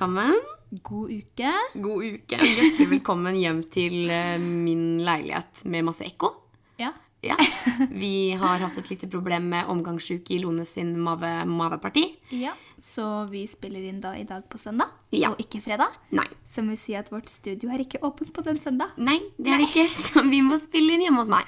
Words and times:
Sammen. 0.00 0.32
God 0.82 1.10
uke. 1.12 1.50
God 1.74 2.04
uke. 2.04 2.38
Hjertelig 2.40 2.86
velkommen 2.88 3.36
hjem 3.36 3.58
til 3.68 4.08
eh, 4.08 4.38
min 4.40 5.00
leilighet 5.04 5.60
med 5.68 5.84
masse 5.90 6.06
ekko. 6.06 6.30
Ja. 6.80 6.94
Ja. 7.20 7.36
Vi 7.92 8.30
har 8.40 8.62
hatt 8.62 8.78
et 8.80 8.88
lite 8.88 9.10
problem 9.12 9.50
med 9.52 9.68
omgangssjuke 9.68 10.32
i 10.32 10.38
Lone 10.40 10.64
sin 10.64 10.94
mave, 11.04 11.28
maveparti. 11.44 12.06
ja. 12.32 12.54
Så 12.80 13.04
vi 13.28 13.42
spiller 13.44 13.84
inn 13.90 13.98
da 14.00 14.14
i 14.16 14.22
dag 14.24 14.46
på 14.48 14.56
søndag, 14.56 14.88
Ja. 15.12 15.34
og 15.34 15.42
ikke 15.44 15.60
fredag. 15.60 15.92
Nei. 16.16 16.24
Som 16.48 16.70
vil 16.72 16.78
si 16.80 16.94
at 16.96 17.10
vårt 17.12 17.28
studio 17.28 17.68
er 17.68 17.82
ikke 17.84 18.00
åpent 18.08 18.32
på 18.32 18.40
den 18.46 18.56
søndag. 18.64 18.94
Nei, 18.96 19.18
det 19.36 19.52
er 19.52 19.60
det 19.60 19.68
ikke. 19.68 19.84
Så 20.00 20.24
vi 20.24 20.40
må 20.40 20.56
spille 20.62 20.96
inn 20.96 21.04
hjemme 21.04 21.20
hos 21.20 21.28
meg. 21.28 21.44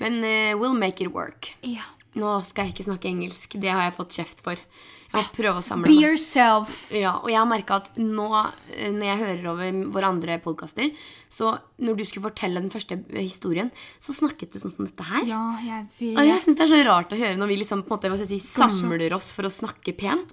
Men 0.00 0.16
uh, 0.24 0.54
we'll 0.56 0.78
make 0.80 1.04
it 1.04 1.12
work. 1.12 1.50
Ja. 1.60 1.84
Nå 2.16 2.38
skal 2.48 2.70
jeg 2.70 2.72
ikke 2.78 2.88
snakke 2.88 3.12
engelsk. 3.12 3.60
Det 3.60 3.68
har 3.68 3.84
jeg 3.90 3.98
fått 4.00 4.16
kjeft 4.16 4.40
for. 4.48 4.64
Må 5.12 5.22
prøve 5.36 5.60
å 5.60 5.64
samle 5.64 5.88
Be 5.90 5.94
meg. 5.94 6.04
yourself. 6.06 6.86
Ja, 6.96 7.18
og 7.20 7.28
jeg 7.28 7.36
har 7.38 7.48
merka 7.50 7.80
at 7.82 7.90
nå, 8.00 8.28
eh, 8.72 8.90
når 8.94 9.06
jeg 9.10 9.20
hører 9.22 9.48
over 9.52 9.80
våre 9.96 10.08
andre 10.08 10.38
podkaster, 10.40 10.92
så 11.32 11.54
når 11.84 11.98
du 11.98 12.04
skulle 12.08 12.30
fortelle 12.30 12.60
den 12.62 12.72
første 12.72 12.96
eh, 13.12 13.22
historien, 13.26 13.70
så 14.00 14.16
snakket 14.16 14.54
du 14.54 14.60
sånn 14.62 14.74
som 14.76 14.88
dette 14.88 15.04
her. 15.10 15.26
Ja, 15.28 15.42
jeg 15.60 15.86
vet. 15.98 16.16
Og 16.16 16.30
jeg 16.30 16.44
syns 16.44 16.60
det 16.60 16.66
er 16.66 16.72
så 16.74 16.84
rart 16.88 17.12
å 17.12 17.20
høre 17.20 17.36
når 17.40 17.52
vi 17.52 17.60
liksom 17.60 17.84
på 17.84 17.92
en 17.92 17.98
måte, 17.98 18.12
hva 18.12 18.20
skal 18.20 18.32
jeg 18.32 18.40
si, 18.40 18.52
samler 18.56 19.16
oss 19.18 19.32
for 19.36 19.48
å 19.48 19.52
snakke 19.52 19.94
pent. 20.00 20.32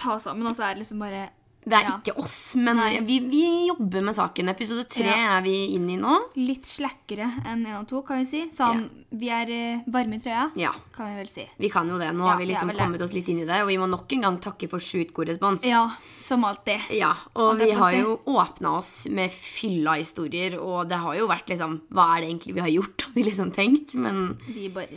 Ta 0.00 0.16
oss 0.16 0.26
sammen, 0.26 0.46
og 0.50 0.56
så 0.56 0.66
er 0.66 0.74
det 0.74 0.84
liksom 0.84 1.02
bare 1.02 1.28
Det 1.60 1.76
er 1.76 1.84
ja. 1.90 1.96
ikke 1.98 2.14
oss, 2.22 2.54
men 2.56 2.78
vi, 3.04 3.18
vi 3.28 3.42
jobber 3.68 4.00
med 4.08 4.14
saken. 4.16 4.48
Episode 4.48 4.86
tre 4.88 5.04
Ja. 5.10 5.36
er 5.36 5.42
vi 5.44 5.74
inne 5.74 5.92
i 5.92 5.98
nå. 6.00 6.14
litt 6.40 6.64
slakkere 6.64 7.26
enn 7.44 7.66
én 7.66 7.74
og 7.82 7.86
to, 7.90 8.00
kan 8.06 8.22
vi 8.22 8.28
si. 8.30 8.40
Sånn, 8.56 8.86
vi 9.12 9.28
er 9.28 9.52
eh, 9.52 9.82
varme 9.92 10.16
i 10.16 10.22
trøya, 10.24 10.46
Ja, 10.56 10.72
kan 10.96 11.10
vi 11.10 11.18
vel 11.20 11.28
si. 11.28 11.44
vi 11.60 11.68
kan 11.68 11.88
jo 11.92 11.98
det. 12.00 12.08
Nå 12.16 12.24
Ja, 12.24 12.30
har 12.32 12.38
vi 12.40 12.46
vi 12.46 12.54
liksom 12.54 12.72
kommet 12.78 13.04
oss 13.04 13.12
litt 13.12 13.28
inn 13.28 13.42
i 13.44 13.44
det, 13.44 13.60
og 13.60 13.68
vi 13.68 13.76
må 13.76 13.86
nok 13.92 14.10
en 14.16 14.24
gang 14.24 14.40
takke 14.40 14.70
for 14.72 14.80
sjukt 14.80 15.12
god 15.12 15.28
respons. 15.34 15.64
Ja, 15.68 15.84
som 16.18 16.44
alltid. 16.48 16.80
Ja, 16.96 17.12
og 17.34 17.50
og 17.50 17.58
vi 17.60 17.70
har 17.76 17.92
jo 17.92 18.16
åpna 18.24 18.78
oss 18.78 19.06
med 19.10 19.30
fylla 19.30 19.98
historier, 20.00 20.56
og 20.58 20.88
det 20.88 20.96
har 20.96 21.14
jo 21.20 21.28
vært 21.28 21.48
liksom 21.52 21.80
Hva 21.92 22.16
er 22.16 22.22
det 22.22 22.30
egentlig 22.30 22.54
vi 22.54 22.60
har 22.60 22.72
gjort, 22.72 23.02
har 23.02 23.12
vi 23.14 23.22
liksom 23.28 23.52
tenkt, 23.52 23.94
men 23.94 24.38
Vi 24.48 24.68
bare 24.72 24.88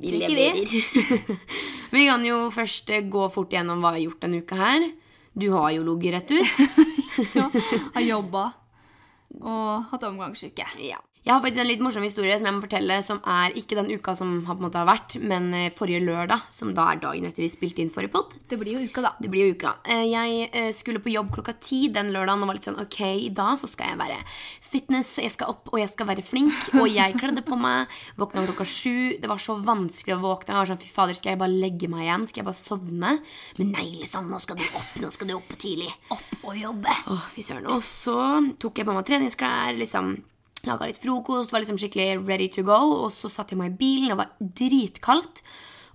vi 0.00 0.10
leverer. 0.10 0.68
vi 1.92 2.06
kan 2.08 2.24
jo 2.24 2.50
først 2.52 2.90
eh, 2.90 3.04
gå 3.08 3.28
fort 3.32 3.52
gjennom 3.52 3.80
hva 3.80 3.92
vi 3.94 4.00
har 4.04 4.10
gjort 4.10 4.24
denne 4.24 4.40
uka 4.44 4.56
her. 4.56 4.92
Du 5.36 5.50
har 5.52 5.70
jo 5.76 5.82
ligget 5.84 6.14
rett 6.14 6.30
ut. 6.30 6.46
Ja, 7.34 7.46
har 7.94 8.02
jobba 8.04 8.42
og 9.40 9.86
hatt 9.90 10.02
omgangssyke. 10.04 10.66
Ja. 10.84 10.98
Jeg 11.26 11.34
har 11.34 11.40
faktisk 11.42 11.58
en 11.58 11.66
litt 11.66 11.80
morsom 11.82 12.04
historie 12.06 12.36
som 12.38 12.46
jeg 12.46 12.54
må 12.54 12.62
fortelle, 12.62 12.96
som 13.02 13.18
er 13.26 13.54
ikke 13.58 13.74
den 13.74 13.88
uka 13.90 14.12
som 14.14 14.28
har, 14.46 14.54
på 14.54 14.62
en 14.62 14.66
måte 14.68 14.78
har 14.78 14.86
vært, 14.86 15.16
men 15.26 15.48
eh, 15.58 15.72
forrige 15.74 16.04
lørdag, 16.06 16.44
som 16.54 16.70
da 16.76 16.84
er 16.92 17.00
dagen 17.02 17.26
etter 17.26 17.42
vi 17.42 17.48
spilte 17.50 17.82
inn 17.82 17.90
forrige 17.90 18.12
pod. 18.14 18.36
Det 18.46 18.54
blir 18.60 18.76
jo 18.76 18.84
uka, 18.86 19.02
da. 19.02 19.10
Det 19.18 19.30
blir 19.32 19.48
jo 19.48 19.56
uka. 19.56 19.72
Eh, 19.90 20.04
Jeg 20.12 20.44
eh, 20.52 20.68
skulle 20.76 21.02
på 21.02 21.10
jobb 21.10 21.32
klokka 21.34 21.56
ti 21.58 21.80
den 21.90 22.12
lørdagen 22.14 22.44
og 22.44 22.52
var 22.52 22.60
litt 22.60 22.68
sånn 22.68 22.78
ok, 22.78 23.00
i 23.26 23.32
dag 23.34 23.58
så 23.58 23.66
skal 23.66 23.90
jeg 23.90 24.00
være 24.04 24.20
fitness, 24.66 25.10
jeg 25.18 25.32
skal 25.34 25.50
opp 25.50 25.72
og 25.72 25.80
jeg 25.82 25.90
skal 25.90 26.10
være 26.12 26.22
flink. 26.26 26.54
Og 26.78 26.86
jeg 26.92 27.18
kledde 27.18 27.42
på 27.46 27.58
meg, 27.58 27.90
våkna 28.20 28.46
klokka 28.46 28.68
sju. 28.68 29.18
Det 29.18 29.26
var 29.30 29.42
så 29.42 29.58
vanskelig 29.66 30.14
å 30.14 30.20
våkne. 30.22 30.54
Jeg 30.54 30.60
var 30.60 30.70
sånn, 30.70 30.80
fy 30.84 30.92
fader, 30.92 31.18
skal 31.18 31.32
jeg 31.34 31.40
bare 31.42 31.58
legge 31.66 31.90
meg 31.90 32.06
igjen? 32.06 32.28
Skal 32.30 32.44
jeg 32.44 32.48
bare 32.52 32.60
sovne? 32.60 33.12
Men 33.58 33.74
nei, 33.74 33.88
liksom, 33.98 34.30
nå 34.30 34.38
skal 34.46 34.62
du 34.62 34.64
opp, 34.68 34.94
nå 35.02 35.10
skal 35.10 35.32
du 35.32 35.36
opp 35.40 35.58
tidlig. 35.58 35.90
Opp 36.14 36.38
og 36.46 36.54
jobbe. 36.62 36.94
Å, 37.10 37.18
fy 37.34 37.42
søren. 37.50 37.66
Og 37.74 37.82
så 37.82 38.14
tok 38.62 38.78
jeg 38.78 38.86
på 38.86 38.94
meg 38.94 39.10
treningsklær, 39.10 39.74
liksom 39.82 40.14
laga 40.64 40.88
litt 40.88 41.00
frokost, 41.02 41.52
var 41.52 41.62
liksom 41.62 41.78
skikkelig 41.80 42.26
ready 42.26 42.48
to 42.52 42.64
go. 42.66 42.78
Og 43.04 43.10
så 43.14 43.30
satte 43.32 43.54
jeg 43.54 43.60
meg 43.60 43.74
i 43.74 43.80
bilen, 43.80 44.12
det 44.12 44.20
var 44.22 44.34
dritkaldt. 44.40 45.42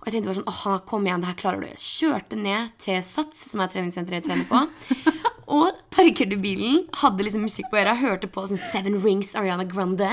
Og 0.02 0.08
jeg 0.08 0.16
tenkte 0.16 0.30
bare 0.32 0.38
sånn, 0.40 0.50
Aha, 0.50 0.78
kom 0.88 1.04
igjen, 1.06 1.22
det 1.22 1.30
her 1.30 1.38
klarer 1.38 1.62
du. 1.62 1.68
Jeg 1.70 1.82
kjørte 1.82 2.38
ned 2.38 2.72
til 2.82 2.98
Sats, 3.06 3.44
som 3.52 3.62
er 3.62 3.70
treningssenteret 3.70 4.22
jeg 4.22 4.26
trener 4.26 4.48
på. 4.50 4.62
Og 5.52 5.76
parkerte 5.92 6.38
bilen, 6.40 6.86
hadde 7.02 7.26
liksom 7.26 7.44
musikk 7.44 7.68
på 7.70 7.78
øra, 7.80 7.92
hørte 8.00 8.30
på 8.30 8.44
sånn 8.48 8.60
Seven 8.60 8.96
Rings, 9.02 9.34
Ariana 9.38 9.66
Grande. 9.68 10.08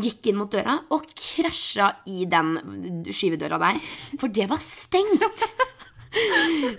Gikk 0.00 0.30
inn 0.30 0.38
mot 0.40 0.50
døra 0.50 0.78
og 0.94 1.04
krasja 1.18 1.90
i 2.08 2.24
den 2.30 3.04
skyvedøra 3.12 3.58
der. 3.60 3.82
For 4.20 4.32
det 4.32 4.48
var 4.50 4.62
stengt. 4.64 5.44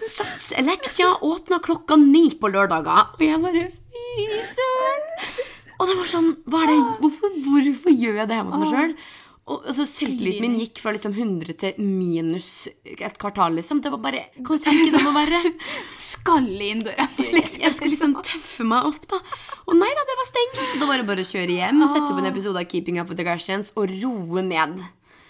Sats 0.01 0.49
Alexia 0.57 1.11
åpna 1.21 1.61
klokka 1.63 1.99
ni 2.01 2.31
på 2.39 2.49
lørdager. 2.49 3.13
Og 3.19 3.23
jeg 3.23 3.43
bare 3.45 3.67
fy 3.69 4.27
søren. 4.55 5.05
Og 5.79 5.87
det 5.87 5.95
var 5.95 6.09
sånn 6.11 6.29
det, 6.43 6.77
hvorfor, 6.99 7.33
hvorfor 7.45 7.93
gjør 7.95 8.21
jeg 8.21 8.29
det 8.29 8.37
her 8.37 8.47
mot 8.47 8.59
meg 8.59 8.71
sjøl? 8.73 8.95
Og 9.49 9.63
altså, 9.65 9.85
Selvtilliten 9.89 10.43
min 10.45 10.57
gikk 10.61 10.77
fra 10.83 10.91
liksom 10.93 11.15
100 11.15 11.55
til 11.57 11.79
minus 11.81 12.67
et 12.85 13.15
kvartal, 13.17 13.55
liksom. 13.57 13.79
Det 13.81 13.89
var 13.95 14.01
bare 14.03 14.25
Kan 14.35 14.59
du 14.59 14.61
tenke 14.61 14.91
deg 14.93 15.07
å 15.09 15.13
være 15.15 15.39
Skalle 15.95 16.67
inn 16.67 16.83
døra. 16.85 17.07
Jeg, 17.17 17.47
jeg 17.63 17.73
skulle 17.73 17.93
liksom 17.95 18.13
tøffe 18.25 18.67
meg 18.67 18.85
opp, 18.91 19.07
da. 19.09 19.17
Og 19.65 19.73
nei 19.79 19.89
da, 19.95 20.05
det 20.05 20.19
var 20.19 20.29
stengt. 20.29 20.61
Så 20.69 20.77
da 20.81 20.89
var 20.89 21.01
det 21.01 21.07
bare 21.09 21.25
å 21.25 21.29
kjøre 21.31 21.55
hjem, 21.57 21.81
og 21.81 21.95
sette 21.95 22.11
på 22.13 22.21
en 22.21 22.29
episode 22.29 22.61
av 22.61 22.69
Keeping 22.69 23.01
Up 23.01 23.09
With 23.09 23.17
The 23.21 23.25
Kardashians 23.25 23.73
og 23.79 23.89
roe 24.03 24.43
ned 24.45 24.79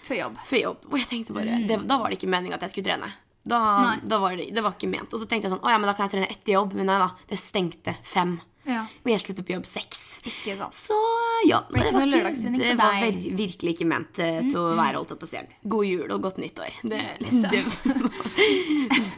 Før 0.04 0.18
jobb. 0.18 0.38
før 0.48 0.62
jobb. 0.66 0.86
Og 0.90 1.00
jeg 1.00 1.08
tenkte 1.14 1.36
bare, 1.36 1.58
det, 1.70 1.80
Da 1.88 1.98
var 2.00 2.10
det 2.12 2.20
ikke 2.20 2.30
meningen 2.32 2.58
at 2.58 2.64
jeg 2.66 2.74
skulle 2.74 2.90
trene. 2.90 3.10
Da, 3.50 3.60
da 4.04 4.20
var 4.20 4.36
det, 4.36 4.50
det 4.52 4.64
var 4.64 4.76
ikke 4.76 4.90
ment. 4.92 5.12
Og 5.16 5.22
så 5.22 5.28
tenkte 5.30 5.48
jeg 5.48 5.54
sånn, 5.56 5.64
å 5.64 5.72
ja, 5.72 5.80
men 5.80 5.88
da 5.88 5.96
kan 5.96 6.08
jeg 6.08 6.18
trene 6.18 6.28
etter 6.32 6.58
jobb. 6.58 6.76
Men 6.76 6.90
nei 6.92 7.00
da, 7.00 7.10
det 7.30 7.40
stengte 7.40 7.96
fem. 8.04 8.36
Ja. 8.68 8.84
Og 9.04 9.08
jeg 9.08 9.22
sluttet 9.22 9.46
på 9.48 9.54
jobb 9.54 9.66
seks. 9.68 10.00
Ikke 10.28 10.54
sant. 10.58 10.76
Så 10.76 10.96
ja. 11.48 11.62
det, 11.72 11.86
det, 11.86 11.92
var 11.96 12.30
ikke, 12.30 12.52
det 12.60 12.74
var 12.78 12.96
virkelig 13.38 13.74
ikke 13.76 13.88
ment 13.88 14.20
eh, 14.20 14.40
til 14.44 14.58
å 14.60 14.66
være 14.78 15.00
holdt 15.00 15.14
opp 15.14 15.22
på 15.22 15.28
scenen. 15.30 15.54
God 15.72 15.86
jul 15.88 16.12
og 16.12 16.24
godt 16.26 16.40
nyttår. 16.42 16.80
Det, 16.90 17.00
det, 17.50 17.62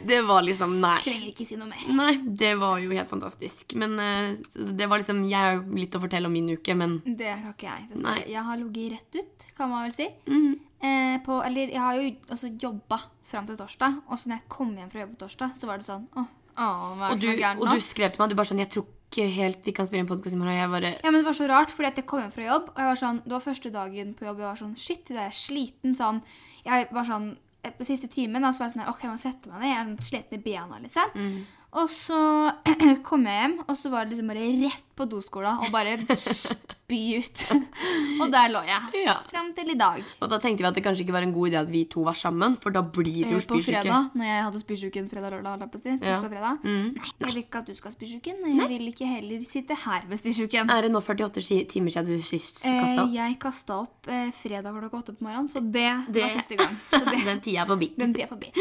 det 0.09 0.19
var 0.27 0.45
liksom 0.47 0.77
Nei. 0.83 0.95
Trenger 1.03 1.29
ikke 1.33 1.47
si 1.47 1.57
noe 1.59 1.69
mer. 1.69 1.83
Nei, 1.91 2.13
det 2.23 2.53
var 2.61 2.79
jo 2.83 2.93
helt 2.95 3.11
fantastisk. 3.11 3.75
Men 3.79 3.97
eh, 3.99 4.35
det 4.53 4.87
var 4.89 5.03
liksom 5.03 5.23
Jeg 5.27 5.39
har 5.39 5.63
litt 5.75 5.95
å 5.97 6.03
fortelle 6.03 6.29
om 6.29 6.35
min 6.35 6.53
uke, 6.55 6.77
men 6.79 6.99
Det 7.03 7.33
har 7.33 7.51
ikke 7.51 7.67
jeg. 7.67 7.89
dessverre. 7.91 8.05
Nei. 8.07 8.29
Jeg 8.31 8.47
har 8.47 8.61
ligget 8.61 8.95
rett 8.95 9.19
ut, 9.19 9.49
kan 9.57 9.73
man 9.73 9.87
vel 9.87 9.97
si. 9.97 10.07
Mm. 10.29 10.53
Eh, 10.83 11.17
på, 11.23 11.41
eller 11.43 11.71
jeg 11.71 11.79
har 11.83 11.99
jo 11.99 12.15
også 12.35 12.53
jobba 12.59 13.03
fram 13.33 13.47
til 13.49 13.59
torsdag, 13.59 14.01
og 14.07 14.19
så 14.19 14.29
når 14.29 14.41
jeg 14.41 14.49
kom 14.51 14.73
hjem 14.77 14.89
fra 14.91 15.03
jobb 15.03 15.13
på 15.15 15.21
torsdag, 15.25 15.53
så 15.57 15.69
var 15.69 15.79
det 15.79 15.87
sånn 15.87 16.03
Åh, 16.19 16.27
åh 16.59 17.05
er 17.07 17.13
og, 17.15 17.21
du, 17.21 17.29
og 17.31 17.63
du 17.71 17.81
skrev 17.81 18.11
til 18.13 18.21
meg, 18.21 18.33
du 18.33 18.37
bare 18.37 18.51
sånn 18.51 18.61
Jeg 18.61 18.69
tror 18.75 18.89
ikke 19.13 19.29
helt 19.29 19.67
vi 19.67 19.73
kan 19.77 19.87
spille 19.87 20.01
en 20.03 20.09
podkast 20.09 20.33
i 20.33 20.39
morgen. 20.39 20.57
Jeg 20.57 20.69
bare 20.73 20.93
Ja, 21.03 21.11
men 21.11 21.21
det 21.21 21.27
var 21.27 21.37
så 21.37 21.47
rart, 21.49 21.71
fordi 21.71 21.87
at 21.91 21.97
jeg 22.01 22.05
kom 22.09 22.23
hjem 22.23 22.33
fra 22.33 22.45
jobb, 22.47 22.69
og 22.73 22.77
jeg 22.81 22.89
var 22.89 23.01
sånn, 23.01 23.19
det 23.23 23.35
var 23.35 23.45
første 23.45 23.71
dagen 23.73 24.13
på 24.17 24.25
jobb, 24.25 24.39
jeg 24.41 24.47
var 24.49 24.61
sånn, 24.61 24.75
shit, 24.75 25.09
jeg 25.09 25.21
er 25.21 25.35
sliten, 25.37 25.95
sånn, 25.95 26.21
jeg 26.65 26.87
var 26.91 27.05
sånn, 27.05 27.27
eh, 27.63 27.73
på 27.77 27.85
siste 27.85 28.09
timen, 28.09 28.41
da, 28.41 28.51
så 28.51 28.63
var 28.63 28.71
jeg 28.71 28.77
sånn, 28.77 28.89
ok, 28.89 29.03
jeg 29.05 29.11
må 29.11 29.19
sette 29.21 29.51
meg 29.51 29.61
ned, 29.61 29.69
jeg 29.69 29.83
er 29.83 30.07
sliten 30.09 30.39
i 30.39 30.43
bena, 30.43 30.79
liksom. 30.81 31.13
Mm. 31.13 31.45
Og 31.73 31.89
så 31.89 32.17
kom 33.07 33.23
jeg 33.25 33.39
hjem, 33.41 33.59
og 33.67 33.77
så 33.79 33.89
var 33.89 34.05
det 34.05 34.13
liksom 34.13 34.27
bare 34.29 34.49
rett 34.63 34.89
på 34.93 35.07
doskolen 35.09 35.57
og 35.57 35.71
bare 35.73 35.95
spy 36.13 36.99
ut. 37.17 37.43
og 38.21 38.27
der 38.29 38.51
lå 38.53 38.59
jeg, 38.67 39.05
Ja. 39.07 39.15
frem 39.31 39.47
til 39.57 39.71
i 39.73 39.77
dag. 39.79 40.03
Og 40.21 40.29
da 40.29 40.37
tenkte 40.37 40.61
vi 40.61 40.67
at 40.69 40.75
det 40.77 40.83
kanskje 40.85 41.01
ikke 41.07 41.15
var 41.15 41.25
en 41.25 41.33
god 41.33 41.49
idé 41.49 41.57
at 41.63 41.71
vi 41.73 41.81
to 41.89 42.03
var 42.05 42.13
sammen, 42.19 42.53
for 42.61 42.69
da 42.75 42.83
blir 42.85 43.23
det 43.25 43.31
jo 43.33 43.39
Eh, 43.39 43.41
På 43.41 43.57
spysjuke. 43.57 43.81
fredag, 43.81 44.11
når 44.13 44.27
jeg 44.29 44.43
hadde 44.45 44.61
spysjuken 44.61 45.07
fredag-lørdag, 45.09 45.49
holdt 45.49 45.63
jeg 45.65 45.71
på 45.73 46.05
Ja. 46.05 46.19
fredag. 46.21 46.59
Mm. 46.61 46.93
Nei, 46.93 47.09
jeg 47.17 47.27
vil 47.31 47.39
ikke 47.41 47.57
at 47.63 47.65
du 47.65 47.73
skal 47.79 47.89
ha 47.91 47.95
spysjuken, 47.97 48.45
jeg 48.59 48.69
vil 48.69 48.87
ikke 48.93 49.07
heller 49.09 49.41
sitte 49.49 49.75
her 49.87 50.05
med 50.07 50.21
spysjuken. 50.21 50.69
Er 50.69 50.81
det 50.85 50.91
nå 50.93 51.01
48 51.01 51.65
timer 51.73 51.89
siden 51.89 52.13
du 52.13 52.21
sist 52.21 52.61
Eh, 52.65 52.77
kasta 52.83 53.03
opp? 53.07 53.13
jeg 53.17 53.39
kasta 53.39 53.79
opp 53.81 54.07
eh, 54.13 54.29
fredag 54.43 54.77
klokka 54.77 55.01
åtte 55.01 55.17
på 55.17 55.25
morgenen, 55.25 55.49
så 55.49 55.59
det, 55.59 55.89
Det- 56.13 56.21
var 56.21 56.29
siste 56.37 56.55
gang. 56.61 56.77
Så 56.93 57.01
det, 57.09 57.25
Den 57.25 57.41
tida 57.41 57.61
er 57.63 57.65
forbi. 57.65 57.89
den 57.97 58.13
tida 58.13 58.25
er 58.25 58.29
forbi. 58.29 58.53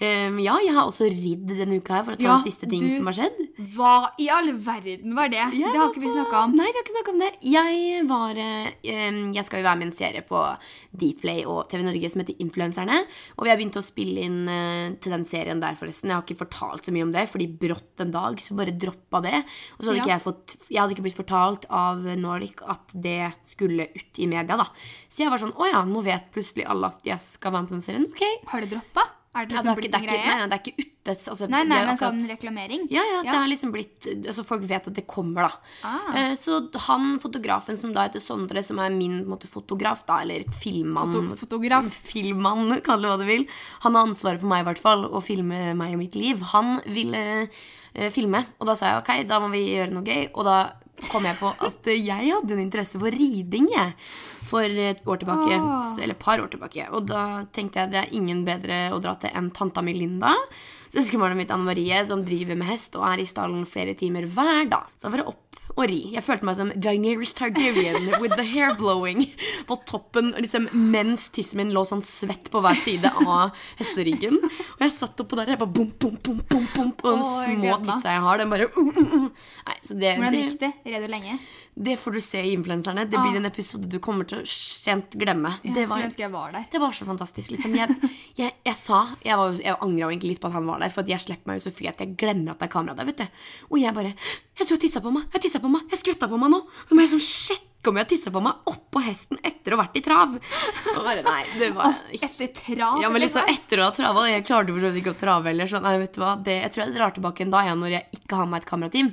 Um, 0.00 0.38
ja, 0.40 0.56
jeg 0.64 0.72
har 0.74 0.88
også 0.88 1.04
ridd 1.12 1.46
denne 1.52 1.76
uka 1.78 1.94
her 2.00 2.04
for 2.04 2.14
ta 2.16 2.22
Ja, 2.24 2.38
siste 2.46 2.68
ting 2.70 2.80
du- 2.86 2.96
som 2.96 3.06
har 3.10 3.16
skjedd. 3.18 3.42
Hva 3.76 3.92
i 4.22 4.28
all 4.32 4.52
verden 4.62 5.14
var 5.16 5.28
det? 5.32 5.42
Jeg 5.52 5.72
det 5.72 5.76
har 5.80 5.90
ikke 5.92 6.02
vi 6.06 6.12
snakka 6.14 6.42
om. 6.44 6.54
Nei, 6.56 6.66
vi 6.70 6.78
har 6.78 6.84
ikke 6.86 6.96
snakka 6.96 7.12
om 7.12 7.20
det. 7.24 7.30
Jeg 7.42 8.06
var 8.08 8.40
eh, 8.40 9.32
Jeg 9.34 9.44
skal 9.44 9.60
jo 9.62 9.66
være 9.68 9.78
med 9.80 9.86
i 9.86 9.90
en 9.90 9.96
serie 9.96 10.22
på 10.26 10.40
Dplay 10.96 11.44
og 11.48 11.68
TV 11.70 11.82
Norge 11.86 12.10
som 12.12 12.22
heter 12.22 12.38
Influenserne. 12.44 12.98
Og 13.36 13.44
vi 13.46 13.50
har 13.52 13.58
begynt 13.60 13.78
å 13.80 13.84
spille 13.84 14.24
inn 14.26 14.48
eh, 14.48 14.94
til 15.02 15.12
den 15.12 15.24
serien 15.28 15.60
der, 15.62 15.74
forresten. 15.78 16.08
Jeg 16.12 16.16
har 16.18 16.24
ikke 16.26 16.40
fortalt 16.46 16.86
så 16.88 16.94
mye 16.94 17.06
om 17.08 17.12
det, 17.12 17.26
fordi 17.32 17.48
brått 17.60 18.00
en 18.04 18.12
dag 18.14 18.38
så 18.42 18.56
bare 18.58 18.72
droppa 18.76 19.22
det. 19.24 19.42
Og 19.76 19.84
så 19.84 19.90
hadde 19.90 19.96
Ja. 19.98 20.04
ikke 20.04 20.14
jeg 20.16 20.24
fått 20.26 20.56
Jeg 20.70 20.80
hadde 20.80 20.94
ikke 20.96 21.06
blitt 21.08 21.20
fortalt 21.20 21.66
av 21.70 22.04
Nordic 22.16 22.62
at 22.66 22.92
det 22.94 23.32
skulle 23.44 23.88
ut 23.94 24.18
i 24.22 24.26
media, 24.26 24.56
da. 24.56 24.66
Så 25.08 25.24
jeg 25.24 25.30
var 25.30 25.38
sånn 25.42 25.54
Å 25.56 25.70
ja, 25.72 25.84
nå 25.84 26.02
vet 26.04 26.30
plutselig 26.32 26.66
alle 26.68 26.86
at 26.92 27.02
jeg 27.04 27.18
skal 27.20 27.52
være 27.52 27.62
med 27.62 27.68
på 27.70 27.76
den 27.78 27.86
serien. 27.86 28.06
Ok. 28.10 28.22
Har 28.52 28.60
det 28.60 28.70
droppa? 28.70 29.06
Er 29.36 29.44
det 29.46 29.52
Ja, 29.56 29.62
det, 29.62 29.66
liksom 29.66 29.68
er 29.68 29.76
ikke, 29.76 29.82
blitt 29.82 29.94
en 29.94 30.02
er 30.02 30.08
greie? 30.08 30.26
nei, 30.26 30.46
det 30.48 30.56
er 30.56 30.62
ikke 30.64 30.78
ute. 30.80 30.92
Altså, 31.12 31.46
Nei, 31.52 31.60
nei, 31.68 31.76
er 31.82 31.86
men 31.86 31.98
sånn 32.00 32.22
reklamering? 32.28 32.86
ja, 32.90 33.02
ja, 33.04 33.18
det 33.22 33.26
Ja. 33.30 33.38
har 33.38 33.46
liksom 33.52 33.70
blitt 33.70 34.06
altså 34.26 34.44
Folk 34.48 34.62
vet 34.66 34.88
at 34.88 34.94
det 34.94 35.06
kommer, 35.06 35.42
da. 35.46 35.52
Ah. 35.84 36.16
Eh, 36.16 36.34
Så 36.34 36.70
han 36.88 37.18
fotografen 37.20 37.76
som 37.78 37.92
da 37.92 38.08
heter 38.08 38.18
Sondre, 38.20 38.64
som 38.64 38.78
er 38.80 38.90
min 38.90 39.24
måte, 39.26 39.46
fotograf, 39.46 40.04
da, 40.06 40.18
eller 40.22 40.42
filmmann 40.50 41.12
Foto- 41.12 41.36
fotograf. 41.46 41.84
Filmmann, 41.92 42.80
kall 42.86 43.02
det 43.02 43.10
hva 43.12 43.18
du 43.18 43.24
vil. 43.26 43.46
Han 43.82 43.94
har 43.94 44.06
ansvaret 44.08 44.40
for 44.40 44.46
meg, 44.48 44.64
i 44.64 44.68
hvert 44.72 44.78
fall, 44.82 45.04
å 45.06 45.22
filme 45.22 45.74
meg 45.76 45.92
og 45.94 45.98
mitt 45.98 46.16
liv. 46.16 46.40
Han 46.54 46.80
ville 46.86 47.48
eh, 47.94 48.10
filme, 48.10 48.44
og 48.58 48.66
da 48.66 48.74
sa 48.74 48.86
jeg 48.86 49.02
ok, 49.04 49.28
da 49.28 49.38
må 49.40 49.50
vi 49.52 49.62
gjøre 49.76 49.92
noe 49.92 50.02
gøy. 50.02 50.30
Og 50.34 50.44
da 50.44 50.72
kom 51.10 51.24
jeg 51.28 51.36
på 51.40 51.50
at 51.66 51.90
jeg 51.92 52.30
hadde 52.32 52.52
en 52.56 52.62
interesse 52.62 52.98
for 53.00 53.10
riding, 53.10 53.68
jeg. 53.72 53.92
For 54.46 54.62
et 54.62 55.00
år 55.04 55.18
tilbake, 55.18 55.56
Oh. 55.58 55.82
eller 55.98 56.14
et 56.14 56.18
par 56.22 56.38
år 56.38 56.48
tilbake. 56.52 56.88
Og 56.94 57.06
da 57.06 57.44
tenkte 57.52 57.80
jeg 57.80 57.84
at 57.88 57.90
det 57.90 58.00
er 58.04 58.14
ingen 58.16 58.44
bedre 58.46 58.90
å 58.94 59.00
dra 59.02 59.16
til 59.18 59.30
enn 59.34 59.50
tanta 59.52 59.82
mi 59.82 59.92
Linda. 59.92 60.34
søskenbarnet 60.88 61.36
mitt 61.36 61.50
Anne 61.50 61.64
Marie, 61.66 61.98
som 62.06 62.22
driver 62.24 62.56
med 62.56 62.68
hest 62.68 62.94
og 62.96 63.02
er 63.04 63.18
i 63.18 63.26
stallen 63.26 63.66
flere 63.66 63.94
timer 63.98 64.22
hver 64.30 64.68
dag. 64.70 64.86
Så 64.96 65.10
var 65.10 65.18
det 65.18 65.26
opp 65.26 65.45
og 65.76 65.84
ri. 65.90 65.98
Jeg 66.14 66.24
følte 66.24 66.46
meg 66.48 66.56
som 66.56 66.70
Daenerys 66.74 67.34
Targaryen 67.36 68.06
with 68.22 68.32
the 68.38 68.44
hair 68.48 68.72
blowing 68.78 69.26
på 69.68 69.76
toppen 69.88 70.30
liksom, 70.40 70.70
mens 70.72 71.26
tissen 71.36 71.60
min 71.60 71.74
lå 71.76 71.82
sånn 71.84 72.00
svett 72.04 72.48
på 72.52 72.62
hver 72.64 72.78
side 72.80 73.10
av 73.22 73.52
hesteryggen. 73.80 74.38
Og 74.40 74.80
jeg 74.86 74.94
satt 74.96 75.20
oppå 75.24 75.36
der, 75.36 75.52
jeg 75.52 75.60
bare 75.60 75.74
bom, 75.76 75.90
bom, 76.00 76.16
bom, 76.24 76.40
bom, 76.48 76.66
bom, 76.80 76.94
og 77.04 77.20
de 77.20 77.28
Åh, 77.28 77.36
jeg 77.44 77.52
små 77.52 77.60
gleder 77.60 77.84
meg. 77.84 77.92
titsa 77.92 78.16
jeg 78.16 78.24
har, 78.26 78.40
den 78.42 78.54
bare 78.56 78.70
uh, 78.72 78.80
uh, 78.88 79.14
uh. 79.20 79.46
Nei, 79.68 79.78
så 79.84 79.98
det, 80.00 80.14
Hvordan 80.16 80.36
det, 80.38 80.42
gikk 80.46 80.60
det? 80.64 80.72
Red 80.88 81.06
du 81.08 81.12
lenge? 81.16 81.38
det 81.76 81.98
får 82.00 82.14
du 82.16 82.20
se 82.24 82.40
i 82.40 82.54
influenserne. 82.56 83.02
Det 83.04 83.20
blir 83.20 83.34
en 83.36 83.44
episode 83.50 83.84
du 83.92 83.98
kommer 84.00 84.24
til 84.24 84.38
å 84.40 84.46
sent 84.48 85.12
glemme. 85.20 85.50
Jeg 85.60 85.74
Det 85.76 85.82
skulle 85.84 85.98
var, 85.98 86.06
ønske 86.08 86.22
jeg 86.24 86.32
var 86.32 86.54
der. 86.54 86.62
det 86.72 86.80
var 86.80 86.94
så 86.96 87.04
fantastisk. 87.04 87.50
Liksom. 87.52 87.74
Jeg, 87.76 88.12
jeg, 88.38 88.54
jeg 88.64 88.76
sa 88.80 89.02
Jeg, 89.20 89.36
var, 89.36 89.52
jo- 89.52 89.60
jeg 89.60 89.76
angra 89.84 90.06
jo 90.06 90.08
egentlig 90.14 90.30
litt 90.30 90.40
på 90.40 90.48
at 90.48 90.56
han 90.56 90.64
var 90.70 90.80
der, 90.80 90.94
for 90.94 91.04
at 91.04 91.12
jeg 91.12 91.20
slipper 91.26 91.50
meg 91.52 91.60
jo 91.60 91.66
så 91.66 91.74
fri 91.76 91.90
at 91.92 92.00
jeg 92.00 92.14
glemmer 92.16 92.54
at 92.54 92.62
det 92.64 92.70
er 92.70 92.72
kamera 92.72 92.96
der. 92.96 93.04
vet 93.10 93.20
du 93.20 93.26
Og 93.68 93.76
jeg 93.82 93.92
bare 93.92 94.14
Jeg 94.56 94.64
tror 94.70 94.78
jeg 94.78 94.86
tissa 94.86 95.00
på 95.04 95.10
meg! 95.12 95.24
Jeg 95.34 95.42
tissa 95.44 95.60
på 95.60 95.68
meg! 95.68 95.82
Jeg 95.92 96.00
skvetta 96.00 96.28
på 96.30 96.38
meg 96.40 96.48
nå! 96.54 96.62
Så 96.88 96.96
må 96.96 97.02
jeg 97.04 97.10
liksom 97.10 97.24
sjekke 97.26 97.90
om 97.92 97.98
jeg 98.00 98.08
tissa 98.10 98.30
på 98.32 98.40
meg 98.42 98.70
oppå 98.72 99.02
hesten 99.04 99.38
etter 99.44 99.74
å 99.74 99.76
ha 99.76 99.82
vært 99.84 99.98
i 100.00 100.02
trav. 100.06 100.32
Og 100.94 101.00
bare, 101.04 101.22
nei, 101.26 101.42
det 101.60 101.68
var 101.76 101.98
Etter 102.16 102.48
trav? 102.56 102.96
ja, 103.02 103.10
men 103.12 103.20
liksom 103.22 103.50
etter 103.52 103.82
å 103.82 103.90
ha 103.90 103.92
trava. 103.94 104.24
Jeg 104.32 104.46
klarte 104.48 104.72
for 104.72 104.80
så 104.86 104.90
vidt 104.94 105.02
ikke 105.04 105.12
å 105.12 105.20
trave 105.20 105.52
heller. 105.52 105.68
Så 105.70 105.82
nei, 105.84 105.92
vet 106.00 106.16
du 106.16 106.22
hva? 106.24 106.32
Det, 106.40 106.56
jeg 106.64 106.72
tror 106.72 106.84
jeg 106.86 106.96
drar 106.96 107.14
tilbake 107.18 107.44
en 107.44 107.52
dag 107.52 107.68
igjen 107.68 107.84
når 107.84 107.94
jeg 107.98 108.20
ikke 108.20 108.40
har 108.40 108.48
med 108.50 108.62
et 108.64 108.68
kamerateam. 108.72 109.12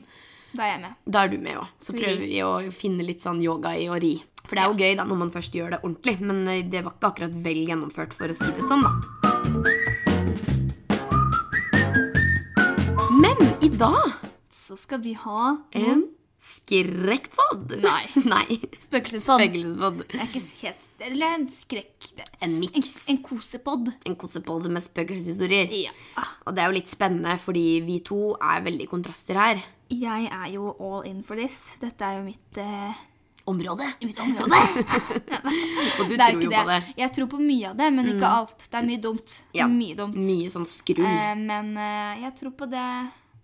Da 0.54 0.64
er 0.64 0.72
jeg 0.72 0.82
med. 0.86 0.98
Da 1.18 1.26
er 1.28 1.34
du 1.34 1.38
med 1.44 1.60
òg. 1.60 1.68
Så 1.84 1.98
prøver 1.98 2.24
vi 2.24 2.40
å 2.48 2.54
finne 2.80 3.06
litt 3.06 3.26
sånn 3.28 3.44
yoga 3.44 3.76
i 3.76 3.90
å 3.92 4.00
ri. 4.00 4.16
For 4.48 4.56
det 4.56 4.64
er 4.64 4.72
jo 4.72 4.80
gøy 4.80 4.98
da 5.00 5.06
når 5.12 5.22
man 5.26 5.34
først 5.34 5.56
gjør 5.60 5.76
det 5.76 5.84
ordentlig, 5.84 6.18
men 6.24 6.44
eh, 6.52 6.64
det 6.72 6.82
var 6.88 6.96
ikke 6.96 7.12
akkurat 7.14 7.36
vel 7.46 7.62
gjennomført, 7.68 8.16
for 8.16 8.32
å 8.32 8.36
si 8.38 8.48
det 8.48 8.64
sånn, 8.68 8.84
da. 8.88 8.92
Men 13.24 13.38
i 13.64 13.70
dag 13.70 14.32
Så 14.74 14.88
skal 14.88 15.02
vi 15.06 15.14
ha 15.14 15.58
en 15.78 16.08
skrekkpod. 16.44 17.76
Nei. 17.84 18.02
Nei. 18.34 18.58
spøkelsespod. 18.82 19.40
Spøkelsespod. 19.44 20.02
Det 20.10 20.18
er 20.20 20.26
ikke 20.32 20.42
helt 20.64 20.90
Eller 21.08 21.36
en 21.38 21.46
skrekk... 21.52 22.10
En 22.42 22.50
En, 22.50 22.58
miks. 22.60 22.92
en 23.12 23.20
kosepod. 23.24 23.92
En 24.08 24.16
kosepod 24.20 24.68
med 24.72 24.84
spøkelseshistorier. 24.84 25.72
Ja. 25.86 25.94
Og 26.48 26.56
det 26.56 26.64
er 26.66 26.72
jo 26.72 26.78
litt 26.80 26.92
spennende, 26.92 27.38
fordi 27.40 27.66
vi 27.86 28.00
to 28.04 28.34
er 28.40 28.64
veldig 28.66 28.90
kontraster 28.92 29.40
her. 29.40 29.62
Jeg 29.94 30.28
er 30.32 30.50
jo 30.56 30.74
all 30.82 31.06
in 31.08 31.22
for 31.24 31.40
this. 31.40 31.78
Dette 31.82 32.02
er 32.08 32.18
jo 32.20 32.26
mitt, 32.28 32.60
eh, 32.60 33.02
Område. 33.46 33.84
mitt 34.02 34.20
område. 34.24 34.60
Og 36.00 36.08
du 36.08 36.16
tror 36.16 36.40
jo 36.40 36.50
det. 36.50 36.60
på 36.60 36.68
det. 36.70 36.82
Jeg 36.98 37.12
tror 37.18 37.28
på 37.34 37.40
mye 37.44 37.72
av 37.74 37.80
det, 37.80 37.90
men 37.94 38.08
ikke 38.14 38.30
alt. 38.42 38.68
Det 38.72 38.80
er 38.80 38.88
mye 38.88 39.02
dumt. 39.04 39.34
Ja. 39.56 39.68
Mye 39.72 39.98
dumt. 40.00 40.16
Mye 40.16 40.52
sånn 40.54 40.68
skrull. 40.72 41.04
Eh, 41.08 41.34
men 41.40 41.74
eh, 41.76 42.24
jeg 42.24 42.36
tror 42.40 42.56
på 42.64 42.70
det 42.72 42.86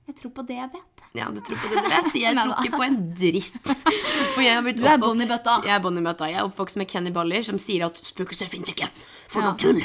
Jeg 0.10 0.16
tror 0.24 0.32
på 0.40 0.46
det 0.48 0.56
jeg 0.58 0.72
vet. 0.74 0.89
Ja, 1.18 1.26
du 1.34 1.40
tror 1.42 1.58
på 1.58 1.70
det 1.72 1.82
du 1.82 1.90
vet. 1.90 2.16
Jeg 2.22 2.36
tror 2.38 2.60
ikke 2.62 2.78
på 2.78 2.86
en 2.86 2.98
dritt. 3.18 3.70
For 4.36 4.42
jeg 4.46 4.54
har 4.54 4.62
blitt 4.66 4.78
Du 4.78 4.86
er 4.86 4.98
oppvokst- 5.00 5.24
i 5.26 5.30
bøtta. 5.32 5.56
Jeg 5.66 5.74
er 5.74 5.80
bånd 5.82 5.98
i 5.98 6.04
bøtta. 6.06 6.28
Jeg 6.30 6.38
er 6.38 6.46
oppvokst 6.50 6.78
med 6.78 6.88
Kenny 6.92 7.10
Baller, 7.16 7.42
som 7.48 7.58
sier 7.62 7.86
at 7.88 7.98
spøkelser 8.06 8.50
finnes 8.52 8.70
ikke. 8.76 8.90
For 9.30 9.42
noe 9.46 9.58
tull. 9.62 9.82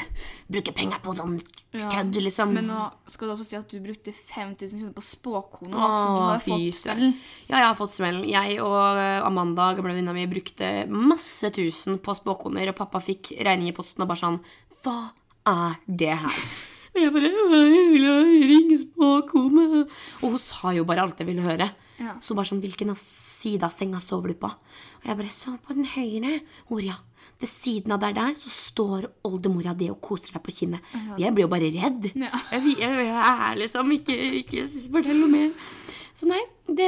Bruker 0.49 0.73
penger 0.77 1.01
på 1.05 1.13
sånn 1.17 1.39
Ja. 1.75 1.89
kødd, 1.91 2.15
liksom. 2.23 2.53
Men 2.53 2.67
nå 2.69 2.83
skal 3.11 3.27
du 3.27 3.33
også 3.33 3.45
si 3.49 3.57
at 3.57 3.67
du 3.73 3.79
brukte 3.83 4.13
5000 4.13 4.77
kroner 4.79 4.93
på 4.95 5.03
spåkone. 5.03 5.73
Åh, 5.73 5.81
Altså, 5.87 6.05
du 6.05 6.21
har 6.21 6.39
fy 6.45 6.51
fått 6.69 6.79
smellen. 6.83 7.17
Ja, 7.49 7.57
jeg 7.57 7.67
har 7.67 7.75
fått 7.81 7.95
smellen. 7.97 8.29
Jeg 8.29 8.61
og 8.61 8.77
eh, 9.01 9.25
Amanda, 9.25 9.71
gamle 9.75 9.91
venninna 9.95 10.13
mi, 10.13 10.27
brukte 10.29 10.69
masse 10.93 11.49
tusen 11.57 11.97
på 12.05 12.15
spåkoner, 12.15 12.69
og 12.69 12.77
pappa 12.79 13.01
fikk 13.01 13.33
regning 13.41 13.69
i 13.73 13.75
posten 13.75 14.05
og 14.05 14.09
bare 14.13 14.21
sånn 14.21 14.39
Hva 14.85 14.97
er 15.49 15.75
det 15.89 16.15
her? 16.21 16.39
Og 16.95 17.01
jeg 17.01 17.11
bare 17.11 17.27
«Åh, 17.27 17.55
Jeg 17.67 18.47
vil 18.47 18.85
på 18.95 19.09
kone. 19.27 19.65
Og 20.23 20.29
hun 20.35 20.39
sa 20.39 20.71
jo 20.75 20.85
bare 20.87 21.03
alt 21.03 21.19
jeg 21.19 21.27
ville 21.27 21.43
høre. 21.43 21.67
Ja. 21.99 22.15
Så 22.23 22.35
bare 22.37 22.47
sånn 22.49 22.61
Hvilken 22.63 22.95
side 22.99 23.63
av 23.67 23.73
senga 23.75 23.99
sover 24.03 24.31
du 24.31 24.39
på? 24.39 24.47
Og 24.51 25.09
jeg 25.09 25.19
bare 25.19 25.33
Så 25.33 25.57
på 25.63 25.75
den 25.75 25.87
høyre. 25.91 26.39
Hvor, 26.69 26.81
ja. 26.83 26.95
Ved 27.41 27.51
siden 27.51 27.91
av 27.91 27.99
der 27.99 28.13
der 28.15 28.35
så 28.39 28.47
står 28.51 29.09
oldemora 29.27 29.73
di 29.75 29.89
og 29.91 29.99
koser 30.03 30.37
deg 30.37 30.43
på 30.45 30.53
kinnet. 30.55 30.85
Og 31.13 31.19
jeg 31.19 31.35
blir 31.35 31.43
jo 31.43 31.51
bare 31.51 31.71
redd. 31.73 32.11
Ja. 32.15 32.31
Jeg, 32.55 32.77
jeg, 32.79 33.09
er 33.11 33.57
liksom 33.59 33.91
ikke, 33.97 34.15
ikke 34.39 34.63
Fortell 34.93 35.19
noe 35.19 35.31
mer. 35.33 35.51
Så 36.15 36.29
nei, 36.29 36.39
det, 36.69 36.87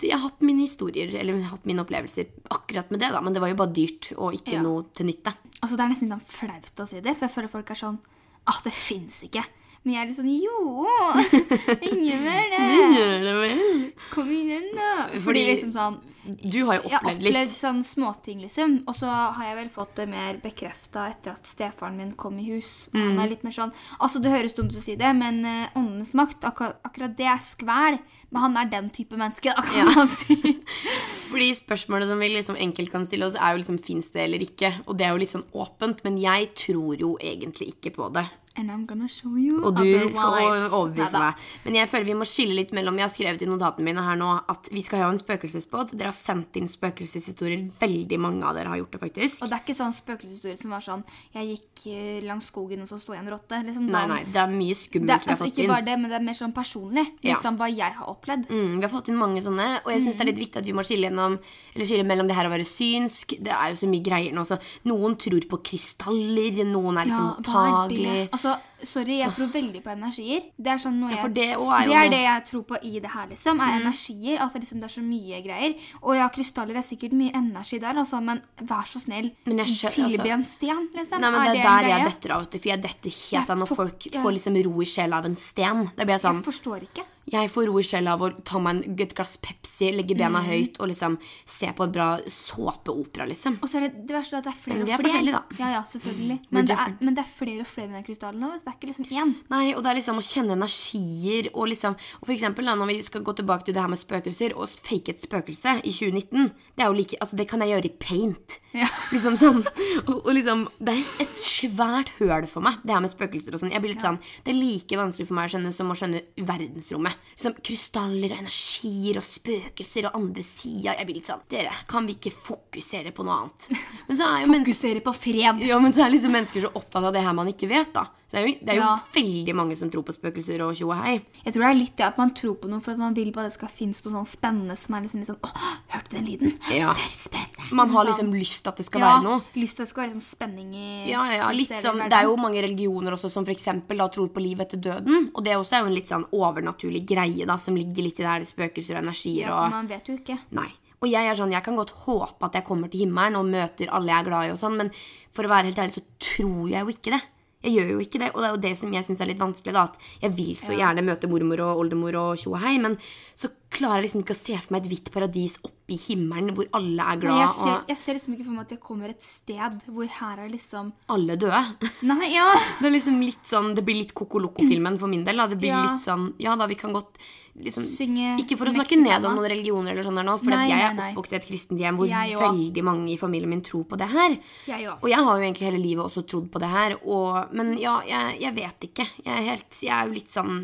det, 0.00 0.08
jeg 0.08 0.16
har 0.16 0.22
hatt 0.30 0.40
mine 0.48 0.64
historier, 0.64 1.10
eller 1.12 1.36
jeg 1.36 1.44
har 1.44 1.58
hatt 1.58 1.66
mine 1.68 1.82
opplevelser 1.84 2.30
akkurat 2.56 2.88
med 2.88 3.02
det, 3.04 3.10
da. 3.12 3.20
Men 3.20 3.36
det 3.36 3.42
var 3.44 3.52
jo 3.52 3.58
bare 3.60 3.74
dyrt 3.76 4.14
og 4.16 4.32
ikke 4.38 4.54
Ja. 4.56 4.62
noe 4.64 4.86
til 4.96 5.10
nytte. 5.10 5.34
Altså, 5.60 5.76
det 5.76 5.84
er 5.84 5.90
nesten 5.92 6.08
litt 6.08 6.16
sånn 6.16 6.32
flaut 6.38 6.80
å 6.80 6.86
si 6.88 7.02
det, 7.04 7.12
for 7.18 7.26
jeg 7.28 7.34
føler 7.34 7.52
folk 7.52 7.68
er 7.74 7.80
sånn 7.82 7.98
Ah, 8.46 8.58
det 8.64 8.72
fins 8.74 9.22
ikke. 9.26 9.44
Men 9.84 9.94
jeg 9.94 10.02
er 10.02 10.08
litt 10.10 10.18
sånn 10.18 10.30
Jo! 10.30 10.86
Ingen 11.88 12.04
gjør 12.06 12.44
det! 12.54 13.92
Kom 14.12 14.30
igjen, 14.30 14.68
da. 14.76 14.90
Fordi, 15.08 15.22
Fordi- 15.26 15.44
liksom 15.50 15.72
sånn 15.74 15.96
Du 16.24 16.64
har 16.68 16.76
jo 16.78 16.82
opplevd 16.86 16.86
litt. 16.86 16.92
Jeg 16.92 16.98
har 16.98 17.02
opplevd 17.16 17.22
litt. 17.34 17.50
sånn 17.50 17.80
småting, 17.82 18.40
liksom. 18.44 18.74
Og 18.86 18.94
så 18.94 19.06
har 19.10 19.44
jeg 19.48 19.56
vel 19.58 19.70
fått 19.74 19.96
det 19.98 20.06
mer 20.08 20.36
bekrefta 20.42 21.08
etter 21.10 21.32
at 21.34 21.48
stefaren 21.50 21.96
min 21.98 22.12
kom 22.14 22.38
i 22.38 22.44
hus. 22.52 22.88
Mm. 22.94 23.00
han 23.08 23.18
er 23.24 23.32
litt 23.32 23.42
mer 23.42 23.50
sånn 23.56 23.72
Altså, 23.98 24.20
det 24.22 24.30
høres 24.30 24.54
dumt 24.54 24.70
ut 24.70 24.78
å 24.78 24.84
si 24.84 24.94
det, 24.96 25.10
men 25.18 25.40
uh, 25.44 25.66
åndenes 25.78 26.12
makt, 26.14 26.44
akkurat, 26.44 26.78
akkurat 26.86 27.16
det 27.18 27.26
er 27.26 27.40
skvæl. 27.42 27.98
Men 28.30 28.42
han 28.46 28.56
er 28.56 28.70
den 28.70 28.90
type 28.94 29.18
menneske, 29.18 29.50
da, 29.50 29.62
kan 29.62 29.82
Ja. 29.82 29.94
man 29.96 30.08
si. 30.08 30.36
Fordi 31.32 31.50
spørsmålet 31.58 32.08
som 32.08 32.20
vi 32.22 32.28
liksom 32.36 32.56
enkelt 32.60 32.92
kan 32.92 33.04
stille 33.08 33.26
oss, 33.26 33.34
er 33.34 33.56
jo 33.56 33.62
liksom 33.64 33.80
fins 33.82 34.12
det 34.14 34.26
eller 34.28 34.38
ikke. 34.46 34.72
Og 34.86 34.96
det 34.98 35.06
er 35.08 35.10
jo 35.16 35.22
litt 35.24 35.34
sånn 35.34 35.48
åpent, 35.52 36.04
men 36.04 36.20
jeg 36.22 36.52
tror 36.54 36.94
jo 37.00 37.16
egentlig 37.20 37.74
ikke 37.74 37.94
på 37.98 38.12
det. 38.14 38.28
And 38.54 38.68
I'm 38.68 38.84
gonna 38.84 39.08
show 39.08 39.32
you 39.40 39.62
Og 39.64 39.78
du 39.78 40.10
skal 40.12 40.68
overbevise 40.68 41.16
meg. 41.16 41.38
Men 41.64 41.78
jeg 41.78 41.88
føler 41.88 42.04
vi 42.04 42.16
må 42.20 42.26
skille 42.28 42.52
litt 42.58 42.74
mellom 42.76 42.98
Jeg 43.00 43.06
har 43.06 43.12
skrevet 43.14 43.44
i 43.46 43.48
notatene 43.48 43.86
mine 43.86 44.02
her 44.04 44.18
nå 44.20 44.28
at 44.52 44.68
vi 44.68 44.82
skal 44.84 45.00
ha 45.00 45.08
en 45.08 45.16
spøkelsesbåt. 45.16 45.94
Dere 45.96 46.11
har 46.12 46.16
sendt 46.16 46.58
inn 46.60 46.68
spøkelseshistorier. 46.70 47.64
Veldig 47.80 48.18
mange 48.22 48.46
av 48.46 48.56
dere 48.56 48.72
har 48.72 48.80
gjort 48.82 48.94
det, 48.94 49.00
faktisk. 49.02 49.42
Og 49.42 49.50
det 49.50 49.56
er 49.56 49.64
ikke 49.64 49.76
sånn 49.78 49.94
spøkelseshistorie 49.96 50.60
som 50.60 50.74
var 50.74 50.84
sånn 50.84 51.04
Jeg 51.34 51.48
gikk 51.48 51.84
eh, 51.92 52.20
langs 52.26 52.50
skogen, 52.52 52.84
og 52.84 52.90
så 52.90 53.00
sto 53.00 53.16
jeg 53.16 53.24
en 53.24 53.32
rotte. 53.32 53.60
Liksom, 53.66 53.88
Nei, 53.92 54.04
nei, 54.10 54.20
det 54.32 54.40
er 54.42 54.52
mye 54.52 54.76
skummelt 54.78 55.10
det, 55.10 55.18
vi 55.24 55.30
har 55.30 55.36
altså, 55.36 55.48
fått 55.48 55.60
ikke 55.62 55.72
bare 55.72 55.86
det, 55.88 55.96
men 56.02 56.12
det 56.12 56.18
er 56.18 56.26
mer 56.28 56.38
sånn 56.38 56.54
personlig. 56.56 57.06
Ja. 57.20 57.34
Liksom 57.34 57.58
hva 57.60 57.70
jeg 57.72 57.98
har 57.98 58.12
opplevd. 58.12 58.50
Mm, 58.52 58.76
vi 58.78 58.86
har 58.86 58.92
fått 58.92 59.10
inn 59.12 59.20
mange 59.20 59.44
sånne, 59.44 59.68
og 59.82 59.90
jeg 59.94 60.04
synes 60.06 60.20
det 60.20 60.26
er 60.26 60.30
litt 60.32 60.42
viktig 60.44 60.62
at 60.62 60.68
vi 60.68 60.76
må 60.76 60.86
skille, 60.86 61.08
gjennom, 61.08 61.38
eller 61.74 61.88
skille 61.88 62.08
mellom 62.08 62.30
det 62.30 62.36
her 62.38 62.48
å 62.48 62.52
være 62.52 62.66
synsk 62.68 63.36
Det 63.42 63.52
er 63.54 63.72
jo 63.72 63.80
så 63.82 63.88
mye 63.90 64.04
greier 64.04 64.36
nå. 64.36 64.44
Så 64.48 64.58
noen 64.90 65.16
tror 65.20 65.48
på 65.50 65.62
krystaller, 65.72 66.62
noen 66.68 67.00
er 67.00 67.10
liksom 67.10 67.28
det? 67.28 67.42
mottagelig. 67.42 68.18
Altså, 68.30 68.56
sorry, 68.88 69.18
jeg 69.20 69.34
tror 69.36 69.50
veldig 69.52 69.82
på 69.84 69.92
energier. 69.92 70.48
Det 70.56 70.72
er 70.72 70.80
sånn 70.82 70.98
noe 71.00 71.12
Ja, 71.12 71.16
jeg 71.16 71.24
for 71.24 71.36
det 71.36 71.46
er 71.52 71.88
det 71.88 71.98
er 71.98 72.10
det 72.12 72.22
jeg 72.22 72.44
tror 72.50 72.64
på 72.72 72.80
i 72.82 72.92
det 73.02 73.12
her, 73.12 73.28
liksom. 73.30 73.62
Er 73.62 73.78
energier. 73.80 74.40
At 74.42 74.52
det, 74.52 74.62
liksom, 74.64 74.82
det 74.82 74.88
er 74.88 74.94
så 74.94 75.04
mye 75.04 75.40
greier. 75.44 75.76
Og 76.02 76.16
ja, 76.18 76.28
krystaller 76.34 76.78
er 76.80 76.86
sikkert 76.86 77.16
mye 77.18 77.32
energi 77.38 77.80
der, 77.82 78.02
altså, 78.02 78.22
men 78.24 78.42
vær 78.60 78.86
så 78.88 79.02
snill. 79.02 79.32
Tilby 79.44 79.62
altså- 79.66 80.32
en 80.32 80.44
sten, 80.44 80.88
liksom. 80.94 81.20
Nei, 81.20 81.30
men 81.30 81.40
er 81.40 81.52
Det 81.52 81.62
er 81.62 81.68
der 81.68 81.88
jeg 81.92 82.06
detter 82.10 82.36
av, 82.36 82.46
for 82.52 82.68
jeg 82.72 82.82
detter 82.82 83.16
helt 83.22 83.50
av 83.50 83.58
når 83.58 83.74
folk 83.76 84.06
ja. 84.12 84.22
får 84.22 84.32
liksom 84.38 84.62
ro 84.64 84.82
i 84.82 84.88
sjela 84.88 85.18
av 85.18 85.26
en 85.26 85.36
sten. 85.36 85.90
Det 85.96 86.06
blir 86.06 86.18
sånn 86.18 86.42
Jeg 86.42 86.48
forstår 86.52 86.88
ikke. 86.88 87.04
Jeg 87.30 87.50
får 87.54 87.68
ro 87.70 87.78
i 87.78 87.84
sjela 87.86 88.16
av 88.16 88.24
å 88.26 88.30
ta 88.42 88.58
meg 88.62 89.00
et 89.00 89.12
glass 89.14 89.36
Pepsi, 89.42 89.92
legge 89.94 90.16
bena 90.18 90.40
høyt 90.42 90.80
og 90.82 90.90
liksom 90.90 91.18
se 91.46 91.68
på 91.76 91.86
en 91.86 91.92
bra 91.94 92.08
såpeopera, 92.26 93.26
liksom. 93.30 93.60
Og 93.62 93.70
så 93.70 93.78
er 93.78 93.86
det 93.86 94.06
det 94.08 94.16
verste 94.16 94.40
at 94.40 94.48
det 94.48 94.52
er 94.52 94.58
flere 94.64 94.78
Men 94.80 94.88
vi 94.88 94.92
og 94.92 94.98
er 94.98 95.06
forskjellige, 95.06 95.38
da. 95.38 95.58
Ja, 95.60 95.70
ja, 95.76 95.82
selvfølgelig. 95.92 96.38
Men 96.50 96.68
det, 96.68 96.78
er, 96.78 96.96
men 97.00 97.18
det 97.18 97.22
er 97.22 97.30
flere 97.38 97.66
og 97.66 97.70
flere 97.70 97.90
med 97.92 97.98
den 98.00 98.06
krystallen 98.08 98.42
nå. 98.42 98.50
Det 98.58 98.72
er 98.72 98.76
ikke 98.78 98.90
liksom 98.90 99.08
én. 99.12 99.34
Nei, 99.52 99.64
og 99.76 99.84
det 99.84 99.92
er 99.92 99.98
liksom 100.00 100.18
å 100.18 100.26
kjenne 100.26 100.56
energier 100.58 101.50
og 101.52 101.70
liksom 101.70 101.94
Og 101.94 102.26
for 102.26 102.34
eksempel 102.34 102.68
da, 102.68 102.74
når 102.78 102.90
vi 102.90 102.98
skal 103.06 103.24
gå 103.26 103.36
tilbake 103.38 103.66
til 103.68 103.76
det 103.76 103.82
her 103.84 103.92
med 103.92 104.00
spøkelser 104.00 104.56
og 104.56 104.70
fake 104.72 105.14
et 105.14 105.22
spøkelse 105.22 105.76
i 105.82 105.92
2019 105.92 106.50
Det 106.50 106.84
er 106.84 106.90
jo 106.90 106.98
like 106.98 107.18
Altså, 107.22 107.38
det 107.38 107.46
kan 107.50 107.62
jeg 107.62 107.74
gjøre 107.74 107.88
i 107.88 107.94
paint. 108.02 108.58
Ja. 108.72 108.88
Liksom 109.12 109.36
sånn. 109.36 109.60
Og, 110.06 110.14
og 110.22 110.30
liksom 110.32 110.64
Det 110.80 110.94
er 110.96 111.16
et 111.22 111.34
svært 111.38 112.12
høl 112.18 112.46
for 112.50 112.64
meg, 112.64 112.80
det 112.82 112.94
her 112.94 113.02
med 113.04 113.12
spøkelser 113.12 113.54
og 113.54 113.62
sånn. 113.62 113.74
Jeg 113.74 113.84
blir 113.84 113.94
litt 113.94 114.04
sånn 114.04 114.20
Det 114.42 114.54
er 114.54 114.58
like 114.58 114.98
vanskelig 114.98 115.28
for 115.28 115.38
meg 115.38 115.50
å 115.50 115.54
skjønne 115.54 115.74
som 115.76 115.92
å 115.92 115.98
skjønne 115.98 116.24
verdensrommet. 116.48 117.11
Liksom 117.32 117.56
krystaller 117.64 118.34
og 118.34 118.42
energier 118.44 119.18
og 119.18 119.26
spøkelser 119.26 120.08
og 120.08 120.18
andre 120.20 120.44
sider. 120.46 120.94
Jeg 120.98 121.08
blir 121.08 121.18
litt 121.18 121.30
sånn 121.30 121.44
Dere, 121.50 121.72
kan 121.90 122.06
vi 122.06 122.16
ikke 122.18 122.34
fokusere 122.34 123.12
på 123.16 123.26
noe 123.26 123.38
annet? 123.40 123.68
Men 124.08 124.18
så 124.18 124.28
er 124.28 124.44
jo 124.44 124.52
Fokusere 124.52 125.04
på 125.04 125.14
fred. 125.16 125.62
ja, 125.66 125.78
men 125.82 125.94
så 125.94 126.04
er 126.06 126.12
liksom 126.14 126.34
mennesker 126.36 126.66
så 126.66 126.72
opptatt 126.78 127.02
av 127.08 127.12
det 127.14 127.24
her 127.24 127.34
man 127.36 127.50
ikke 127.50 127.70
vet, 127.70 127.90
da. 127.96 128.06
Så 128.32 128.38
det 128.38 128.40
er 128.40 128.46
jo, 128.48 128.52
det 128.64 128.72
er 128.72 128.76
jo 128.78 128.84
Ja. 128.86 128.92
veldig 129.12 129.54
mange 129.58 129.76
som 129.76 129.90
tror 129.92 130.04
på 130.08 130.12
spøkelser 130.16 130.62
og 130.64 130.70
tjo 130.74 130.86
og 130.88 130.96
hei. 131.04 131.18
Jeg 131.44 131.52
tror 131.52 131.60
det 131.66 131.68
er 131.68 131.74
litt 131.76 131.96
det 132.00 132.04
at 132.06 132.16
man 132.16 132.30
tror 132.32 132.54
på 132.62 132.68
noe 132.70 132.80
for 132.80 132.92
at 132.94 132.98
man 133.02 133.12
vil 133.12 133.28
bare 133.30 133.50
det 133.50 133.52
skal 133.58 133.68
finnes 133.68 134.00
noe 134.06 134.12
sånn 134.14 134.24
spennende 134.30 134.76
som 134.80 134.94
er 134.96 135.02
liksom 135.04 135.20
litt 135.20 135.28
sånn 135.28 135.42
Åh, 135.44 135.66
hørte 135.92 136.14
den 136.16 136.24
lyden? 136.30 136.54
Ja. 136.72 136.94
Det 136.96 137.02
er 137.04 137.10
litt 137.12 137.20
spennende. 137.26 137.68
Man 137.76 137.90
har 137.92 138.06
Sånn. 138.06 138.08
liksom 138.08 138.32
lyst 138.32 138.62
til 138.64 138.70
at 138.72 138.76
det 138.80 138.86
skal 138.88 139.00
ja, 139.04 139.10
være 139.12 139.22
noe. 139.28 139.42
lyst 139.60 139.76
til 139.76 139.82
at 139.82 139.86
det 139.86 139.92
skal 139.92 140.02
være 140.06 140.14
sånn 140.16 140.24
spenning 140.24 140.72
i 140.74 141.10
Ja, 141.10 141.26
ja, 141.28 141.36
ja, 141.42 141.50
litt 141.52 141.74
som, 141.84 141.98
Det 142.00 142.12
er 142.22 142.24
jo 142.24 142.36
mange 142.40 142.62
religioner 142.64 143.12
også 143.12 143.28
som 143.30 143.44
eksempel 143.44 143.98
da 144.00 144.08
tror 144.08 144.28
på 144.32 144.40
liv 144.40 144.58
etter 144.64 144.80
døden. 144.80 145.28
Og 145.36 145.44
det 145.44 145.52
også 145.60 145.76
er 145.76 145.80
jo 145.84 145.90
en 145.92 145.98
litt 146.00 146.08
sånn 146.08 146.24
overnaturlig 146.32 147.04
greie 147.04 147.44
da, 147.44 147.58
som 147.60 147.76
ligger 147.76 148.02
litt 148.08 148.16
i 148.18 148.22
det 148.24 148.32
her 148.32 148.40
spøkelser 148.48 148.96
og 148.96 149.04
energier 149.04 149.44
Ja, 149.52 149.58
for 149.66 149.76
man 149.76 149.86
vet 149.92 150.08
jo 150.08 150.16
ikke. 150.16 150.38
Nei. 150.56 150.70
Og 151.02 151.10
jeg 151.10 151.26
er 151.28 151.34
sånn, 151.36 151.52
jeg 151.52 151.64
kan 151.66 151.76
godt 151.76 151.90
håpe 152.06 152.46
at 152.46 152.54
jeg 152.54 152.64
kommer 152.64 152.88
til 152.88 153.00
himmelen 153.04 153.36
og 153.36 153.44
møter 153.50 153.90
alle 153.92 154.06
jeg 154.08 154.20
er 154.24 154.28
glad 154.30 154.48
i 154.48 154.52
og 154.54 154.58
sånn, 154.58 154.76
men 154.78 154.90
for 155.34 155.44
å 155.44 155.50
være 155.52 155.68
helt 155.68 155.76
ærlig 155.84 155.96
så 155.98 156.02
tror 156.18 156.70
jeg 156.70 156.80
jo 156.80 156.88
ikke 156.96 157.10
det. 157.18 157.22
Jeg 157.62 157.72
gjør 157.76 157.90
jo 157.94 157.98
ikke 158.02 158.18
det, 158.18 158.28
og 158.34 158.40
det 158.42 158.48
er 158.48 158.54
jo 158.56 158.62
det 158.64 158.72
som 158.78 158.92
jeg 158.92 159.04
syns 159.06 159.20
er 159.22 159.28
litt 159.30 159.38
vanskelig. 159.42 159.72
da, 159.72 159.82
At 159.84 159.98
jeg 160.20 160.32
vil 160.36 160.54
så 160.58 160.74
gjerne 160.76 161.04
møte 161.06 161.28
mormor 161.30 161.60
og 161.62 161.82
oldemor 161.84 162.16
og 162.18 162.36
tjo 162.42 162.54
og 162.56 162.60
hei, 162.64 162.78
men 162.82 162.96
så 163.38 163.50
klarer 163.72 164.02
jeg 164.02 164.08
liksom 164.10 164.22
ikke 164.24 164.34
å 164.36 164.40
se 164.42 164.56
for 164.60 164.72
meg 164.74 164.82
et 164.84 164.90
hvitt 164.92 165.10
paradis 165.14 165.54
oppe 165.64 165.94
i 165.94 165.96
himmelen 165.96 166.52
hvor 166.56 166.66
alle 166.76 167.02
er 167.02 167.16
Nei, 167.16 167.20
glad, 167.22 167.38
jeg, 167.40 167.52
ser, 167.56 167.78
jeg 167.88 167.96
ser 168.02 168.16
liksom 168.18 168.34
ikke 168.34 168.44
for 168.48 168.52
meg 168.56 168.64
at 168.66 168.74
jeg 168.76 168.80
kommer 168.80 169.08
et 169.14 169.22
sted 169.24 169.78
hvor 169.88 170.10
her 170.18 170.42
er 170.44 170.50
liksom 170.52 170.90
alle 171.08 171.36
døde. 171.40 171.62
Nei, 172.02 172.32
ja. 172.34 172.48
Det 172.82 172.88
er 172.90 172.96
liksom 172.98 173.20
litt 173.22 173.46
sånn, 173.48 173.74
det 173.78 173.84
blir 173.86 174.00
litt 174.02 174.12
Kokoloko-filmen 174.18 174.98
for 175.00 175.08
min 175.08 175.24
del. 175.24 175.36
da, 175.40 175.46
Det 175.46 175.58
blir 175.62 175.72
Ja. 175.72 175.82
litt 175.92 176.02
sånn 176.04 176.32
Ja 176.42 176.56
da, 176.56 176.66
vi 176.66 176.74
kan 176.80 176.92
godt 176.92 177.16
liksom 177.58 177.84
Synge 177.84 178.36
Ikke 178.40 178.56
for 178.60 178.70
å 178.70 178.72
snakke 178.74 178.96
ned 179.00 179.26
om 179.28 179.36
noen 179.36 179.50
religioner, 179.52 179.92
eller 179.92 180.06
sånn 180.06 180.20
her 180.20 180.26
nå, 180.26 180.36
for 180.40 180.52
Nei, 180.54 180.64
jeg 180.70 180.84
er 180.86 181.00
oppvokst 181.10 181.34
i 181.34 181.38
et 181.38 181.46
kristent 181.46 181.82
hjem 181.82 181.98
hvor 182.00 182.08
veldig 182.08 182.84
mange 182.86 183.12
i 183.12 183.18
familien 183.20 183.52
min 183.52 183.64
tror 183.64 183.84
på 183.88 183.98
det 184.00 184.08
her. 184.12 184.36
Jeg. 184.68 184.88
Og 184.94 185.08
jeg 185.10 185.26
har 185.26 185.38
jo 185.38 185.46
egentlig 185.46 185.68
hele 185.68 185.82
livet 185.82 186.04
også 186.06 186.24
trodd 186.28 186.48
på 186.52 186.62
det 186.62 186.70
her, 186.72 186.96
og, 187.02 187.52
men 187.56 187.74
ja, 187.80 187.98
jeg, 188.08 188.38
jeg 188.44 188.56
vet 188.56 188.88
ikke. 188.88 189.08
Jeg 189.24 189.32
er, 189.34 189.44
helt, 189.50 189.80
jeg 189.82 189.92
er 189.96 190.08
jo 190.08 190.16
litt 190.16 190.32
sånn 190.32 190.54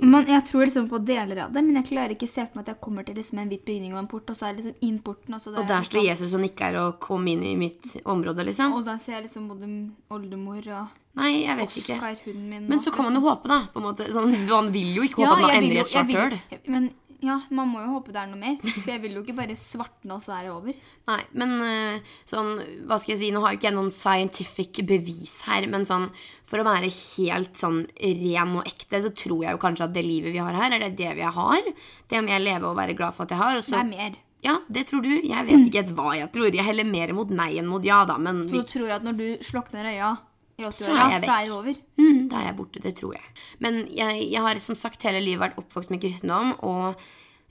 men 0.00 0.30
jeg 0.30 0.44
tror 0.48 0.64
liksom 0.64 0.88
på 0.90 1.00
deler 1.04 1.44
av 1.44 1.52
det, 1.54 1.62
men 1.64 1.78
jeg 1.80 1.88
klarer 1.90 2.14
ikke 2.14 2.28
se 2.30 2.44
for 2.46 2.58
meg 2.58 2.64
at 2.64 2.72
jeg 2.74 2.82
kommer 2.84 3.06
til 3.06 3.18
liksom 3.18 3.40
en 3.42 3.50
hvit 3.50 3.64
bygning 3.66 3.94
og 3.94 4.02
en 4.02 4.10
port, 4.10 4.32
og 4.32 4.38
så 4.38 4.48
er 4.48 4.54
det 4.54 4.64
liksom 4.64 4.86
inn 4.88 4.98
porten, 5.04 5.36
og 5.36 5.42
så 5.42 5.52
Og 5.54 5.68
der 5.68 5.86
står 5.86 6.06
Jesus 6.06 6.34
og 6.36 6.44
nikker 6.44 6.78
og 6.80 6.98
kom 7.02 7.28
inn 7.30 7.44
i 7.46 7.56
mitt 7.58 8.00
område, 8.04 8.46
liksom. 8.48 8.74
Og 8.78 8.86
da 8.88 8.96
ser 9.02 9.18
jeg 9.18 9.28
liksom 9.28 9.48
både 9.50 9.70
oldemor 10.14 10.66
og 10.78 10.96
Nei, 11.18 11.30
jeg 11.42 11.56
vet 11.58 11.76
ikke. 11.80 11.96
Oskar, 11.98 12.32
min. 12.38 12.66
Men 12.70 12.80
så 12.80 12.92
kan 12.94 13.08
man 13.08 13.18
jo 13.18 13.24
håpe, 13.26 13.48
da. 13.50 13.64
på 13.72 13.80
en 13.80 13.86
måte. 13.88 14.06
Sånn, 14.14 14.30
man 14.46 14.70
vil 14.74 14.92
jo 14.94 15.02
ikke 15.08 15.24
Ja, 15.24 15.32
håpe 15.32 15.40
at 15.42 15.48
man 15.48 15.56
ender 15.58 15.80
i 15.80 15.80
et 15.82 15.90
svart 15.90 16.12
høl. 16.14 16.36
Men 16.70 16.90
ja, 17.20 17.34
man 17.52 17.68
må 17.68 17.82
jo 17.82 17.90
håpe 17.98 18.14
det 18.14 18.20
er 18.22 18.28
noe 18.30 18.38
mer. 18.40 18.54
For 18.62 18.88
jeg 18.94 19.02
vil 19.02 19.18
jo 19.18 19.22
ikke 19.24 19.34
bare 19.36 19.56
svartne, 19.58 20.14
og 20.16 20.22
så 20.24 20.36
er 20.38 20.46
det 20.46 20.52
over. 20.54 20.78
Nei, 21.10 21.18
men 21.42 21.52
eh, 21.66 22.14
sånn, 22.30 22.54
hva 22.88 22.96
skal 23.02 23.12
jeg 23.16 23.20
si, 23.24 23.32
nå 23.34 23.42
har 23.44 23.52
jo 23.52 23.58
ikke 23.60 23.68
jeg 23.68 23.76
noen 23.76 23.90
scientific 23.92 24.80
bevis 24.88 25.34
her, 25.50 25.66
men 25.68 25.84
sånn, 25.88 26.06
for 26.48 26.62
å 26.62 26.66
være 26.70 26.88
helt 26.88 27.58
sånn 27.60 27.82
ren 28.00 28.56
og 28.62 28.70
ekte, 28.70 29.02
så 29.04 29.10
tror 29.12 29.44
jeg 29.44 29.58
jo 29.58 29.60
kanskje 29.66 29.90
at 29.90 29.94
det 29.98 30.06
livet 30.06 30.32
vi 30.32 30.40
har 30.40 30.56
her, 30.56 30.72
er 30.78 30.86
det 30.86 30.94
det 31.02 31.12
vi 31.18 31.26
har. 31.26 31.70
Det 32.08 32.22
må 32.24 32.32
jeg 32.32 32.46
leve 32.46 32.70
og 32.70 32.78
være 32.80 32.96
glad 32.96 33.18
for 33.18 33.26
at 33.26 33.34
jeg 33.36 33.42
har. 33.42 33.58
Og 33.60 33.68
Det 33.68 33.82
er 33.82 33.90
mer. 33.90 34.16
ja, 34.46 34.56
det 34.72 34.86
tror 34.88 35.04
du. 35.04 35.12
Jeg 35.20 35.46
vet 35.50 35.68
ikke 35.68 35.84
hva 35.98 36.16
jeg 36.16 36.32
tror. 36.32 36.48
Jeg 36.54 36.64
heller 36.70 36.88
mer 36.88 37.12
mot 37.18 37.28
nei 37.42 37.52
enn 37.60 37.68
mot 37.68 37.84
ja, 37.84 38.00
da, 38.08 38.16
men 38.16 38.46
Så 38.48 38.62
du 38.64 38.72
tror 38.78 38.96
at 38.96 39.04
når 39.04 39.20
du 39.20 39.26
slukner 39.44 39.92
øya 39.92 40.14
i 40.60 40.72
Så 40.72 40.84
er 40.84 40.90
80-åra, 40.90 41.06
jeg 41.10 41.20
så 41.20 41.26
vekk. 41.26 41.36
er 41.36 41.46
det 41.46 41.54
over? 41.56 41.80
mm, 42.00 42.20
da 42.30 42.40
er 42.40 42.44
jeg 42.50 42.56
borte. 42.60 42.82
Det 42.84 42.92
tror 43.00 43.14
jeg. 43.16 43.32
Men 43.64 43.80
jeg, 43.88 44.26
jeg 44.32 44.44
har 44.46 44.60
som 44.64 44.78
sagt 44.78 45.02
hele 45.08 45.22
livet 45.24 45.42
vært 45.42 45.58
oppvokst 45.60 45.90
med 45.90 46.02
kristendom, 46.02 46.52
og 46.66 47.00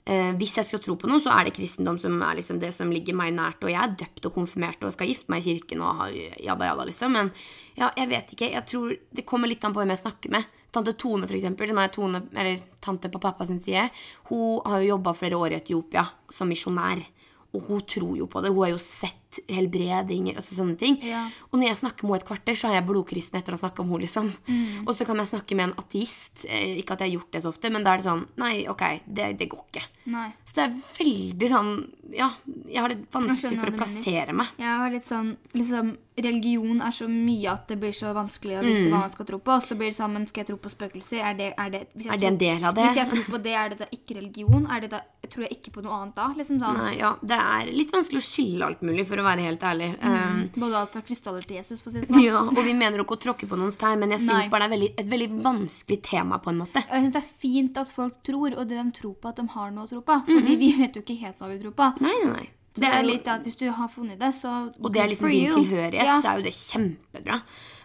eh, 0.06 0.30
hvis 0.40 0.56
jeg 0.58 0.68
skal 0.68 0.82
tro 0.84 0.96
på 1.00 1.10
noe, 1.10 1.20
så 1.22 1.32
er 1.34 1.48
det 1.48 1.54
kristendom 1.58 1.98
som 2.02 2.16
er 2.22 2.38
liksom 2.40 2.60
det 2.62 2.72
som 2.76 2.90
ligger 2.92 3.16
meg 3.18 3.34
nært. 3.36 3.62
Og 3.62 3.72
jeg 3.72 3.80
er 3.82 3.96
døpt 4.04 4.30
og 4.30 4.34
konfirmert 4.38 4.82
og 4.86 4.94
skal 4.96 5.10
gifte 5.10 5.30
meg 5.32 5.44
i 5.44 5.54
kirken 5.54 5.84
og 5.84 6.04
har 6.04 6.16
jabba 6.40 6.70
jabba, 6.70 6.88
liksom. 6.90 7.12
Men 7.18 7.32
ja, 7.76 7.90
jeg 7.96 8.08
vet 8.10 8.32
ikke. 8.34 8.50
Jeg 8.54 8.66
tror 8.66 8.96
Det 9.10 9.26
kommer 9.28 9.48
litt 9.50 9.64
an 9.64 9.74
på 9.76 9.82
hvem 9.82 9.94
jeg 9.94 10.04
snakker 10.04 10.34
med. 10.34 10.48
Tante 10.70 10.92
Tone, 10.94 11.26
for 11.26 11.34
eksempel, 11.34 11.66
som 11.66 11.78
er 11.82 11.88
tone, 11.90 12.20
eller 12.30 12.60
tante 12.80 13.08
på 13.10 13.18
pappa 13.18 13.46
sin 13.46 13.58
side, 13.60 13.88
hun 14.30 14.60
har 14.64 14.78
jo 14.84 14.92
jobba 14.92 15.14
flere 15.18 15.34
år 15.40 15.56
i 15.56 15.58
Etiopia 15.58 16.04
som 16.30 16.46
misjonær. 16.46 17.02
Og 17.50 17.64
hun 17.66 17.80
tror 17.82 18.14
jo 18.20 18.28
på 18.30 18.42
det. 18.44 18.52
Hun 18.54 18.62
har 18.62 18.70
jo 18.76 18.78
sett 18.78 19.19
helbredinger 19.48 20.36
og 20.40 20.42
sånne 20.44 20.76
ting. 20.80 20.98
Ja. 21.06 21.26
Og 21.52 21.58
når 21.60 21.68
jeg 21.70 21.80
snakker 21.82 22.02
med 22.04 22.10
henne 22.10 22.20
et 22.22 22.28
kvarter, 22.30 22.56
så 22.58 22.68
har 22.70 22.74
jeg 22.80 22.86
blodkristen 22.88 23.38
etter 23.40 23.54
å 23.54 23.60
snakke 23.60 23.80
om 23.84 23.92
henne. 23.92 24.02
liksom. 24.06 24.32
Mm. 24.48 24.82
Og 24.88 24.94
så 24.96 25.06
kan 25.06 25.16
jeg 25.22 25.30
snakke 25.30 25.54
med 25.58 25.68
en 25.70 25.76
ateist. 25.78 26.46
Eh, 26.48 26.78
Ikke 26.80 26.92
at 26.96 27.00
jeg 27.04 27.10
har 27.12 27.18
gjort 27.20 27.32
det 27.32 27.42
så 27.44 27.52
ofte, 27.52 27.70
men 27.70 27.84
da 27.84 27.94
er 27.94 27.98
det 28.02 28.08
sånn 28.08 28.26
Nei, 28.40 28.66
ok, 28.68 28.84
det, 29.06 29.30
det 29.38 29.48
går 29.52 29.64
ikke. 29.70 29.84
Nei. 30.10 30.28
Så 30.44 30.54
det 30.58 30.64
er 30.66 30.76
veldig 30.98 31.48
sånn 31.52 31.72
Ja, 32.10 32.30
jeg 32.66 32.80
har 32.82 32.88
det 32.90 33.04
vanskelig 33.14 33.58
for 33.60 33.70
å 33.70 33.76
plassere 33.78 34.32
meg. 34.34 34.48
Jeg 34.58 34.78
har 34.82 34.90
litt 34.90 35.06
sånn 35.06 35.36
liksom, 35.54 35.96
Religion 36.20 36.80
er 36.84 36.90
så 36.92 37.06
mye 37.08 37.48
at 37.52 37.68
det 37.70 37.78
blir 37.80 37.94
så 37.96 38.10
vanskelig 38.12 38.58
å 38.58 38.64
vite 38.66 38.88
hva 38.90 38.98
man 39.06 39.12
skal 39.14 39.26
tro 39.28 39.38
på. 39.40 39.54
Og 39.54 39.62
så 39.64 39.76
blir 39.78 39.88
det 39.92 39.96
sånn, 39.96 40.12
men 40.12 40.26
skal 40.28 40.42
jeg 40.42 40.48
tro 40.50 40.56
på 40.60 40.72
spøkelser? 40.72 41.22
Er 41.24 41.36
det, 41.38 41.46
er 41.56 41.70
det, 41.70 41.80
hvis 41.94 42.08
jeg 42.10 42.12
Er 42.12 42.18
det 42.18 42.26
en 42.28 42.36
tror- 42.36 42.42
del 42.58 42.64
av 42.68 42.74
det? 42.74 42.82
Hvis 42.90 42.98
jeg 43.00 43.10
tror 43.14 43.24
på 43.30 43.42
det, 43.46 43.54
er 43.54 43.68
det 43.72 43.78
da 43.78 43.86
ikke 43.94 44.16
religion? 44.18 44.66
Er 44.70 44.80
det 44.84 44.90
da, 44.90 45.00
tror 45.30 45.46
jeg 45.46 45.56
ikke 45.56 45.72
på 45.78 45.82
noe 45.86 45.96
annet 46.02 46.14
da? 46.18 46.26
Liksom 46.36 46.58
sånn. 46.60 46.76
Nei, 46.82 46.96
ja, 46.98 47.14
Det 47.22 47.38
er 47.38 47.70
litt 47.72 47.92
vanskelig 47.94 48.20
å 48.20 48.26
skille 48.26 48.66
alt 48.66 48.82
mulig, 48.82 49.06
for 49.08 49.19
å 49.22 49.26
være 49.26 49.44
helt 49.46 49.62
ærlig. 49.66 49.88
Um, 50.02 50.40
Både 50.56 50.78
alt 50.80 50.92
fra 50.94 51.02
krystaller 51.06 51.44
til 51.46 51.56
Jesus, 51.60 51.80
for 51.82 51.90
å 51.90 51.94
si 51.94 52.02
det 52.02 52.08
sånn. 52.10 52.22
ja, 52.24 52.40
og 52.42 52.60
vi 52.66 52.74
mener 52.76 53.00
jo 53.00 53.06
ikke 53.06 53.18
å 53.18 53.22
tråkke 53.26 53.48
på 53.50 53.58
noens 53.60 53.76
tegn, 53.80 54.00
men 54.02 54.14
jeg 54.16 54.24
syns 54.26 54.50
bare 54.52 54.66
det 54.66 54.70
er 54.70 54.74
veldig, 54.76 54.90
et 55.04 55.10
veldig 55.14 55.28
vanskelig 55.46 56.00
tema, 56.06 56.38
på 56.42 56.52
en 56.54 56.62
måte. 56.62 56.82
Jeg 56.86 57.04
synes 57.04 57.12
Det 57.16 57.22
er 57.24 57.34
fint 57.44 57.82
at 57.82 57.90
folk 57.94 58.22
tror, 58.26 58.54
og 58.56 58.64
det 58.68 58.78
de 58.80 58.86
tror 59.00 59.14
på, 59.20 59.28
at 59.32 59.36
de 59.42 59.46
har 59.56 59.70
noe 59.76 59.84
å 59.84 59.90
tro 59.90 60.00
på. 60.06 60.16
Fordi 60.30 60.56
vi 60.60 60.72
vet 60.78 60.96
jo 60.96 61.02
ikke 61.04 61.18
helt 61.20 61.38
hva 61.38 61.50
vi 61.52 61.60
tror 61.62 61.76
på. 61.76 61.90
Nei, 62.04 62.16
nei, 62.24 62.32
nei. 62.38 62.48
Så 62.70 62.84
det 62.84 62.90
er 62.94 63.02
litt 63.02 63.26
at 63.26 63.42
Hvis 63.42 63.56
du 63.58 63.64
har 63.74 63.88
funnet 63.90 64.20
det, 64.20 64.28
så 64.36 64.70
Og 64.78 64.92
det 64.94 65.00
er 65.02 65.08
liksom 65.10 65.28
din 65.28 65.50
tilhørighet, 65.50 66.22
så 66.22 66.28
er 66.30 66.38
jo 66.38 66.44
det 66.46 66.52
kjempebra. 66.54 67.40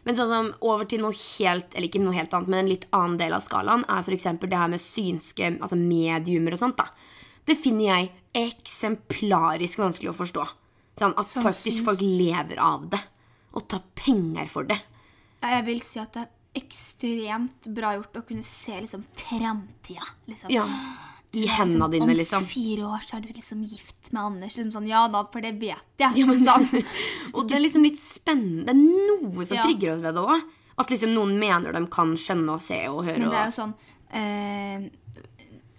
Men 0.05 0.17
sånn 0.19 0.29
som 0.29 0.49
over 0.61 0.85
til 0.85 1.01
noe 1.01 1.15
helt 1.17 1.73
eller 1.73 1.87
ikke 1.89 2.03
noe 2.03 2.13
helt 2.13 2.35
annet, 2.37 2.51
men 2.53 2.59
en 2.59 2.69
litt 2.69 2.85
annen 2.93 3.17
del 3.17 3.33
av 3.33 3.41
skalaen, 3.41 3.81
er 3.89 4.05
f.eks. 4.05 4.27
det 4.45 4.59
her 4.61 4.69
med 4.69 4.83
synske 4.83 5.49
altså 5.57 5.79
mediumer 5.79 6.53
og 6.53 6.61
sånt. 6.61 6.77
da. 6.77 6.85
Det 7.49 7.57
finner 7.57 7.89
jeg 7.89 8.11
eksemplarisk 8.45 9.81
vanskelig 9.81 10.11
å 10.13 10.17
forstå. 10.17 10.45
Sånn 10.95 11.13
At 11.19 11.27
Som 11.27 11.43
faktisk 11.43 11.83
folk 11.85 11.99
lever 12.01 12.59
av 12.63 12.85
det. 12.93 13.01
Og 13.55 13.67
tar 13.71 13.81
penger 13.95 14.47
for 14.51 14.63
det. 14.67 14.77
Ja, 15.41 15.49
Jeg 15.57 15.65
vil 15.65 15.81
si 15.83 15.99
at 15.99 16.13
det 16.15 16.23
er 16.25 16.61
ekstremt 16.61 17.67
bra 17.75 17.93
gjort 17.97 18.15
å 18.21 18.23
kunne 18.27 18.43
se 18.47 18.77
liksom 18.79 19.03
framtida. 19.19 20.05
Liksom. 20.29 20.49
Ja. 20.53 20.65
I 21.35 21.47
hendene 21.51 21.89
dine, 21.91 22.05
Om 22.07 22.13
liksom. 22.15 22.45
fire 22.47 22.85
år 22.87 23.03
så 23.03 23.17
er 23.17 23.25
du 23.25 23.33
liksom 23.35 23.63
gift 23.67 24.11
med 24.15 24.21
Anders. 24.23 24.55
Liksom 24.55 24.71
sånn, 24.71 24.87
ja 24.87 25.01
da, 25.11 25.25
for 25.31 25.43
det 25.43 25.51
vet 25.59 25.99
jeg. 25.99 26.15
Ja, 26.21 26.25
men, 26.29 26.45
sånn. 26.47 26.85
og 27.35 27.49
det 27.49 27.57
er 27.57 27.63
liksom 27.65 27.83
litt 27.83 27.99
spennende. 27.99 28.71
Det 28.71 28.75
er 28.75 29.09
noe 29.19 29.43
som 29.45 29.57
Ja. 29.57 29.65
trigger 29.67 29.93
oss 29.97 30.03
ved 30.05 30.15
det 30.15 30.23
òg. 30.23 30.45
At 30.79 30.89
liksom 30.91 31.11
noen 31.15 31.35
mener 31.39 31.75
de 31.75 31.83
kan 31.91 32.15
skjønne 32.19 32.55
og 32.55 32.61
se 32.63 32.79
og 32.87 33.03
høre. 33.07 33.19
Men 33.19 33.31
det 33.35 33.41
er 33.41 33.51
jo 33.51 33.57
sånn 33.59 33.75
eh, 34.15 34.87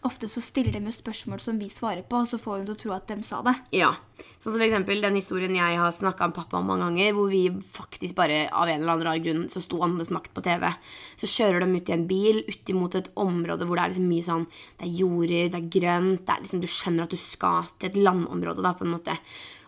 Ofte 0.07 0.29
så 0.31 0.41
stiller 0.45 0.77
de 0.77 0.87
jo 0.87 0.93
spørsmål 0.95 1.41
som 1.43 1.57
vi 1.59 1.67
svarer 1.73 2.05
på, 2.07 2.21
og 2.21 2.29
så 2.31 2.39
får 2.39 2.61
hun 2.61 2.67
til 2.69 2.75
å 2.77 2.79
tro 2.83 2.93
at 2.95 3.09
de 3.11 3.27
sa 3.27 3.41
det. 3.43 3.55
Ja. 3.75 3.91
Sånn 4.39 4.53
som 4.53 4.57
for 4.61 4.65
eksempel 4.65 5.03
den 5.03 5.19
historien 5.19 5.57
jeg 5.57 5.79
har 5.81 5.93
snakka 5.93 6.29
med 6.31 6.37
pappa 6.37 6.61
om 6.61 6.69
mange 6.71 6.87
ganger, 6.87 7.17
hvor 7.17 7.33
vi 7.33 7.43
faktisk 7.51 8.15
bare 8.19 8.45
av 8.49 8.71
en 8.71 8.81
eller 8.81 8.95
annen 8.95 9.07
rar 9.09 9.23
grunn 9.25 9.43
så 9.53 9.63
sto 9.65 9.81
Åndenes 9.83 10.13
makt 10.15 10.33
på 10.37 10.45
TV. 10.47 10.69
Så 11.19 11.31
kjører 11.33 11.65
de 11.65 11.81
ut 11.81 11.91
i 11.91 11.97
en 11.97 12.07
bil 12.09 12.41
ut 12.47 12.73
imot 12.73 12.97
et 13.01 13.11
område 13.19 13.67
hvor 13.67 13.81
det 13.81 13.85
er 13.85 13.93
liksom 13.95 14.09
mye 14.13 14.27
sånn 14.27 14.47
Det 14.79 14.87
er 14.87 14.97
jorder, 15.01 15.51
det 15.53 15.61
er 15.61 15.69
grønt, 15.79 16.23
det 16.23 16.37
er 16.37 16.45
liksom 16.45 16.63
Du 16.63 16.71
skjønner 16.71 17.07
at 17.07 17.17
du 17.17 17.21
skal 17.21 17.71
til 17.75 17.91
et 17.91 18.01
landområde, 18.07 18.65
da, 18.65 18.77
på 18.79 18.87
en 18.87 18.95
måte. 18.95 19.19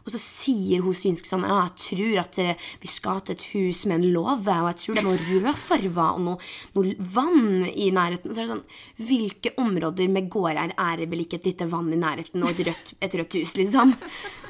Og 0.09 0.15
så 0.15 0.21
sier 0.23 0.81
hun 0.81 0.97
synsk 0.97 1.29
sånn 1.29 1.45
Ja, 1.45 1.67
jeg 1.67 1.77
tror 1.85 2.21
at 2.23 2.41
eh, 2.41 2.69
vi 2.81 2.89
skal 2.89 3.21
til 3.21 3.37
et 3.37 3.47
hus 3.53 3.85
med 3.91 4.01
en 4.01 4.11
låve, 4.15 4.55
og 4.57 4.71
jeg 4.71 4.81
tror 4.81 4.97
det 4.97 5.03
er 5.03 5.09
noe 5.11 5.43
rødfarger 5.45 6.01
og 6.07 6.23
noe, 6.25 6.51
noe 6.79 6.95
vann 7.13 7.67
i 7.69 7.91
nærheten. 7.93 8.33
Og 8.33 8.35
så 8.35 8.41
er 8.41 8.49
det 8.49 8.55
sånn 8.55 9.09
Hvilke 9.09 9.53
områder 9.61 10.09
med 10.13 10.31
gårder 10.33 10.73
er 10.73 11.01
det 11.03 11.11
vel 11.13 11.27
ikke 11.27 11.43
et 11.43 11.51
lite 11.53 11.69
vann 11.69 11.93
i 11.93 12.01
nærheten 12.01 12.41
og 12.41 12.55
et 12.55 12.65
rødt, 12.71 12.95
et 13.05 13.19
rødt 13.21 13.37
hus, 13.37 13.57
liksom? 13.61 13.93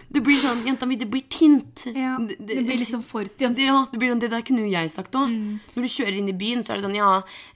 Det 0.09 0.23
blir 0.25 0.39
sånn 0.41 0.63
Jenta 0.65 0.87
mi, 0.89 0.97
det 0.97 1.09
blir 1.11 1.27
tynt. 1.29 1.85
Det, 1.85 2.39
blir 2.39 2.81
liksom 2.81 3.03
for 3.05 3.29
tynt. 3.29 3.61
Ja, 3.61 3.83
det 3.93 4.01
blir 4.01 4.13
sånn, 4.13 4.23
det 4.23 4.31
der 4.33 4.45
kunne 4.47 4.65
jeg 4.71 4.93
sagt 4.93 5.17
òg. 5.19 5.29
Mm. 5.29 5.59
Når 5.75 5.85
du 5.85 5.91
kjører 5.93 6.19
inn 6.21 6.31
i 6.33 6.37
byen, 6.37 6.65
så 6.65 6.73
er 6.73 6.81
det 6.81 6.87
sånn 6.87 6.97
Ja, 6.97 7.11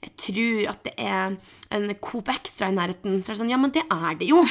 jeg 0.05 0.13
tror 0.21 0.59
at 0.73 0.83
det 0.85 0.93
er 1.01 1.37
en 1.73 1.93
Coop 2.03 2.29
Extra 2.33 2.69
i 2.69 2.75
nærheten. 2.77 3.21
Så 3.23 3.31
er 3.31 3.35
det 3.35 3.41
sånn 3.41 3.53
Ja, 3.53 3.61
men 3.61 3.73
det 3.73 3.85
er 3.89 4.19
det 4.19 4.29
jo. 4.29 4.43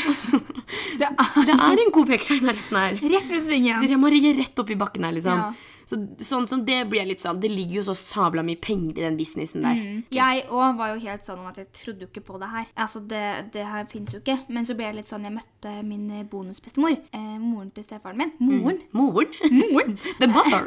Det 0.98 1.06
er 1.08 1.14
Det 1.48 1.54
er 1.54 1.84
en 1.84 1.94
Coop 1.94 2.10
Extra 2.14 2.40
i 2.40 2.46
nærheten 2.48 2.80
her. 2.80 2.98
rett 3.14 3.30
ved 3.30 3.46
svingen. 3.46 3.78
Så 3.78 3.90
jeg 3.94 4.02
må 4.02 4.10
rigge 4.12 4.34
rett 4.40 4.64
opp 4.64 4.74
i 4.74 4.78
bakken 4.82 5.06
her, 5.06 5.14
liksom. 5.14 5.46
Ja. 5.46 5.52
Så, 5.92 5.98
sånn 6.24 6.46
som 6.48 6.62
det 6.64 6.78
blir 6.88 7.04
litt 7.04 7.20
sånn 7.20 7.40
Det 7.42 7.50
ligger 7.52 7.82
jo 7.82 7.84
så 7.90 7.94
sabla 7.98 8.40
mye 8.46 8.56
penger 8.56 8.96
i 8.96 9.04
den 9.04 9.18
businessen 9.18 9.66
der. 9.66 9.80
Jeg 10.14 10.46
òg 10.48 10.78
var 10.78 10.94
jo 10.94 11.02
helt 11.04 11.26
sånn 11.28 11.42
at 11.50 11.58
jeg 11.60 11.68
trodde 11.76 12.06
jo 12.06 12.10
ikke 12.10 12.24
på 12.30 12.40
det 12.40 12.48
her. 12.54 12.70
Altså, 12.80 13.02
Det, 13.12 13.22
det 13.52 13.66
her 13.68 13.84
fins 13.92 14.14
jo 14.14 14.22
ikke. 14.22 14.38
Men 14.48 14.64
så 14.68 14.76
ble 14.78 14.88
jeg 14.88 14.98
litt 15.02 15.12
sånn 15.12 15.28
Jeg 15.28 15.36
møtte 15.36 15.74
min 15.84 16.08
bonusbestemor. 16.32 16.96
Eh, 17.12 17.36
moren 17.42 17.70
til 17.76 17.84
stefaren 17.84 18.22
min. 18.22 18.32
Moren. 18.40 18.80
Moren. 18.96 19.36
Moren. 19.60 19.98
The 20.22 20.30
mother. 20.32 20.64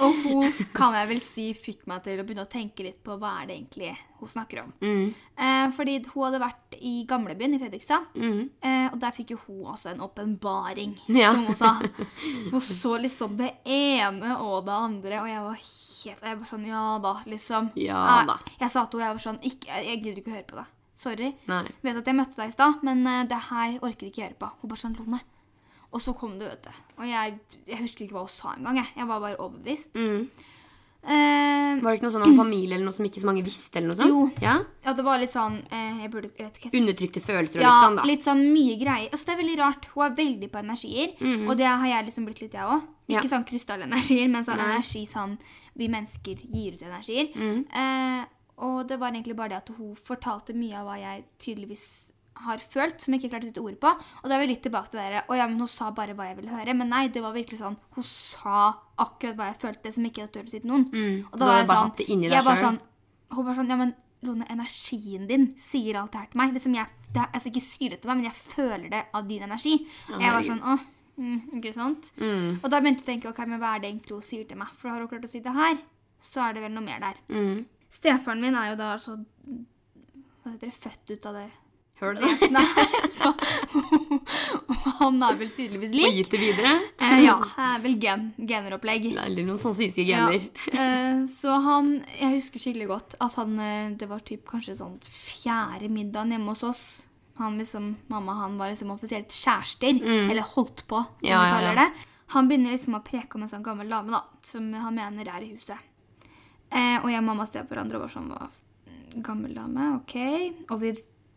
Og 0.00 0.22
hun 0.24 0.52
kan 0.76 0.94
jeg 0.98 1.10
vel 1.14 1.24
si 1.24 1.48
fikk 1.56 1.86
meg 1.90 2.04
til 2.04 2.20
å 2.20 2.26
begynne 2.26 2.44
å 2.46 2.50
tenke 2.52 2.84
litt 2.86 3.00
på 3.04 3.16
hva 3.20 3.38
er 3.40 3.50
det 3.50 3.58
egentlig 3.60 3.96
hun 4.20 4.28
snakker 4.32 4.62
om. 4.62 4.70
Eh, 4.80 5.70
fordi 5.76 5.94
hun 6.12 6.24
hadde 6.26 6.40
vært 6.42 6.76
i 6.80 6.92
gamlebyen 7.08 7.54
i 7.56 7.60
Fredrikstad. 7.62 8.06
Eh, 8.16 8.86
og 8.92 8.98
der 9.02 9.14
fikk 9.16 9.32
jo 9.34 9.38
hun 9.46 9.66
også 9.74 9.90
en 9.94 10.00
åpenbaring, 10.06 10.96
Ja. 11.08 11.32
som 11.34 11.46
hun 11.46 11.56
sa. 11.56 11.72
Hun 12.50 12.60
så 12.60 12.94
liksom 13.00 13.36
det 13.40 13.52
ene 13.64 14.36
og 14.40 14.64
det 14.66 14.76
andre, 14.76 15.20
og 15.22 15.28
jeg 15.28 15.42
var 15.46 15.56
helt 15.60 16.22
Jeg 16.24 16.38
var 16.40 16.46
sånn 16.48 16.64
Ja 16.66 16.84
da, 16.98 17.14
liksom. 17.28 17.70
Ja 17.76 18.04
Eh, 18.20 18.26
da. 18.30 18.38
Jeg 18.60 18.70
sa 18.72 18.86
til 18.86 19.00
henne 19.00 19.10
jeg 19.10 19.18
var 19.18 19.24
sånn 19.26 19.40
ikke, 19.44 19.66
Jeg, 19.68 19.84
jeg 19.90 20.02
gidder 20.04 20.20
ikke 20.22 20.30
å 20.32 20.36
høre 20.38 20.48
på 20.52 20.60
deg. 20.60 20.70
Sorry. 21.00 21.28
Nei. 21.48 21.62
Vet 21.82 21.96
at 21.96 22.06
jeg 22.10 22.16
møtte 22.16 22.36
deg 22.36 22.48
i 22.48 22.52
stad, 22.52 22.82
men 22.84 23.06
uh, 23.06 23.22
det 23.24 23.38
her 23.50 23.78
orker 23.80 24.04
jeg 24.06 24.12
ikke 24.12 24.24
høre 24.26 24.40
på. 24.42 24.48
Hun 24.60 24.68
bare 24.72 24.80
sånn 24.82 24.96
Lone. 25.00 25.20
Og 25.92 26.00
så 26.04 26.12
kom 26.14 26.38
det, 26.38 26.46
vet 26.52 26.66
du. 26.68 26.80
Og 27.00 27.06
jeg, 27.08 27.38
jeg 27.66 27.78
husker 27.80 28.04
ikke 28.04 28.14
hva 28.18 28.20
hun 28.26 28.30
sa 28.30 28.52
engang. 28.54 28.76
Jeg. 28.82 28.92
jeg 29.00 29.08
var 29.08 29.22
bare 29.24 29.40
overbevist. 29.42 29.96
Mm. 29.96 30.28
Eh, 31.02 31.80
Var 31.80 31.86
det 31.86 31.96
ikke 31.96 32.04
noe 32.04 32.12
sånn 32.12 32.24
om 32.26 32.34
familie 32.36 32.74
eller 32.76 32.84
noe 32.84 32.92
som 32.92 33.06
ikke 33.08 33.22
så 33.22 33.28
mange 33.30 33.42
visste? 33.46 33.78
eller 33.78 33.88
noe 33.88 33.96
sånt? 33.96 34.10
Jo. 34.12 34.24
Ja? 34.44 34.58
ja, 34.84 34.92
det 34.92 35.04
var 35.06 35.18
litt 35.22 35.32
sånn 35.32 35.56
eh, 35.72 36.02
Jeg 36.02 36.10
burde 36.12 36.28
jeg 36.36 36.44
vet 36.50 36.58
ikke 36.60 36.76
Undertrykte 36.80 37.22
følelser 37.24 37.60
og 37.60 37.64
Ja, 37.64 37.70
litt 37.72 37.84
sånn, 37.86 37.96
da. 37.96 38.02
litt 38.10 38.26
sånn 38.26 38.42
mye 38.52 38.76
greier. 38.82 39.08
Altså, 39.10 39.24
det 39.30 39.32
er 39.32 39.40
veldig 39.40 39.56
rart. 39.62 39.88
Hun 39.94 40.04
er 40.04 40.14
veldig 40.18 40.50
på 40.52 40.60
energier, 40.60 41.14
og 41.48 41.56
det 41.56 41.66
har 41.70 41.86
jeg 41.88 42.04
liksom 42.10 42.26
blitt 42.28 42.42
litt, 42.44 42.52
jeg 42.58 42.68
òg. 42.76 42.82
Ikke 43.08 43.22
Ja. 43.24 43.30
Sånn 43.32 43.46
krystallenergier, 43.48 44.28
men 44.30 44.44
sånn 44.44 44.60
Nei. 44.60 44.74
Energi 44.76 45.06
sånn 45.08 45.38
vi 45.76 45.88
mennesker 45.88 46.36
gir 46.52 46.74
ut 46.76 46.82
energier. 46.82 47.32
Eh, 47.34 48.24
og 48.60 48.86
det 48.86 48.98
var 49.00 49.10
egentlig 49.10 49.36
bare 49.36 49.48
det 49.54 49.56
at 49.64 49.68
hun 49.78 49.94
fortalte 49.96 50.52
mye 50.54 50.76
av 50.76 50.86
hva 50.86 50.98
jeg 51.00 51.24
tydeligvis 51.40 52.09
har 52.44 52.62
følt, 52.72 53.00
som 53.02 53.14
jeg 53.14 53.22
ikke 53.22 53.32
klarte 53.34 53.48
å 53.48 53.50
sette 53.50 53.64
ord 53.64 53.78
på. 53.82 53.90
Og 54.22 54.28
da 54.28 54.36
er 54.36 54.42
vi 54.42 54.50
litt 54.52 54.62
tilbake 54.64 54.92
til 54.92 55.00
dere. 55.00 55.24
Å 55.28 55.38
ja, 55.38 55.46
men 55.50 55.60
hun 55.62 55.70
sa 55.70 55.90
bare 55.96 56.14
hva 56.18 56.28
jeg 56.30 56.38
ville 56.40 56.52
høre. 56.52 56.76
Men 56.76 56.92
nei, 56.92 57.06
det 57.12 57.22
var 57.24 57.34
virkelig 57.36 57.60
sånn 57.60 57.78
Hun 57.96 58.06
sa 58.06 58.60
akkurat 59.00 59.38
hva 59.38 59.50
jeg 59.50 59.58
følte, 59.64 59.92
som 59.94 60.06
ikke 60.06 60.24
hadde 60.24 60.34
turt 60.36 60.50
å 60.50 60.54
si 60.54 60.62
til 60.62 60.70
noen. 60.72 60.86
Og 61.30 61.34
da, 61.36 61.50
hadde 61.50 61.66
bare 61.70 61.82
hatt 61.86 62.00
bare 62.00 62.20
deg 62.20 62.36
jeg 62.36 62.46
var 62.46 62.60
selv. 62.60 62.66
sånn 62.66 62.80
Hun 63.36 63.48
bare 63.48 63.58
sånn 63.60 63.74
Ja, 63.74 63.80
men 63.80 63.96
Lone, 64.20 64.44
energien 64.52 65.24
din 65.24 65.46
sier 65.56 65.96
alt 65.96 66.12
det 66.12 66.20
her 66.20 66.32
til 66.32 66.40
meg. 66.42 66.50
Liksom 66.52 66.74
jeg, 66.76 66.96
det, 67.14 67.22
altså 67.24 67.48
ikke 67.48 67.62
sier 67.64 67.94
det 67.94 68.02
til 68.02 68.10
meg, 68.10 68.18
men 68.20 68.28
jeg 68.28 68.40
føler 68.52 68.88
det 68.92 69.04
av 69.16 69.28
din 69.30 69.46
energi. 69.46 69.78
Og 70.10 70.20
jeg 70.20 70.34
var 70.34 70.44
sånn 70.44 70.60
Åh, 70.74 70.82
mm, 71.16 71.38
ikke 71.56 71.72
sant? 71.76 72.10
Mm. 72.20 72.58
Og 72.58 72.68
da 72.68 72.82
begynte 72.82 73.00
jeg 73.00 73.06
å 73.06 73.10
tenke 73.14 73.32
ok, 73.32 73.40
men 73.48 73.62
hva 73.62 73.74
er 73.76 73.84
det 73.84 73.92
egentlig 73.94 74.18
hun 74.18 74.26
sier 74.26 74.44
til 74.48 74.60
meg? 74.60 74.74
For 74.76 74.92
har 74.92 75.00
hun 75.00 75.08
klart 75.08 75.24
å 75.24 75.32
si 75.32 75.40
det 75.44 75.56
her, 75.56 75.80
så 76.20 76.44
er 76.44 76.56
det 76.56 76.66
vel 76.66 76.76
noe 76.76 76.84
mer 76.84 77.00
der. 77.00 77.22
Mm. 77.32 77.64
Stefaren 77.90 78.44
min 78.44 78.58
er 78.60 78.70
jo 78.70 78.76
da 78.78 78.92
altså 78.98 79.16
Hva 80.44 80.52
heter 80.52 80.68
det? 80.68 80.76
Født 80.84 81.16
ut 81.16 81.26
av 81.32 81.40
det 81.40 81.48
Her. 82.00 83.06
Så 83.20 83.32
han 85.00 85.18
er 85.22 85.36
vel 85.40 85.50
tydeligvis 85.54 85.92
lik. 85.94 86.06
Og 86.08 86.16
gitt 86.16 86.30
det 86.32 86.40
videre? 86.40 86.72
Eh, 87.00 87.20
ja. 87.26 87.34
Vel 87.82 87.96
gen, 88.00 88.30
generopplegg. 88.48 89.10
Eller 89.12 89.44
noen 89.46 89.60
sånne 89.60 89.78
synske 89.82 90.04
Ja. 90.08 90.26
gener. 90.28 90.46
Eh, 90.72 91.20
så 91.34 91.56
han 91.64 91.90
Jeg 92.18 92.38
husker 92.38 92.62
skikkelig 92.62 92.88
godt 92.90 93.14
at 93.20 93.34
han 93.40 93.58
eh, 93.60 93.90
Det 94.00 94.08
var 94.10 94.20
typ 94.26 94.46
kanskje 94.48 94.76
sånn 94.78 94.96
fjerde 95.04 95.90
middagen 95.92 96.32
hjemme 96.34 96.54
hos 96.54 96.64
oss. 96.66 96.82
Han 97.40 97.58
liksom, 97.60 97.94
Mamma 98.12 98.34
han 98.42 98.56
var 98.60 98.72
liksom 98.72 98.90
offisielt 98.96 99.32
kjærester. 99.32 100.00
Eller 100.30 100.42
holdt 100.54 100.86
på, 100.88 101.04
som 101.04 101.20
Mm. 101.20 101.28
Ja, 101.28 101.40
vi 101.40 101.48
ja, 101.48 101.52
kaller 101.54 101.74
ja. 101.74 101.84
det. 101.84 102.06
Han 102.30 102.48
begynner 102.48 102.70
liksom 102.76 102.94
å 102.94 103.02
preke 103.04 103.34
om 103.36 103.42
en 103.42 103.48
sånn 103.50 103.64
gammel 103.66 103.88
dame 103.90 104.12
da, 104.14 104.20
som 104.46 104.72
han 104.72 104.94
mener 104.94 105.26
er 105.28 105.42
i 105.42 105.52
huset. 105.54 105.78
Eh, 106.70 107.00
og 107.02 107.08
jeg 107.10 107.18
og 107.18 107.24
mamma 107.26 107.46
ser 107.50 107.64
på 107.66 107.74
hverandre 107.74 107.98
og 107.98 108.04
bare 108.06 108.14
sånn 108.14 108.28
Gammel 109.26 109.56
dame, 109.56 109.88
OK. 109.96 110.14
Og 110.70 110.76
vi, 110.84 110.92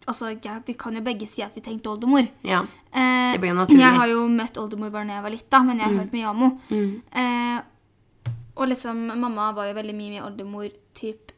altså, 0.08 0.32
ja, 0.46 0.60
vi 0.66 0.74
kan 0.74 0.96
jo 0.96 1.02
begge 1.02 1.28
si 1.28 1.42
at 1.44 1.54
vi 1.56 1.62
tenkte 1.62 1.90
oldemor. 1.90 2.28
Ja. 2.44 2.62
Eh, 2.94 3.34
Det 3.34 3.40
blir 3.42 3.50
jo 3.54 3.60
naturlig. 3.60 3.80
Jeg 3.80 3.96
har 4.00 4.08
jo 4.08 4.28
møtt 4.30 4.58
oldemor 4.58 4.92
bare 4.92 5.08
da 5.08 5.14
jeg 5.20 5.24
var 5.24 5.30
litt, 5.32 5.50
da, 5.50 5.64
men 5.64 5.80
jeg 5.80 5.88
har 5.88 6.00
hørt 6.04 6.12
mye 6.14 6.30
om 6.30 6.42
henne. 6.44 6.60
Mm. 6.70 7.02
Eh, 7.22 7.62
og 8.56 8.68
liksom, 8.70 9.06
mamma 9.20 9.52
var 9.54 9.68
jo 9.72 9.74
veldig 9.80 9.96
mye 9.98 10.10
med 10.18 10.24
oldemor 10.24 10.68
typ 10.94 11.32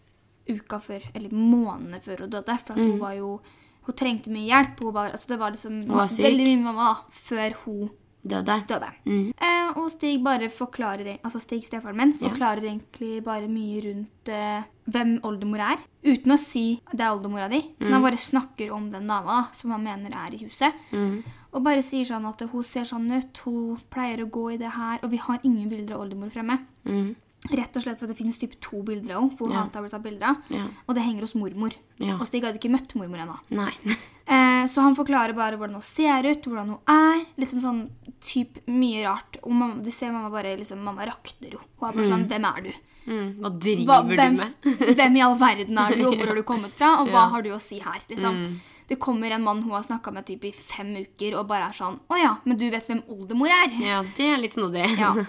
uka 0.49 0.79
før, 0.79 1.01
eller 1.15 1.29
månedene 1.31 2.01
før 2.03 2.25
hun 2.25 2.29
døde. 2.29 2.57
For 2.65 2.73
hun 2.75 2.97
var 2.99 3.13
jo 3.19 3.39
Hun 3.85 3.93
trengte 3.93 4.31
mye 4.33 4.47
hjelp. 4.49 4.79
Hun 4.81 4.93
var, 4.95 5.11
altså 5.13 5.27
det 5.27 5.37
var 5.37 5.51
liksom 5.51 5.75
Mm. 5.83 5.93
var 5.93 6.07
veldig 6.09 6.45
mye 6.47 6.55
med 6.57 6.63
mamma 6.65 6.85
da, 6.89 7.01
før 7.13 7.53
hun 7.65 7.89
Døde. 8.25 8.55
døde. 8.67 8.87
Mm. 9.05 9.33
Eh, 9.37 9.77
og 9.77 9.91
Stig 9.91 10.23
bare 10.23 10.49
forklarer 10.49 11.19
Altså 11.23 11.39
Stig, 11.39 11.63
stefaren 11.63 11.95
min, 11.95 12.13
Ja. 12.19 12.29
forklarer 12.29 12.63
egentlig 12.63 13.23
bare 13.23 13.47
mye 13.47 13.81
rundt 13.85 14.29
eh, 14.29 14.63
hvem 14.89 15.19
oldemor 15.23 15.59
er. 15.59 15.77
Uten 16.03 16.31
å 16.33 16.37
si 16.37 16.81
det 16.91 17.01
er 17.01 17.11
oldemora 17.13 17.49
di. 17.49 17.61
Men 17.79 17.93
han 17.93 18.01
bare 18.01 18.17
snakker 18.17 18.71
om 18.73 18.89
den 18.91 19.07
dama 19.07 19.25
da, 19.43 19.47
som 19.53 19.71
han 19.71 19.83
mener 19.83 20.09
er 20.11 20.33
i 20.33 20.43
huset. 20.43 20.73
Mm. 20.91 21.23
Og 21.53 21.63
bare 21.63 21.81
sier 21.83 22.03
sånn 22.05 22.25
at 22.27 22.41
hun 22.49 22.63
ser 22.63 22.83
sånn 22.83 23.09
ut, 23.15 23.37
hun 23.45 23.77
pleier 23.89 24.25
å 24.25 24.29
gå 24.29 24.53
i 24.53 24.57
det 24.57 24.71
her, 24.71 24.99
og 25.03 25.09
vi 25.11 25.17
har 25.17 25.39
ingen 25.43 25.69
bilder 25.69 25.95
av 25.95 26.01
oldemor 26.01 26.29
fremme. 26.33 26.59
Mm. 26.85 27.15
Rett 27.51 27.75
og 27.77 27.83
slett 27.83 27.99
for 27.99 28.07
det 28.07 28.17
finnes 28.17 28.37
typ 28.41 28.59
to 28.59 28.81
bilder 28.81 29.15
av 29.15 29.29
henne, 29.37 29.51
Ja. 29.53 29.61
alltid 29.61 29.75
har 29.75 29.81
blitt 29.83 29.91
tatt 29.91 30.03
bilder 30.03 30.27
av. 30.29 30.35
Ja. 30.49 30.65
Og 30.89 30.95
det 30.95 31.03
henger 31.03 31.21
hos 31.21 31.35
mormor. 31.35 31.73
Ja. 31.99 32.17
Og 32.17 32.25
Stig 32.27 32.43
hadde 32.43 32.57
ikke 32.59 32.71
møtt 32.73 32.95
mormor 32.95 33.19
ennå. 33.21 33.37
Eh, 34.65 34.71
så 34.71 34.81
han 34.81 34.97
forklarer 34.97 35.37
bare 35.37 35.55
hvordan 35.61 35.77
hun 35.79 35.85
ser 35.85 36.25
ut, 36.27 36.43
hvordan 36.49 36.73
hun 36.75 36.91
er. 36.91 37.23
Liksom 37.37 37.61
sånn 37.63 37.83
typ 38.25 38.59
mye 38.67 39.05
rart. 39.05 39.37
Og 39.45 39.53
mamma, 39.53 39.79
du 39.85 39.91
ser 39.93 40.11
mamma 40.11 40.31
bare 40.33 40.55
liksom, 40.57 40.81
Mamma 40.83 41.05
rakner 41.05 41.53
jo. 41.55 41.61
Hun 41.79 41.89
er 41.91 41.97
bare 42.01 42.09
sånn 42.11 42.27
Hvem 42.31 42.45
er 42.51 42.61
du? 42.65 42.71
Mm. 43.05 43.25
Hva 43.37 43.49
Hva, 43.51 43.59
driver 43.61 44.15
hvem, 44.17 44.37
du 44.37 44.39
med? 44.41 44.95
hvem 44.97 45.17
i 45.19 45.21
all 45.21 45.35
verden 45.37 45.77
er 45.77 45.93
du, 45.93 46.05
og 46.09 46.15
hvor 46.17 46.31
har 46.31 46.39
du 46.39 46.43
kommet 46.47 46.73
fra? 46.73 46.95
Og 47.03 47.11
hva 47.13 47.27
Ja. 47.27 47.27
har 47.35 47.43
du 47.45 47.51
å 47.53 47.59
si 47.61 47.77
her? 47.83 47.99
Liksom. 48.09 48.39
Det 48.89 48.97
kommer 49.01 49.31
en 49.33 49.43
mann 49.45 49.61
hun 49.61 49.71
har 49.73 49.83
snakka 49.85 50.11
med 50.13 50.25
typ 50.25 50.43
i 50.45 50.51
fem 50.53 50.91
uker, 50.95 51.35
og 51.37 51.47
bare 51.49 51.69
er 51.69 51.73
sånn 51.77 51.99
Å 52.09 52.17
ja, 52.21 52.33
men 52.45 52.57
du 52.57 52.65
vet 52.69 52.85
hvem 52.89 53.03
oldemor 53.09 53.49
er? 53.53 53.69
Ja, 53.81 53.99
det 54.17 54.25
er 54.31 54.37
litt 54.41 54.53
snodig. 54.57 54.87
Ja. 54.97 55.13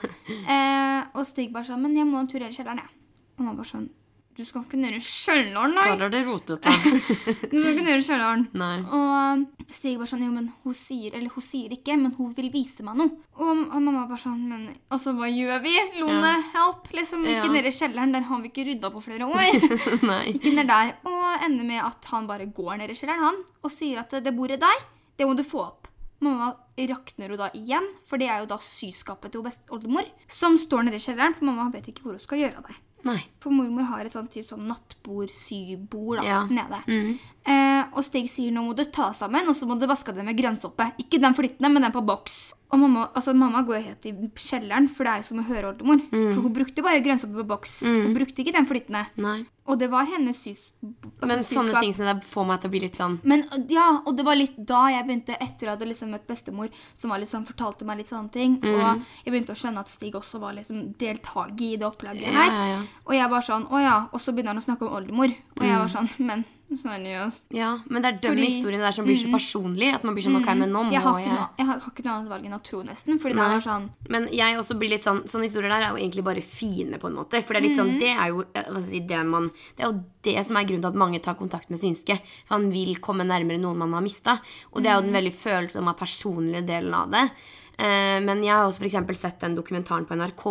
Eh, 0.56 1.02
og 1.16 1.24
Stig 1.26 1.52
bare 1.52 1.64
sånn 1.68 1.80
Men 1.82 1.96
jeg 1.96 2.06
må 2.08 2.18
en 2.20 2.28
tur 2.28 2.40
i 2.40 2.48
kjelleren, 2.52 2.80
jeg. 2.80 2.90
Og 3.36 3.44
mamma 3.44 3.56
bare 3.60 3.68
sånn 3.68 3.88
Du 4.36 4.44
skal 4.44 4.66
ikke 4.66 4.76
ned 4.76 4.98
i 4.98 5.00
kjelleren, 5.00 5.72
nei! 5.72 5.84
Der 5.96 6.02
er 6.06 6.10
det 6.12 6.18
rotete. 6.26 6.72
Du 7.50 7.54
skal 7.56 7.70
ikke 7.72 7.84
ned 7.86 8.02
i 8.02 8.04
kjelleren. 8.04 8.42
Nei. 8.52 8.74
Og 8.84 9.70
Stig 9.72 9.96
bare 9.98 10.06
sånn 10.10 10.22
Jo, 10.26 10.28
men 10.34 10.50
hun 10.62 10.74
sier 10.76 11.14
Eller 11.16 11.32
hun 11.34 11.42
sier 11.42 11.72
ikke, 11.74 11.96
men 11.98 12.12
hun 12.18 12.34
vil 12.36 12.50
vise 12.52 12.84
meg 12.86 12.98
noe. 13.00 13.14
Og, 13.40 13.62
og 13.64 13.80
mamma 13.80 14.04
bare 14.10 14.20
sånn 14.22 14.42
Men 14.50 14.66
altså, 14.92 15.14
hva 15.16 15.26
gjør 15.32 15.62
vi? 15.64 15.72
Lone, 16.02 16.20
Ja. 16.20 16.34
help! 16.52 16.90
Liksom, 16.92 17.24
ikke 17.24 17.48
Ja. 17.48 17.54
ned 17.56 17.66
i 17.70 17.72
kjelleren. 17.78 18.12
Der 18.14 18.28
har 18.28 18.44
vi 18.44 18.50
ikke 18.52 18.66
rydda 18.68 18.92
på 18.92 19.02
flere 19.08 19.26
år. 19.26 19.66
Nei. 20.10 20.20
ikke 20.36 20.52
ned 20.54 20.68
der. 20.70 20.92
Og 21.08 21.46
ender 21.48 21.64
med 21.72 21.80
at 21.88 22.04
han 22.12 22.28
bare 22.28 22.46
går 22.46 22.76
ned 22.82 22.92
i 22.92 22.98
kjelleren, 23.00 23.24
han, 23.30 23.40
og 23.64 23.72
sier 23.72 24.04
at 24.04 24.12
det 24.22 24.36
bordet 24.36 24.60
der, 24.62 24.84
det 25.16 25.26
må 25.26 25.34
du 25.38 25.42
få 25.48 25.64
opp. 25.64 25.88
Mamma 26.20 26.52
rakner 26.76 27.32
jo 27.32 27.36
da 27.40 27.50
igjen, 27.56 27.84
for 28.08 28.20
det 28.20 28.28
er 28.32 28.40
jo 28.44 28.46
da 28.52 28.56
syskapet 28.64 29.32
til 29.34 29.44
oldemor, 29.72 30.06
som 30.28 30.56
står 30.60 30.86
nede 30.86 31.00
i 31.00 31.04
kjelleren, 31.04 31.34
for 31.36 31.44
mamma 31.48 31.66
vet 31.74 31.88
ikke 31.92 32.04
hvor 32.06 32.16
hun 32.16 32.22
skal 32.22 32.40
gjøre 32.44 32.60
av 32.62 32.68
det. 32.70 32.76
Nei. 33.04 33.20
For 33.38 33.50
mormor 33.54 33.82
har 33.86 34.04
et 34.04 34.12
sånt 34.12 34.32
typ 34.32 34.46
sånn 34.48 34.64
nattbord, 34.66 35.30
sybord 35.30 36.24
Ja. 36.24 36.44
nede. 36.50 36.80
Mm. 36.88 37.18
Eh, 37.46 37.84
og 37.94 38.02
Stig 38.04 38.28
sier 38.28 38.50
nå 38.50 38.64
må 38.64 38.74
du 38.74 38.84
ta 38.84 39.12
sammen, 39.12 39.46
og 39.48 39.54
så 39.54 39.66
må 39.68 39.78
du 39.78 39.86
vaske 39.86 40.12
det 40.14 40.24
med 40.24 40.36
grønnsåpe. 40.36 40.92
Ikke 40.98 41.20
den 41.20 41.34
flyttende, 41.34 41.70
men 41.70 41.82
den 41.82 41.92
på 41.92 42.02
boks. 42.04 42.54
Og 42.72 42.80
mamma, 42.82 43.04
altså, 43.14 43.30
mamma 43.34 43.60
går 43.62 43.82
helt 43.84 44.06
i 44.06 44.12
kjelleren, 44.34 44.88
for 44.90 45.06
det 45.06 45.12
er 45.12 45.20
jo 45.22 45.26
som 45.28 45.38
å 45.38 45.44
høre 45.46 45.68
oldemor. 45.70 46.00
Mm. 46.10 46.32
For 46.34 46.42
hun 46.42 46.52
brukte 46.56 46.82
bare 46.82 46.98
grønnsoppe 47.04 47.36
på 47.38 47.44
boks. 47.46 47.76
Hun 47.86 48.14
brukte 48.16 48.42
ikke 48.42 48.52
den 48.56 48.66
flyttende. 48.66 49.04
Nei. 49.22 49.44
Og 49.66 49.78
det 49.78 49.86
var 49.90 50.06
hennes 50.06 50.36
sys... 50.42 50.64
altså, 50.82 51.26
Men 51.26 51.44
sånne 51.46 51.70
syskap. 51.70 51.80
ting 51.82 51.94
som 51.94 52.06
det 52.06 52.16
får 52.26 52.44
meg 52.46 52.60
til 52.62 52.68
å 52.68 52.72
bli 52.74 52.80
litt 52.84 52.98
sånn 52.98 53.16
Men 53.26 53.40
ja, 53.70 53.86
og 54.06 54.14
det 54.18 54.24
var 54.26 54.36
litt 54.38 54.54
da 54.58 54.84
jeg 54.94 55.06
begynte, 55.08 55.34
etter 55.42 55.66
å 55.70 55.74
ha 55.74 55.88
liksom 55.90 56.10
møtt 56.14 56.26
bestemor, 56.30 56.68
som 56.94 57.10
var 57.10 57.18
liksom, 57.22 57.46
fortalte 57.48 57.86
meg 57.88 57.98
litt 58.02 58.10
sånne 58.10 58.30
ting. 58.34 58.58
Mm. 58.62 58.74
Og 58.74 59.06
jeg 59.26 59.32
begynte 59.34 59.54
å 59.54 59.58
skjønne 59.62 59.82
at 59.86 59.90
Stig 59.90 60.14
også 60.18 60.38
var 60.42 60.54
liksom 60.58 60.92
deltaker 60.98 61.64
i 61.66 61.76
det 61.78 61.86
opplaget 61.86 62.26
Ja, 62.26 62.34
her. 62.34 62.50
ja, 62.52 62.66
ja. 62.76 62.82
Og 63.06 63.14
jeg 63.18 63.30
var 63.30 63.46
sånn, 63.46 63.66
å 63.70 63.82
ja. 63.82 63.96
Og 64.12 64.22
så 64.22 64.34
begynner 64.34 64.54
han 64.54 64.62
å 64.62 64.66
snakke 64.66 64.86
om 64.86 64.94
oldemor. 65.00 65.34
Og 65.58 65.62
jeg 65.66 65.74
Mm. 65.74 65.82
var 65.82 65.88
sånn, 65.94 66.10
men 66.18 66.44
seriøst. 66.82 67.42
Ja, 67.54 67.78
men 67.88 68.02
det 68.02 68.08
er 68.08 68.16
de 68.20 68.28
Fordi- 68.28 68.46
historiene 68.48 68.82
der 68.82 68.92
som 68.96 69.06
blir 69.06 69.16
så 69.20 69.30
personlige 69.30 69.94
at 69.94 70.04
man 70.04 70.14
blir 70.16 70.24
sånn 70.26 70.38
OK, 70.40 70.48
men 70.58 70.72
nå 70.72 70.82
må 70.88 70.92
Jeg 70.92 71.02
har 71.04 71.18
jeg 71.20 71.28
noe, 71.30 71.48
jeg 71.58 71.66
har, 71.66 71.78
ikke 71.78 72.04
noe 72.04 72.14
annet 72.16 72.30
valg 72.32 72.44
enn 72.48 72.56
å 72.58 72.62
tro, 72.62 72.82
nesten. 72.82 73.20
Fordi 73.22 73.34
det 73.38 73.46
er 73.46 73.64
sånn 73.66 73.90
Men 74.10 74.28
jeg 74.34 74.58
også 74.58 74.78
blir 74.78 74.90
litt 74.90 75.02
sånn 75.06 75.22
Sånne 75.30 75.46
historier 75.48 75.70
der 75.70 75.82
er 75.86 75.90
jo 75.94 76.00
egentlig 76.02 76.24
bare 76.24 76.42
fine, 76.42 76.98
på 76.98 77.06
en 77.06 77.14
måte. 77.14 77.42
For 77.42 77.54
det 77.54 77.62
er 77.62 77.68
litt 77.68 77.78
sånn 77.78 77.98
Det 78.00 78.12
er 78.12 78.28
jo 78.28 78.44
si, 78.82 79.00
det 79.00 79.22
man 79.26 79.50
Det 79.76 79.84
er 79.84 79.92
jo 79.92 80.02
det 80.26 80.46
som 80.46 80.56
er 80.56 80.64
grunnen 80.66 80.82
til 80.82 80.90
at 80.90 80.98
mange 80.98 81.22
tar 81.22 81.34
kontakt 81.38 81.70
med 81.70 81.78
synske. 81.78 82.18
For 82.48 82.56
han 82.58 82.70
vil 82.72 82.96
komme 82.98 83.22
nærmere 83.22 83.60
noen 83.62 83.78
man 83.78 83.92
har 83.94 84.02
mista. 84.02 84.40
Og 84.74 84.82
det 84.82 84.90
er 84.90 84.96
jo 84.98 85.06
den 85.06 85.14
veldig 85.14 85.32
følsomme, 85.32 85.94
personlige 85.96 86.66
delen 86.66 86.92
av 86.92 87.10
det. 87.14 87.30
Eh, 87.78 88.20
Men 88.24 88.42
jeg 88.42 88.54
har 88.54 88.66
også 88.66 89.04
for 89.06 89.14
sett 89.14 89.40
den 89.40 89.56
dokumentaren 89.56 90.06
på 90.06 90.16
NRK 90.16 90.44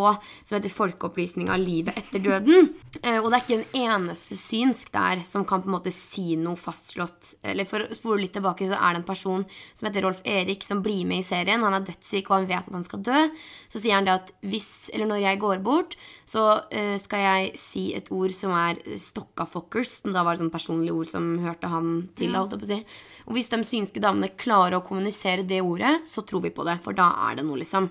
som 0.44 0.58
heter 0.58 0.70
'Folkeopplysning 0.70 1.50
av 1.50 1.60
livet 1.60 1.96
etter 1.98 2.20
døden'. 2.20 2.74
Eh, 3.04 3.18
Og 3.20 3.32
det 3.32 3.38
er 3.38 3.46
ikke 3.46 3.66
en 3.74 4.06
eneste 4.06 4.36
synsk 4.38 4.92
der 4.92 5.24
som 5.26 5.46
kan 5.46 5.62
på 5.62 5.68
en 5.68 5.80
måte 5.80 5.92
si 5.92 6.36
noe 6.36 6.56
fastslått. 6.56 7.36
Eller 7.44 7.66
For 7.66 7.80
å 7.80 7.96
spore 7.96 8.22
litt 8.22 8.34
tilbake, 8.34 8.68
så 8.70 8.78
er 8.78 8.94
det 8.94 9.02
en 9.02 9.04
person 9.16 9.46
som 9.74 9.90
heter 9.90 10.04
Rolf 10.04 10.22
Erik, 10.24 10.64
som 10.64 10.84
blir 10.84 11.06
med 11.06 11.20
i 11.20 11.24
serien. 11.24 11.62
Han 11.62 11.74
er 11.74 11.86
dødssyk, 11.86 12.30
og 12.30 12.38
han 12.38 12.48
vet 12.48 12.68
at 12.68 12.74
han 12.74 12.84
skal 12.84 13.00
dø. 13.02 13.30
Så 13.70 13.82
sier 13.82 13.96
han 13.96 14.06
det 14.06 14.14
at 14.14 14.32
hvis, 14.44 14.90
eller 14.94 15.08
når 15.08 15.22
jeg 15.22 15.40
går 15.40 15.64
bort, 15.64 15.96
så 16.26 16.64
eh, 16.72 16.98
skal 16.98 17.20
jeg 17.20 17.58
si 17.58 17.94
et 17.96 18.12
ord 18.12 18.32
som 18.32 18.52
er 18.52 18.76
stokkafokkers. 18.96 20.02
Som 20.02 20.14
da 20.14 20.24
var 20.24 20.34
et 20.34 20.40
sånt 20.40 20.54
personlig 20.54 20.92
ord 20.94 21.08
som 21.08 21.40
hørte 21.40 21.68
han 21.68 22.10
til. 22.16 22.34
holdt 22.34 22.52
jeg 22.52 22.60
på 22.60 22.66
å 22.66 22.68
si. 22.68 22.86
Og 23.28 23.34
hvis 23.34 23.50
de 23.50 23.58
synske 23.64 24.02
damene 24.02 24.30
klarer 24.38 24.78
å 24.80 24.86
kommunisere 24.86 25.46
det 25.48 25.62
ordet, 25.62 26.06
så 26.08 26.22
tror 26.26 26.42
vi 26.42 26.50
på 26.54 26.66
det. 26.66 26.80
For 26.84 26.94
da 26.94 27.15
er 27.16 27.40
det 27.40 27.46
noe, 27.48 27.60
liksom. 27.62 27.90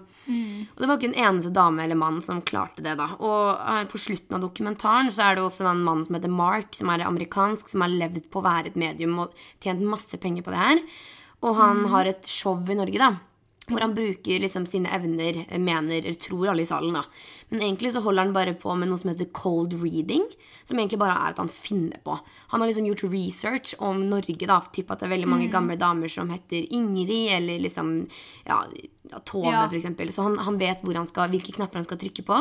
Og 0.73 0.81
det 0.81 0.89
var 0.89 0.99
ikke 0.99 1.11
en 1.13 1.25
eneste 1.27 1.53
dame 1.55 1.85
eller 1.85 1.99
mann 2.01 2.23
som 2.25 2.43
klarte 2.47 2.85
det, 2.85 2.97
da. 3.01 3.11
Og 3.19 3.61
eh, 3.61 3.83
på 3.91 4.01
slutten 4.01 4.39
av 4.39 4.45
dokumentaren 4.45 5.13
så 5.13 5.27
er 5.27 5.37
det 5.37 5.45
også 5.45 5.67
en 5.69 5.85
mann 5.85 6.05
som 6.07 6.17
heter 6.17 6.33
Mark, 6.33 6.73
som 6.77 6.93
er 6.93 7.05
amerikansk, 7.05 7.69
som 7.69 7.85
har 7.85 7.93
levd 7.93 8.31
på 8.33 8.41
å 8.41 8.47
være 8.47 8.73
et 8.73 8.81
medium 8.81 9.19
og 9.27 9.37
tjent 9.65 9.85
masse 9.85 10.21
penger 10.21 10.47
på 10.47 10.55
det 10.55 10.63
her. 10.63 10.83
Og 11.45 11.57
han 11.59 11.85
har 11.93 12.09
et 12.09 12.27
show 12.31 12.57
i 12.57 12.79
Norge, 12.79 13.01
da. 13.01 13.13
Hvor 13.65 13.81
han 13.81 13.95
bruker 13.97 14.43
liksom 14.43 14.67
sine 14.69 14.91
evner, 14.93 15.39
mener, 15.57 16.03
eller 16.03 16.19
tror 16.21 16.51
alle 16.53 16.67
i 16.67 16.69
salen, 16.69 16.97
da. 16.99 17.05
Men 17.49 17.63
egentlig 17.65 17.95
så 17.95 18.03
holder 18.05 18.27
han 18.27 18.35
bare 18.37 18.57
på 18.61 18.75
med 18.77 18.91
noe 18.91 19.01
som 19.01 19.13
heter 19.13 19.31
cold 19.37 19.77
reading. 19.81 20.27
Som 20.69 20.81
egentlig 20.81 21.01
bare 21.01 21.17
er 21.17 21.33
at 21.33 21.41
han 21.41 21.53
finner 21.53 22.01
på. 22.05 22.17
Han 22.53 22.61
har 22.61 22.69
liksom 22.69 22.89
gjort 22.89 23.07
research 23.13 23.75
om 23.85 24.03
Norge, 24.11 24.49
da. 24.49 24.61
Typ 24.73 24.93
at 24.93 25.01
det 25.01 25.09
er 25.09 25.15
veldig 25.15 25.31
mange 25.33 25.49
gamle 25.53 25.77
damer 25.81 26.13
som 26.13 26.33
heter 26.33 26.69
Ingrid, 26.77 27.33
eller 27.39 27.65
liksom 27.65 27.95
Ja, 28.49 28.65
ja, 29.11 29.19
Ja. 29.53 29.69
eksempel. 29.79 30.12
Så 30.12 30.23
han, 30.23 30.38
han 30.38 30.59
vet 30.59 30.81
skal, 31.09 31.29
hvilke 31.29 31.53
knapper 31.53 31.77
han 31.77 31.85
skal 31.85 31.99
trykke 31.99 32.25
på. 32.25 32.38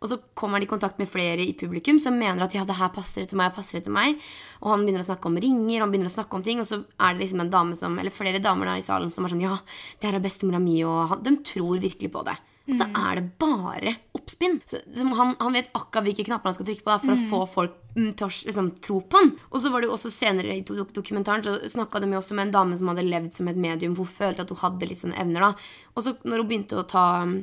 Og 0.00 0.08
så 0.08 0.18
kommer 0.34 0.56
han 0.56 0.62
i 0.62 0.70
kontakt 0.70 0.98
med 0.98 1.08
flere 1.08 1.44
i 1.44 1.52
publikum 1.52 1.98
som 2.00 2.16
mener 2.16 2.42
at 2.42 2.54
ja, 2.54 2.64
det 2.64 2.76
her 2.78 2.88
passer 2.88 3.22
det 3.22 3.30
til 3.30 3.38
meg, 3.38 3.54
passer 3.54 3.78
etter 3.78 3.90
meg. 3.92 4.16
Og 4.62 4.72
han 4.72 4.84
begynner 4.86 5.04
å 5.04 5.10
snakke 5.10 5.28
om 5.28 5.36
ringer, 5.36 5.80
han 5.80 5.90
begynner 5.92 6.08
å 6.08 6.16
snakke 6.16 6.34
om 6.34 6.42
ting, 6.42 6.60
og 6.60 6.66
så 6.66 6.80
er 6.98 7.14
det 7.14 7.20
liksom 7.26 7.40
en 7.44 7.50
dame 7.52 7.76
som, 7.76 7.98
eller 7.98 8.10
flere 8.10 8.40
damer 8.40 8.66
da 8.66 8.76
i 8.78 8.82
salen 8.86 9.10
som 9.12 9.24
er 9.24 9.34
sånn 9.34 9.44
ja, 9.44 9.58
det 10.00 10.08
her 10.08 10.16
er 10.16 10.24
bestemora 10.24 10.58
mi, 10.62 10.78
og 10.84 11.08
han, 11.12 11.22
de 11.22 11.36
tror 11.44 11.78
virkelig 11.82 12.12
på 12.12 12.24
det. 12.24 12.36
Og 12.66 12.74
så 12.80 12.88
er 12.98 13.20
det 13.20 13.28
bare 13.38 13.92
oppspinn. 14.26 14.60
Så, 14.66 14.78
han, 14.96 15.34
han 15.38 15.52
vet 15.52 15.70
akkurat 15.72 16.04
hvilke 16.04 16.24
knapper 16.26 16.50
han 16.50 16.58
skal 16.58 16.66
trykke 16.66 16.84
på 16.84 16.92
da, 16.92 16.98
for 17.02 17.14
å 17.14 17.26
få 17.30 17.40
folk 17.54 17.76
mm, 17.96 18.12
til 18.18 18.26
å 18.26 18.30
liksom, 18.50 18.70
tro 18.82 19.00
på 19.00 19.20
han. 19.20 19.32
Og 19.50 19.62
så 19.62 19.70
var 19.72 19.82
det 19.82 19.90
jo 19.90 19.96
også 19.96 20.12
senere 20.12 20.56
i 20.56 20.64
dok 20.66 20.92
dokumentaren 20.96 21.46
så 21.46 21.56
snakka 21.76 22.02
de 22.02 22.10
jo 22.12 22.20
også 22.20 22.36
med 22.36 22.48
en 22.48 22.56
dame 22.58 22.78
som 22.78 22.90
hadde 22.90 23.06
levd 23.06 23.32
som 23.36 23.50
et 23.50 23.60
medium. 23.60 23.96
Hun 23.98 24.10
følte 24.10 24.44
at 24.44 24.52
hun 24.52 24.62
hadde 24.64 24.90
litt 24.90 25.02
sånne 25.02 25.20
evner. 25.22 25.48
da. 25.48 25.52
Og 25.94 26.06
så 26.06 26.16
når 26.24 26.42
hun 26.42 26.50
begynte 26.50 26.80
å 26.80 26.88
ta 26.90 27.06
mm, 27.28 27.38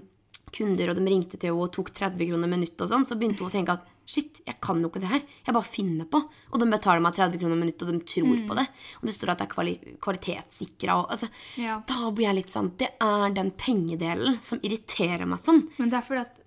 kunder, 0.54 0.92
og 0.92 1.00
de 1.00 1.08
ringte 1.08 1.40
til 1.40 1.50
henne 1.54 1.66
og 1.66 1.74
tok 1.74 1.94
30 1.96 2.30
kroner 2.30 2.52
minuttet 2.52 2.86
og 2.86 2.92
sånn, 2.92 3.08
så 3.08 3.18
begynte 3.18 3.46
hun 3.46 3.52
å 3.52 3.56
tenke 3.56 3.80
at 3.80 3.90
shit, 4.04 4.42
jeg 4.44 4.60
kan 4.64 4.82
jo 4.84 4.90
ikke 4.92 5.02
det 5.02 5.12
her. 5.14 5.24
Jeg 5.48 5.56
bare 5.56 5.72
finner 5.72 6.08
på. 6.12 6.20
Og 6.52 6.60
de 6.60 6.68
betaler 6.70 7.04
meg 7.04 7.16
30 7.16 7.40
kroner 7.40 7.60
minuttet, 7.60 7.86
og 7.88 7.94
de 7.94 8.12
tror 8.14 8.44
på 8.50 8.58
det. 8.60 8.66
Og 9.00 9.08
det 9.08 9.16
står 9.16 9.32
at 9.34 9.42
det 9.42 9.48
er 9.48 9.54
kvali 9.54 9.76
kvalitetssikra 10.04 10.98
altså, 11.02 11.30
Ja. 11.62 11.80
Da 11.88 12.12
blir 12.12 12.28
jeg 12.28 12.42
litt 12.42 12.52
sånn 12.54 12.74
Det 12.80 12.92
er 13.02 13.36
den 13.36 13.54
pengedelen 13.56 14.40
som 14.44 14.62
irriterer 14.62 15.26
meg 15.30 15.42
sånn. 15.44 15.64
Men 15.80 15.94
det 15.94 16.02
er 16.02 16.08
fordi 16.10 16.26
at 16.26 16.43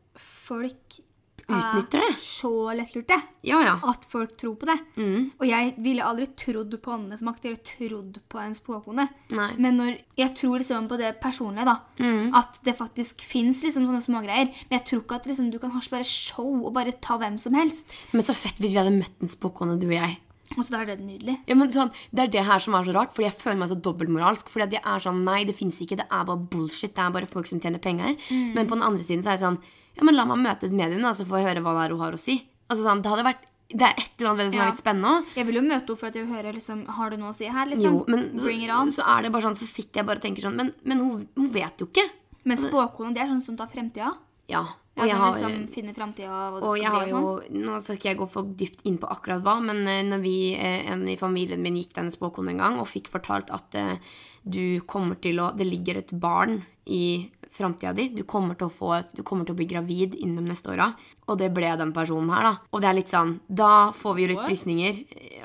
folk 0.46 1.00
Utnytter 1.46 2.00
det. 2.02 2.06
er 2.10 2.16
så 2.18 2.50
lettlurte. 2.74 3.16
Ja, 3.46 3.60
ja. 3.62 3.76
At 3.86 4.02
folk 4.10 4.32
tror 4.40 4.56
på 4.58 4.66
det. 4.66 4.74
Mm. 4.98 5.28
Og 5.38 5.44
jeg 5.46 5.74
ville 5.78 6.02
aldri 6.02 6.26
trodd 6.34 6.74
på 6.82 6.90
åndenes 6.96 7.22
makt 7.26 7.46
eller 7.46 7.60
trodd 7.62 8.18
på 8.32 8.40
en 8.42 8.56
spåkone. 8.56 9.04
Nei. 9.30 9.48
Men 9.62 9.78
når 9.78 10.00
jeg 10.18 10.34
tror 10.40 10.58
liksom 10.58 10.88
på 10.90 10.98
det 10.98 11.12
personlige, 11.22 11.68
da. 11.68 11.76
Mm. 12.02 12.34
At 12.34 12.58
det 12.66 12.74
faktisk 12.80 13.22
fins 13.22 13.62
liksom 13.62 13.86
sånne 13.86 14.02
smågreier. 14.02 14.50
Men 14.66 14.78
jeg 14.80 14.86
tror 14.90 15.04
ikke 15.04 15.20
at 15.20 15.30
liksom, 15.30 15.52
du 15.54 15.60
kan 15.62 15.70
ha 15.76 15.82
bare 15.92 16.08
show 16.10 16.50
og 16.64 16.72
bare 16.74 16.96
ta 16.98 17.18
hvem 17.22 17.38
som 17.38 17.54
helst. 17.54 17.94
Men 18.10 18.26
så 18.26 18.34
fett 18.34 18.58
hvis 18.58 18.74
vi 18.74 18.82
hadde 18.82 18.96
møtt 18.98 19.22
en 19.22 19.30
spåkone, 19.30 19.78
du 19.78 19.86
og 19.86 19.98
jeg. 20.00 20.18
Og 20.56 20.62
så 20.62 20.74
da 20.74 20.82
er 20.82 20.92
det 20.96 21.06
nydelig. 21.06 21.38
Ja, 21.46 21.54
men 21.58 21.70
sånn, 21.74 21.94
Det 22.10 22.26
er 22.26 22.34
det 22.34 22.44
her 22.46 22.62
som 22.62 22.74
er 22.78 22.86
så 22.86 22.94
rart, 22.94 23.14
fordi 23.14 23.26
jeg 23.30 23.38
føler 23.38 23.62
meg 23.62 23.70
så 23.70 23.78
dobbeltmoralsk. 23.86 24.50
Fordi 24.50 24.66
at 24.66 24.76
jeg 24.80 24.82
er 24.82 25.06
sånn, 25.06 25.22
Nei, 25.26 25.40
det 25.46 25.54
fins 25.58 25.78
ikke. 25.82 26.02
Det 26.02 26.10
er 26.10 26.26
bare 26.26 26.42
bullshit. 26.42 26.94
Det 26.94 27.06
er 27.06 27.14
bare 27.14 27.30
folk 27.30 27.46
som 27.46 27.62
tjener 27.62 27.82
penger. 27.82 28.18
Men 28.30 28.66
på 28.66 28.74
den 28.74 28.86
andre 28.86 29.06
siden 29.06 29.22
så 29.22 29.30
er 29.30 29.38
jeg 29.38 29.46
sånn 29.46 29.62
Ja, 29.96 30.04
men 30.04 30.16
la 30.16 30.24
meg 30.28 30.38
møte 30.44 30.68
et 30.68 30.72
medium, 30.76 31.02
da, 31.02 31.12
så 31.16 31.24
får 31.26 31.40
jeg 31.40 31.48
høre 31.50 31.62
hva 31.64 31.74
det 31.78 31.84
er 31.86 31.94
hun 31.96 32.04
har 32.04 32.16
å 32.16 32.20
si. 32.20 32.38
Altså 32.68 32.84
sånn, 32.84 33.02
Det 33.02 33.12
hadde 33.12 33.24
vært 33.24 33.44
Det 33.68 33.82
er 33.82 33.94
et 33.98 34.20
eller 34.20 34.30
annet 34.30 34.52
som 34.52 34.60
Ja. 34.60 34.66
er 34.66 34.70
litt 34.70 34.82
spennende. 34.82 35.24
Jeg 35.34 35.46
vil 35.46 35.54
jo 35.56 35.62
møte 35.62 35.86
henne 35.88 35.98
for 35.98 36.06
at 36.06 36.14
jeg 36.14 36.26
vil 36.26 36.34
høre 36.36 36.52
liksom, 36.54 36.86
Har 36.86 37.10
du 37.10 37.16
noe 37.16 37.32
å 37.32 37.34
si 37.34 37.46
her? 37.46 37.66
liksom? 37.66 37.82
Jo, 37.98 38.04
men 38.06 38.38
så, 38.38 38.52
it 38.52 38.70
on. 38.70 38.88
så 38.94 39.02
er 39.16 39.22
det 39.22 39.32
bare 39.32 39.42
sånn, 39.42 39.56
så 39.58 39.66
sitter 39.66 40.00
jeg 40.00 40.06
bare 40.06 40.20
og 40.20 40.22
tenker 40.22 40.42
sånn 40.46 40.56
Men, 40.56 40.72
men 40.84 40.98
hun, 40.98 41.28
hun 41.34 41.50
vet 41.50 41.78
jo 41.78 41.86
ikke. 41.86 42.08
Men 42.44 42.56
spåkone 42.56 43.14
det 43.14 43.22
er 43.24 43.32
sånn 43.32 43.42
som 43.42 43.56
tar 43.56 43.66
fremtida. 43.66 44.12
Ja. 44.48 44.64
Ja, 44.96 45.02
Og 45.02 45.08
jeg 45.10 45.16
har 45.20 45.34
liksom 45.36 45.94
fremtida 45.94 46.36
og 46.62 46.78
jeg 46.78 46.88
har 46.88 47.08
jo, 47.10 47.18
sånn. 47.18 47.64
Nå 47.66 47.80
skal 47.84 47.96
ikke 47.98 48.08
jeg 48.08 48.16
gå 48.16 48.28
for 48.32 48.44
dypt 48.44 48.86
inn 48.88 48.96
på 48.96 49.10
akkurat 49.12 49.42
hva, 49.44 49.58
men 49.60 49.82
eh, 49.86 50.00
når 50.08 50.22
vi, 50.22 50.36
eh, 50.54 50.86
en 50.90 51.02
i 51.06 51.18
familien 51.20 51.60
min 51.60 51.76
gikk 51.76 51.92
denne 51.98 52.14
spåkonen 52.14 52.54
en 52.54 52.62
gang 52.62 52.78
og 52.80 52.88
fikk 52.88 53.10
fortalt 53.12 53.50
at 53.52 53.76
uh, 53.76 53.98
du 54.46 54.80
kommer 54.88 55.18
til 55.20 55.42
å 55.42 55.50
Det 55.52 55.66
ligger 55.66 55.98
et 55.98 56.14
barn 56.16 56.62
i 56.86 57.28
framtida 57.56 57.94
di. 57.96 58.10
Du 58.14 58.22
kommer 58.28 58.54
til 58.58 58.70
å 58.70 59.56
bli 59.56 59.68
gravid 59.70 60.14
innen 60.20 60.44
de 60.44 60.52
neste 60.52 60.74
åra. 60.74 60.92
Og 61.28 61.38
det 61.40 61.48
ble 61.54 61.72
den 61.76 61.90
personen 61.92 62.30
her, 62.30 62.42
da. 62.42 62.52
Og 62.70 62.80
det 62.84 62.86
er 62.88 62.94
litt 63.00 63.10
sånn 63.10 63.40
Da 63.50 63.90
får 63.98 64.14
vi 64.14 64.22
jo 64.22 64.28
litt 64.34 64.44
frysninger. 64.46 65.00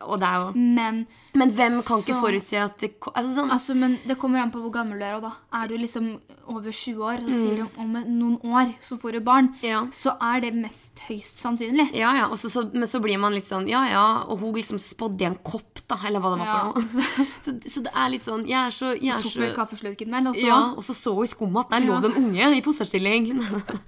Og 0.05 0.19
det 0.21 0.27
er 0.27 0.43
jo 0.43 0.51
Men, 0.57 1.07
Men 1.37 1.51
hvem 1.57 1.79
kan 1.85 2.01
ikke 2.03 2.19
forutse 2.21 2.57
at 2.61 2.77
det 2.81 2.91
Altså 3.15 3.31
sånn 3.39 3.49
altså, 3.53 3.73
men 3.77 3.95
det 4.05 4.17
kommer 4.21 4.41
an 4.43 4.51
på 4.53 4.61
hvor 4.61 4.71
gammel 4.75 4.99
du 5.01 5.05
er. 5.05 5.15
òg, 5.17 5.21
da. 5.25 5.31
Er 5.61 5.67
du 5.71 5.77
liksom 5.77 6.19
over 6.51 6.69
20 6.73 7.01
år, 7.05 7.21
så 7.25 7.31
sier 7.31 7.55
du 7.61 7.79
om 7.79 7.93
noen 7.93 8.37
år 8.43 8.73
så 8.83 8.97
får 8.99 9.13
du 9.13 9.19
barn, 9.25 9.49
Mm. 9.61 9.63
Ja. 9.63 9.81
så 9.95 10.13
er 10.21 10.41
det 10.41 10.53
mest 10.53 10.99
høyst 11.07 11.37
sannsynlig. 11.39 11.85
Ja, 11.95 12.11
ja, 12.17 12.25
og 12.27 12.37
så, 12.37 12.49
så, 12.51 12.65
men 12.73 12.89
så 12.91 12.99
blir 13.01 13.17
man 13.21 13.33
litt 13.33 13.47
sånn 13.47 13.67
Ja, 13.69 13.85
ja, 13.89 14.03
og 14.27 14.39
hun 14.41 14.53
liksom 14.57 14.77
spådde 14.81 15.21
i 15.21 15.29
en 15.29 15.37
kopp, 15.43 15.79
da, 15.87 15.97
eller 16.05 16.19
hva 16.19 16.33
det 16.35 16.41
var 16.43 16.47
Ja. 16.47 16.59
for 16.59 16.81
noe. 16.81 17.27
Så, 17.45 17.53
så 17.73 17.81
det 17.85 17.93
er 17.95 18.09
litt 18.13 18.25
sånn 18.25 18.43
Jeg 18.45 18.59
er 18.67 18.71
så, 18.75 18.91
jeg 18.99 19.15
er 19.15 19.21
Tok 19.23 19.35
med 19.39 19.47
vel 19.47 19.55
kaffeslurken 19.55 20.11
min, 20.13 20.27
og 20.27 20.35
så 20.35 20.45
Ja, 20.45 20.59
og 20.75 20.83
så 20.85 20.93
så 20.93 21.15
hun 21.15 21.23
i 21.25 21.31
skummet 21.31 21.65
at 21.65 21.73
der 21.77 21.87
lå 21.87 22.01
det 22.03 22.11
en 22.11 22.23
unge 22.25 22.51
i 22.57 22.61
fosterstilling. 22.65 23.31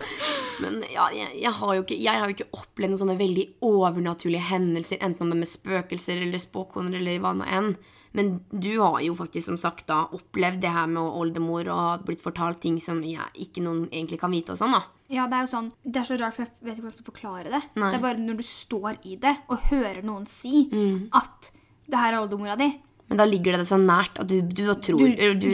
Men 0.64 0.84
ja, 0.94 1.08
jeg, 1.14 1.30
jeg, 1.42 1.52
har 1.60 1.76
jo 1.76 1.83
ikke, 1.86 1.98
jeg 2.02 2.20
har 2.20 2.30
jo 2.30 2.36
ikke 2.36 2.52
opplevd 2.60 2.90
noen 2.94 3.02
sånne 3.04 3.18
veldig 3.20 3.46
overnaturlige 3.62 4.48
hendelser, 4.52 4.98
enten 5.02 5.22
om 5.26 5.30
det 5.34 5.38
er 5.38 5.44
med 5.44 5.52
spøkelser 5.52 6.22
eller 6.26 6.42
spåkoner 6.44 6.96
eller 7.00 7.20
hva 7.24 7.34
nå 7.38 7.46
enn. 7.48 7.76
Men 8.14 8.28
du 8.54 8.70
har 8.78 9.00
jo 9.02 9.16
faktisk 9.18 9.48
som 9.50 9.58
sagt 9.58 9.88
da 9.90 10.04
opplevd 10.14 10.60
det 10.62 10.70
her 10.70 10.86
med 10.88 11.02
oldemor 11.02 11.66
og 11.74 11.80
har 11.80 12.04
blitt 12.06 12.22
fortalt 12.22 12.60
ting 12.62 12.76
som 12.84 13.00
jeg, 13.02 13.26
ikke 13.42 13.64
noen 13.66 13.88
egentlig 13.90 14.20
kan 14.22 14.30
vite 14.36 14.54
og 14.54 14.60
sånn, 14.62 14.76
da. 14.78 14.84
Ja, 15.14 15.26
det 15.30 15.36
er 15.38 15.42
jo 15.46 15.50
sånn 15.52 15.72
Det 15.84 16.00
er 16.02 16.06
så 16.08 16.16
rart, 16.22 16.36
for 16.38 16.46
jeg 16.46 16.52
vet 16.62 16.78
ikke 16.78 16.84
hvordan 16.86 16.94
jeg 16.94 17.02
skal 17.02 17.10
forklare 17.12 17.50
det. 17.50 17.62
Nei. 17.76 17.90
Det 17.90 17.98
er 17.98 18.04
bare 18.06 18.22
når 18.22 18.38
du 18.38 18.44
står 18.46 18.98
i 19.10 19.16
det 19.22 19.34
og 19.50 19.66
hører 19.72 20.04
noen 20.06 20.28
si 20.30 20.70
Mm. 20.72 21.08
at 21.14 21.52
det 21.90 21.98
her 22.00 22.14
er 22.14 22.22
oldemora 22.22 22.56
di. 22.58 22.70
Men 23.10 23.18
da 23.18 23.26
ligger 23.26 23.58
det 23.58 23.66
så 23.68 23.78
nært 23.82 24.18
at 24.22 24.28
du, 24.28 24.42
du 24.42 24.64
tror 24.76 24.98
Du- 24.98 25.34
Du, 25.34 25.50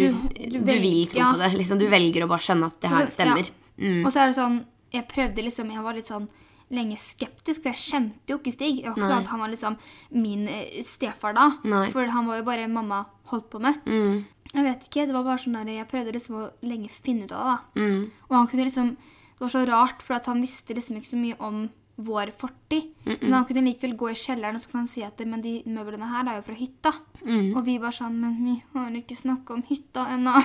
du, 0.52 0.60
vil 0.60 1.08
tro 1.08 1.18
ja. 1.20 1.32
på 1.34 1.40
det. 1.40 1.54
Liksom, 1.58 1.80
du 1.80 1.88
velger 1.88 2.24
å 2.24 2.28
bare 2.30 2.40
skjønne 2.46 2.68
at 2.68 2.80
det 2.80 2.90
her 2.90 3.08
stemmer. 3.08 3.50
ja. 3.80 4.06
Og 4.06 4.12
så 4.14 4.20
er 4.22 4.28
det 4.28 4.36
sånn 4.36 4.66
Jeg 4.94 5.08
prøvde 5.08 5.44
liksom 5.46 5.70
Jeg 5.72 5.84
var 5.84 5.94
litt 5.94 6.08
sånn 6.10 6.28
lenge 6.72 6.98
skeptisk, 7.02 7.64
for 7.64 7.72
jeg 7.72 7.82
kjente 7.82 8.30
jo 8.30 8.38
ikke 8.38 8.52
Stig. 8.54 8.76
Det 8.84 8.86
var 8.86 8.94
ikke 8.94 9.02
Nei. 9.02 9.10
sånn 9.10 9.24
at 9.24 9.32
han 9.32 9.40
var 9.42 9.50
liksom 9.50 9.78
min 10.12 10.48
eh, 10.48 10.84
stefar 10.86 11.34
da. 11.34 11.48
Nei. 11.64 11.88
For 11.92 12.06
han 12.14 12.28
var 12.30 12.38
jo 12.38 12.44
bare 12.46 12.68
mamma 12.70 13.06
holdt 13.32 13.50
på 13.50 13.60
med. 13.62 13.80
Mm, 13.90 14.20
Jeg 14.54 14.64
vet 14.66 14.86
ikke, 14.88 15.06
det 15.08 15.14
var 15.14 15.24
bare 15.24 15.38
sånn 15.42 15.58
der 15.58 15.72
Jeg 15.74 15.88
prøvde 15.90 16.14
liksom 16.14 16.36
å 16.38 16.52
lenge 16.62 16.90
finne 16.90 17.26
ut 17.26 17.32
av 17.34 17.42
det. 17.42 17.56
da. 17.76 17.82
mm, 17.82 18.12
Og 18.30 18.36
han 18.38 18.48
kunne 18.48 18.66
liksom 18.70 18.96
Det 19.00 19.40
var 19.42 19.50
så 19.50 19.66
rart, 19.68 20.02
for 20.04 20.20
han 20.26 20.42
visste 20.42 20.74
liksom 20.76 20.98
ikke 20.98 21.10
så 21.14 21.18
mye 21.18 21.36
om 21.40 21.70
vår 22.00 22.32
fortid. 22.38 22.94
Men 23.06 23.34
han 23.34 23.46
kunne 23.46 23.62
likevel 23.66 23.96
gå 23.98 24.10
i 24.12 24.16
kjelleren 24.16 24.56
og 24.56 24.62
så 24.64 24.70
kan 24.72 24.80
han 24.82 24.88
si 24.88 25.02
at 25.04 25.18
det, 25.18 25.26
men 25.28 25.42
de 25.42 25.64
møblene 25.66 26.08
her 26.08 26.28
er 26.32 26.38
jo 26.38 26.46
fra 26.48 26.56
hytta. 26.56 26.94
mm. 27.26 27.56
Og 27.58 27.66
vi 27.66 27.80
bare 27.80 27.92
sånn 27.92 28.16
Men 28.20 28.38
vi 28.46 28.62
har 28.74 28.92
ikke 28.92 29.18
snakka 29.18 29.54
om 29.54 29.64
hytta 29.68 30.06
ennå. 30.14 30.36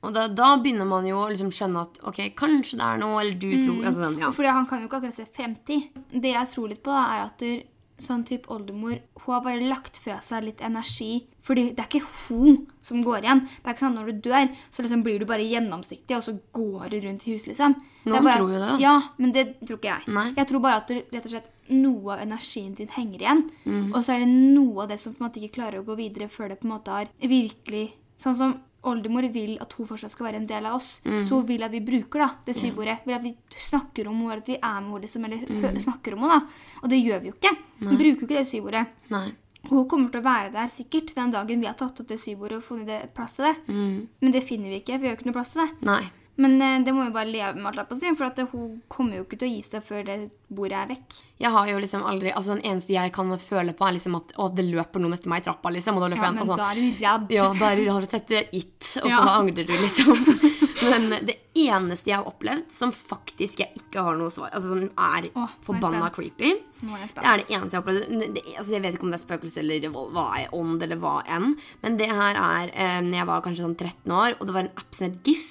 Og 0.00 0.14
da, 0.16 0.28
da 0.32 0.54
begynner 0.60 0.88
man 0.88 1.04
jo 1.08 1.18
å 1.20 1.28
liksom 1.28 1.50
skjønne 1.52 1.82
at 1.84 1.98
ok, 2.08 2.22
kanskje 2.38 2.78
det 2.80 2.86
er 2.86 3.02
noe, 3.02 3.18
eller 3.20 3.36
du 3.36 3.50
tror 3.52 3.82
altså, 3.84 4.06
sånn, 4.06 4.16
ja. 4.22 4.30
Fordi 4.36 4.54
han 4.56 4.68
kan 4.70 4.80
jo 4.80 4.88
ikke 4.88 5.02
akkurat 5.02 5.18
se 5.18 5.26
fremtid. 5.28 6.00
Det 6.08 6.32
jeg 6.32 6.50
tror 6.54 6.70
litt 6.72 6.82
på, 6.86 6.94
da, 6.94 7.02
er 7.16 7.26
at 7.26 7.44
du, 7.44 7.66
sånn 8.00 8.22
type 8.24 8.48
oldemor 8.48 8.94
Hun 9.20 9.34
har 9.34 9.42
bare 9.44 9.66
lagt 9.68 9.98
fra 10.00 10.14
seg 10.24 10.46
litt 10.46 10.62
energi. 10.64 11.26
Fordi 11.44 11.66
det 11.76 11.82
er 11.82 11.88
ikke 11.90 12.28
hun 12.30 12.62
som 12.80 13.02
går 13.04 13.26
igjen. 13.26 13.42
Det 13.44 13.68
er 13.68 13.74
ikke 13.74 13.84
sånn 13.84 13.98
at 13.98 14.00
Når 14.00 14.08
du 14.08 14.22
dør, 14.30 14.54
så 14.72 14.84
liksom 14.86 15.04
blir 15.04 15.20
du 15.20 15.26
bare 15.28 15.44
gjennomsiktig, 15.44 16.16
og 16.16 16.24
så 16.24 16.36
går 16.56 16.88
du 16.94 16.96
rundt 17.04 17.26
i 17.26 17.34
huset, 17.34 17.50
liksom. 17.52 17.76
Noen 18.08 18.24
bare, 18.24 18.38
tror 18.40 18.54
jo 18.54 18.62
det. 18.64 18.72
Ja, 18.80 18.96
men 19.20 19.36
det 19.36 19.46
tror 19.60 19.76
ikke 19.76 19.92
jeg. 19.92 20.14
Nei. 20.16 20.26
Jeg 20.38 20.48
tror 20.48 20.64
bare 20.64 20.80
at 20.80 20.88
du, 20.88 20.96
rett 21.12 21.28
og 21.28 21.34
slett 21.34 21.52
noe 21.70 22.16
av 22.16 22.24
energien 22.24 22.72
din 22.78 22.90
henger 22.96 23.20
igjen. 23.20 23.44
Mm. 23.68 23.92
Og 23.92 24.00
så 24.02 24.16
er 24.16 24.24
det 24.24 24.32
noe 24.32 24.86
av 24.86 24.94
det 24.94 24.98
som 25.02 25.12
på 25.12 25.20
en 25.20 25.28
måte 25.28 25.44
ikke 25.44 25.60
klarer 25.60 25.82
å 25.82 25.86
gå 25.86 26.00
videre 26.00 26.32
før 26.32 26.54
det 26.54 26.62
på 26.62 26.66
en 26.66 26.76
måte 26.78 26.96
har 26.96 27.12
virkelig 27.20 27.90
Sånn 28.20 28.34
som 28.36 28.50
oldemor 28.84 29.26
vil 29.32 29.58
at 29.60 29.72
hun 29.76 29.86
fortsatt 29.86 30.10
skal 30.10 30.26
være 30.26 30.36
en 30.40 30.46
del 30.46 30.66
av 30.66 30.74
oss. 30.78 31.00
Mm. 31.04 31.22
Så 31.28 31.34
hun 31.40 31.46
vil 31.46 31.62
at 31.62 31.70
vi 31.70 31.80
bruker 31.80 32.18
da, 32.24 32.28
det 32.46 32.54
sybordet. 32.56 32.98
Vil 33.06 33.14
at 33.14 33.22
vi 33.22 33.34
snakker 33.58 34.08
om 34.08 34.16
henne, 34.16 34.32
eller 34.32 34.42
at 34.42 34.48
vi 34.48 34.56
er 34.56 34.80
med 34.80 34.90
henne, 34.90 35.00
liksom, 35.02 35.24
eller 35.24 35.46
Mm. 35.70 35.80
snakker 35.80 36.12
om 36.14 36.20
henne. 36.20 36.40
da. 36.40 36.80
Og 36.82 36.88
det 36.88 37.04
gjør 37.04 37.20
vi 37.20 37.28
jo 37.28 37.34
ikke. 37.34 37.56
Hun 37.80 37.96
bruker 37.96 38.20
jo 38.20 38.26
ikke 38.26 38.28
det 38.38 38.46
sybordet. 38.48 38.86
Nei. 39.10 39.30
Hun 39.68 39.86
kommer 39.88 40.10
til 40.10 40.20
å 40.20 40.24
være 40.24 40.52
der 40.52 40.68
sikkert 40.72 41.14
den 41.14 41.30
dagen 41.30 41.60
vi 41.60 41.66
har 41.66 41.74
tatt 41.74 42.00
opp 42.00 42.06
det 42.08 42.18
sybordet 42.18 42.56
og 42.56 42.64
funnet 42.64 43.12
plass 43.14 43.34
til 43.34 43.44
det. 43.44 43.56
Mm. 43.68 44.08
Men 44.22 44.32
det 44.32 44.42
finner 44.44 44.70
vi 44.70 44.80
ikke. 44.80 44.98
Vi 45.00 45.06
har 45.06 45.14
jo 45.14 45.18
ikke 45.20 45.26
noe 45.26 45.36
plass 45.36 45.50
til 45.52 45.66
det. 45.66 45.82
Nei. 45.84 46.02
Men 46.40 46.56
eh, 46.62 46.78
det 46.84 46.92
må 46.96 47.04
vi 47.04 47.14
bare 47.14 47.28
leve 47.28 47.54
med, 47.58 47.68
alt 47.70 47.88
på 47.90 47.96
å 47.98 48.12
for 48.16 48.28
at 48.30 48.38
hun 48.52 48.76
kommer 48.88 49.18
jo 49.20 49.26
ikke 49.26 49.40
til 49.40 49.50
å 49.50 49.52
gi 49.52 49.64
seg 49.66 49.84
før 49.84 50.06
det 50.06 50.16
bordet 50.48 50.78
er 50.78 50.88
vekk. 50.94 51.18
Jeg 51.40 51.52
har 51.54 51.68
jo 51.70 51.80
liksom 51.80 52.02
aldri 52.06 52.32
Altså 52.34 52.56
Den 52.56 52.64
eneste 52.66 52.94
jeg 52.94 53.12
kan 53.14 53.30
føle 53.40 53.74
på, 53.76 53.86
er 53.86 53.96
liksom 53.96 54.16
at 54.18 54.32
å, 54.40 54.48
det 54.52 54.64
løper 54.68 55.02
noen 55.02 55.16
etter 55.16 55.30
meg 55.32 55.42
i 55.42 55.46
trappa, 55.46 55.72
liksom. 55.74 55.98
Og 55.98 56.04
da 56.04 56.10
løper 56.14 56.24
Ja, 56.26 56.32
jeg 56.32 56.48
sånn, 56.48 56.62
da 56.62 56.70
er 56.70 56.80
du 56.80 57.04
redd. 57.04 57.34
Ja, 57.36 57.46
der 57.60 57.84
har 57.90 58.06
du 58.06 58.10
sett 58.10 58.34
eh, 58.36 58.56
It, 58.56 58.94
og 59.02 59.12
så 59.12 59.20
angrer 59.36 59.68
du, 59.68 59.76
liksom. 59.84 60.24
Men 60.90 61.12
det 61.28 61.36
eneste 61.60 62.08
jeg 62.08 62.16
har 62.16 62.28
opplevd 62.28 62.72
som 62.72 62.92
faktisk 62.94 63.60
jeg 63.60 63.76
ikke 63.76 64.00
har 64.06 64.16
noe 64.16 64.32
svar 64.32 64.48
Altså 64.56 64.70
som 64.72 64.86
er 64.88 65.26
Åh, 65.28 65.42
er 65.44 65.56
forbanna 65.66 66.08
creepy, 66.14 66.54
er 66.56 67.10
det 67.12 67.20
er 67.20 67.42
det 67.42 67.48
eneste 67.52 67.76
jeg 67.76 67.76
har 67.76 67.84
opplevd. 67.84 68.28
Det, 68.38 68.44
altså 68.54 68.72
jeg 68.72 68.84
vet 68.86 68.96
ikke 68.96 69.06
om 69.06 69.12
det 69.12 69.18
er 69.20 69.26
spøkelse 69.26 69.60
eller 69.60 69.90
hva 69.92 70.26
er 70.40 70.54
ånd 70.56 70.86
eller 70.86 71.00
hva 71.02 71.18
enn. 71.28 71.52
Men 71.84 71.98
det 72.00 72.08
her 72.08 72.38
er 72.40 72.72
eh, 72.72 73.00
når 73.04 73.18
jeg 73.20 73.28
var 73.28 73.44
kanskje 73.44 73.66
sånn 73.66 73.76
13 73.76 74.14
år, 74.22 74.38
og 74.38 74.48
det 74.48 74.56
var 74.56 74.64
en 74.64 74.78
app 74.80 74.96
som 74.96 75.10
het 75.10 75.20
GIF. 75.28 75.50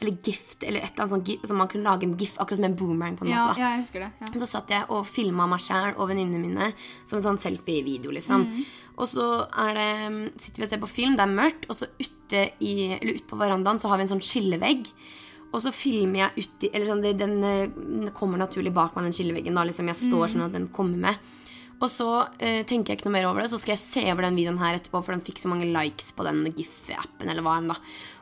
Eller 0.00 0.16
Gift, 0.24 0.62
eller 0.64 0.80
et 0.80 0.92
eller 0.94 1.04
annet 1.04 1.10
sånt. 1.14 1.26
gif- 1.28 1.46
Så 1.46 1.54
man 1.54 1.68
kunne 1.68 1.84
lage 1.84 2.04
en 2.04 2.16
GIF 2.16 2.36
akkurat 2.38 2.56
som 2.56 2.64
en 2.64 2.74
boomerang. 2.76 3.16
på 3.18 3.24
en 3.24 3.30
Ja, 3.30 3.46
måte 3.48 3.56
da. 3.56 3.60
ja, 3.60 3.70
jeg 3.76 3.80
husker 3.84 4.00
det. 4.00 4.12
Ja. 4.20 4.26
Så 4.40 4.46
satt 4.48 4.68
jeg 4.70 4.84
og 4.88 5.06
filma 5.06 5.46
meg 5.46 5.60
sjæl 5.60 5.94
og 5.98 6.08
venninnene 6.08 6.40
mine 6.40 6.72
som 7.04 7.18
en 7.18 7.24
sånn 7.24 7.38
selfie-video. 7.38 8.10
liksom. 8.10 8.46
Og 8.98 9.06
så 9.08 9.48
det, 9.74 10.30
sitter 10.38 10.56
vi 10.60 10.62
og 10.64 10.68
ser 10.70 10.78
på 10.78 10.88
film, 10.88 11.16
det 11.16 11.24
er 11.24 11.34
mørkt, 11.36 11.64
og 11.70 11.76
så 11.76 11.86
ute, 12.00 12.50
i, 12.60 12.92
eller 13.00 13.14
ute 13.14 13.24
på 13.28 13.36
verandaen 13.38 13.78
så 13.80 13.88
har 13.88 13.96
vi 13.98 14.02
en 14.04 14.08
sånn 14.18 14.20
skillevegg. 14.24 14.86
Og 15.52 15.60
så 15.64 15.72
filmer 15.74 16.30
jeg 16.30 16.44
uti 16.46 16.68
Eller 16.72 16.86
sånn, 16.86 17.00
den, 17.18 17.42
eh, 17.42 17.66
den 17.66 18.10
kommer 18.14 18.38
naturlig 18.38 18.72
bak 18.72 18.94
meg, 18.94 19.04
den 19.04 19.12
skilleveggen. 19.12 19.54
da, 19.54 19.64
liksom 19.64 19.86
Jeg 19.88 19.96
står 19.96 20.28
sånn 20.28 20.44
at 20.46 20.52
den 20.52 20.68
kommer 20.68 20.96
med. 20.96 21.16
Og 21.80 21.88
så 21.88 22.08
eh, 22.38 22.60
tenker 22.68 22.92
jeg 22.92 23.00
ikke 23.00 23.08
noe 23.08 23.16
mer 23.16 23.28
over 23.30 23.42
det, 23.42 23.50
så 23.52 23.60
skal 23.60 23.74
jeg 23.74 23.82
se 23.82 24.02
over 24.12 24.26
den 24.26 24.36
videoen 24.36 24.60
her 24.60 24.76
etterpå, 24.76 25.00
for 25.00 25.16
den 25.16 25.24
fikk 25.24 25.40
så 25.40 25.50
mange 25.50 25.68
likes 25.72 26.10
på 26.16 26.26
den 26.26 26.42
GIF-appen, 26.52 27.24
eller 27.24 27.44
hva 27.44 27.56
enn 27.60 27.70
da. 27.72 27.78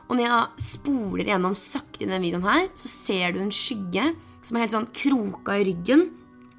Og 0.07 0.15
når 0.15 0.23
jeg 0.23 0.31
da 0.33 0.63
spoler 0.63 1.27
gjennom 1.29 1.57
sakte 1.59 2.05
i 2.05 2.09
den 2.09 2.23
videoen 2.23 2.47
her, 2.47 2.69
så 2.79 2.89
ser 2.91 3.35
du 3.35 3.43
en 3.43 3.53
skygge 3.53 4.07
som 4.41 4.55
er 4.55 4.65
helt 4.65 4.73
sånn 4.77 4.89
kroka 4.95 5.59
i 5.59 5.67
ryggen. 5.67 6.07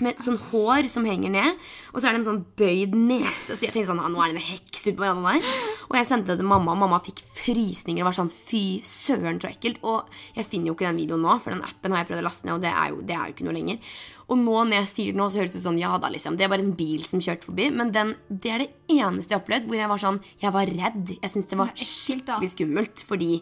Med 0.01 0.21
sånn 0.25 0.39
hår 0.49 0.87
som 0.89 1.05
henger 1.05 1.33
ned, 1.35 1.59
og 1.91 1.99
så 1.99 2.09
er 2.09 2.15
det 2.15 2.23
en 2.23 2.29
sånn 2.31 2.45
bøyd 2.57 2.95
nese. 2.97 3.53
Så 3.53 3.67
jeg 3.67 3.75
tenkte 3.75 3.91
sånn, 3.91 4.01
«Ah, 4.01 4.09
nå 4.13 4.23
er 4.23 4.31
det 4.31 4.39
en 4.39 4.47
heks 4.55 4.87
ute 4.87 4.95
på 4.97 5.05
verandaen 5.05 5.43
der. 5.45 5.70
Og 5.90 5.96
jeg 5.98 6.07
sendte 6.07 6.31
det 6.31 6.38
til 6.38 6.46
mamma, 6.46 6.70
og 6.76 6.79
mamma 6.85 7.00
fikk 7.03 7.24
frysninger. 7.35 8.05
og 8.05 8.11
var 8.12 8.16
sånn, 8.20 8.31
fy 8.31 8.79
søren, 8.87 9.40
så 9.42 9.50
ekkelt. 9.50 9.83
Og 9.83 10.07
jeg 10.37 10.46
finner 10.46 10.70
jo 10.70 10.76
ikke 10.76 10.87
den 10.87 11.00
videoen 11.03 11.24
nå, 11.26 11.35
for 11.42 11.50
den 11.50 11.64
appen 11.66 11.90
har 11.90 12.05
jeg 12.05 12.11
prøvd 12.12 12.22
å 12.22 12.26
laste 12.29 12.46
ned, 12.46 12.55
og 12.55 12.62
det 12.62 12.70
er 12.70 12.92
jo, 12.94 13.00
det 13.03 13.16
er 13.16 13.24
jo 13.26 13.35
ikke 13.35 13.46
noe 13.48 13.57
lenger. 13.59 13.94
Og 14.31 14.38
nå 14.38 14.57
når 14.70 14.76
jeg 14.76 14.90
sier 14.92 15.11
det 15.11 15.18
nå, 15.18 15.26
så 15.26 15.40
høres 15.42 15.57
det 15.57 15.59
ut 15.59 15.66
sånn, 15.66 15.81
ja 15.83 15.96
da, 15.98 16.12
liksom. 16.14 16.37
Det 16.38 16.46
er 16.46 16.53
bare 16.53 16.62
en 16.62 16.76
bil 16.79 17.03
som 17.03 17.22
kjørte 17.24 17.50
forbi. 17.50 17.70
Men 17.74 17.90
den, 17.96 18.14
det 18.31 18.55
er 18.55 18.62
det 18.62 18.70
eneste 18.94 19.35
jeg 19.35 19.40
har 19.40 19.42
opplevd 19.42 19.66
hvor 19.66 19.81
jeg 19.81 19.90
var 19.90 20.05
sånn, 20.05 20.20
jeg 20.44 20.55
var 20.55 20.74
redd. 20.79 21.14
Jeg 21.16 21.33
syntes 21.35 21.50
det 21.50 21.59
var 21.59 21.72
skikkelig 21.74 22.53
skummelt, 22.55 23.03
fordi 23.11 23.33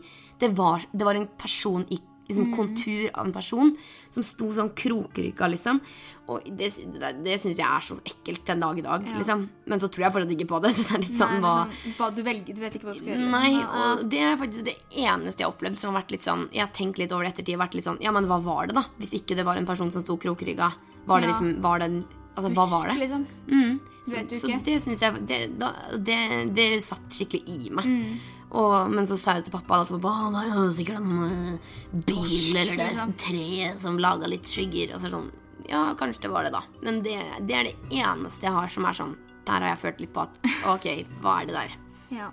det 0.40 0.54
var, 0.56 0.88
det 0.94 1.04
var 1.04 1.18
en 1.20 1.28
person 1.36 1.84
i 1.92 2.00
liksom, 2.28 2.52
kontur 2.54 3.08
av 3.14 3.26
en 3.26 3.32
person 3.32 3.72
som 4.10 4.22
sto 4.24 4.50
sånn 4.52 4.70
krokrygga, 4.76 5.48
liksom. 5.52 5.80
Og 6.28 6.44
det, 6.44 6.68
det, 6.92 7.10
det 7.24 7.38
syns 7.40 7.56
jeg 7.56 7.64
er 7.64 7.84
så 7.86 7.96
ekkelt 8.04 8.44
den 8.46 8.60
dag 8.60 8.78
i 8.78 8.84
dag, 8.84 9.04
liksom. 9.16 9.46
Men 9.64 9.80
så 9.80 9.88
tror 9.88 10.04
jeg 10.06 10.12
fortsatt 10.16 10.34
ikke 10.36 10.48
på 10.50 10.60
det. 10.64 10.72
Så 10.76 10.84
det 10.88 10.94
er 10.98 11.04
litt 11.06 11.16
sånn 11.16 11.38
Nei, 11.40 11.52
er 11.54 11.72
sånn, 11.72 11.96
hva 11.98 12.10
du 12.12 12.20
velger, 12.26 12.54
du 12.54 12.60
vet 12.60 12.76
ikke 12.76 12.88
hva 12.90 12.94
du 12.96 13.00
skal 13.00 13.12
gjøre. 13.14 13.30
Nei, 13.32 13.52
Ja. 13.56 13.66
og 13.94 14.04
det 14.12 14.20
er 14.26 14.36
faktisk 14.40 14.66
det 14.68 14.76
eneste 14.92 15.40
jeg 15.42 15.48
har 15.48 15.54
opplevd 15.56 15.80
som 15.80 15.92
har 15.94 16.02
vært 16.02 16.12
litt 16.12 16.26
sånn 16.28 16.44
Jeg 16.52 16.64
har 16.66 16.72
tenkt 16.76 17.00
litt 17.00 17.12
over 17.16 17.24
det 17.24 17.32
ettertid 17.32 17.58
vært 17.60 17.74
litt 17.78 17.88
sånn 17.88 17.98
Ja, 18.04 18.12
men 18.12 18.28
hva 18.28 18.38
var 18.44 18.68
det, 18.68 18.76
da? 18.76 18.84
Hvis 19.00 19.14
ikke 19.16 19.36
det 19.38 19.44
var 19.48 19.56
en 19.56 19.66
person 19.68 19.90
som 19.94 20.04
sto 20.04 20.16
krokrygga. 20.20 20.68
Var 21.08 21.20
det 21.24 21.28
Ja. 21.30 21.32
liksom 21.32 21.60
Var 21.64 21.78
det 21.80 21.88
en 21.92 22.00
Altså, 22.38 22.50
hva 22.54 22.68
var 22.70 22.84
det? 22.92 22.98
Liksom. 23.00 23.24
Mm. 23.50 23.80
Vet 24.06 24.30
Så, 24.30 24.46
så 24.46 24.58
det 24.64 24.74
syns 24.84 25.00
jeg 25.02 25.26
det, 25.26 25.38
da, 25.58 25.72
det, 25.98 26.18
det 26.54 26.66
satt 26.86 27.08
skikkelig 27.10 27.40
i 27.50 27.70
meg. 27.74 27.88
Mm. 27.88 28.20
Og, 28.48 28.74
men 28.88 29.04
så 29.08 29.18
sa 29.20 29.34
jeg 29.36 29.44
det 29.44 29.50
til 29.50 29.58
pappa, 29.58 29.82
og 29.82 29.88
så 29.88 29.98
pappa 30.00 30.30
det 30.32 30.44
er 30.48 30.70
sikkert 30.72 31.02
en 31.02 31.24
eh, 31.26 31.72
bil 32.08 32.56
eller 32.56 32.78
det 32.80 32.86
et 32.94 33.18
tre 33.20 33.72
som 33.80 33.98
laga 34.00 34.30
litt 34.30 34.48
skygger. 34.48 34.94
Og 34.96 35.04
så 35.04 35.12
sånn 35.12 35.30
Ja, 35.68 35.82
kanskje 35.98 36.24
det 36.24 36.32
var 36.32 36.46
det, 36.46 36.54
da. 36.54 36.62
Men 36.86 37.02
det, 37.04 37.18
det 37.44 37.56
er 37.58 37.68
det 37.68 37.98
eneste 38.00 38.48
jeg 38.48 38.56
har 38.56 38.72
som 38.72 38.86
er 38.88 38.96
sånn 38.96 39.16
Der 39.44 39.60
har 39.60 39.74
jeg 39.74 39.82
følt 39.82 40.00
litt 40.00 40.14
på 40.14 40.24
at 40.24 40.38
OK, 40.72 40.86
hva 41.20 41.42
er 41.42 41.50
det 41.50 41.58
der? 41.58 41.76
Ja. 42.22 42.30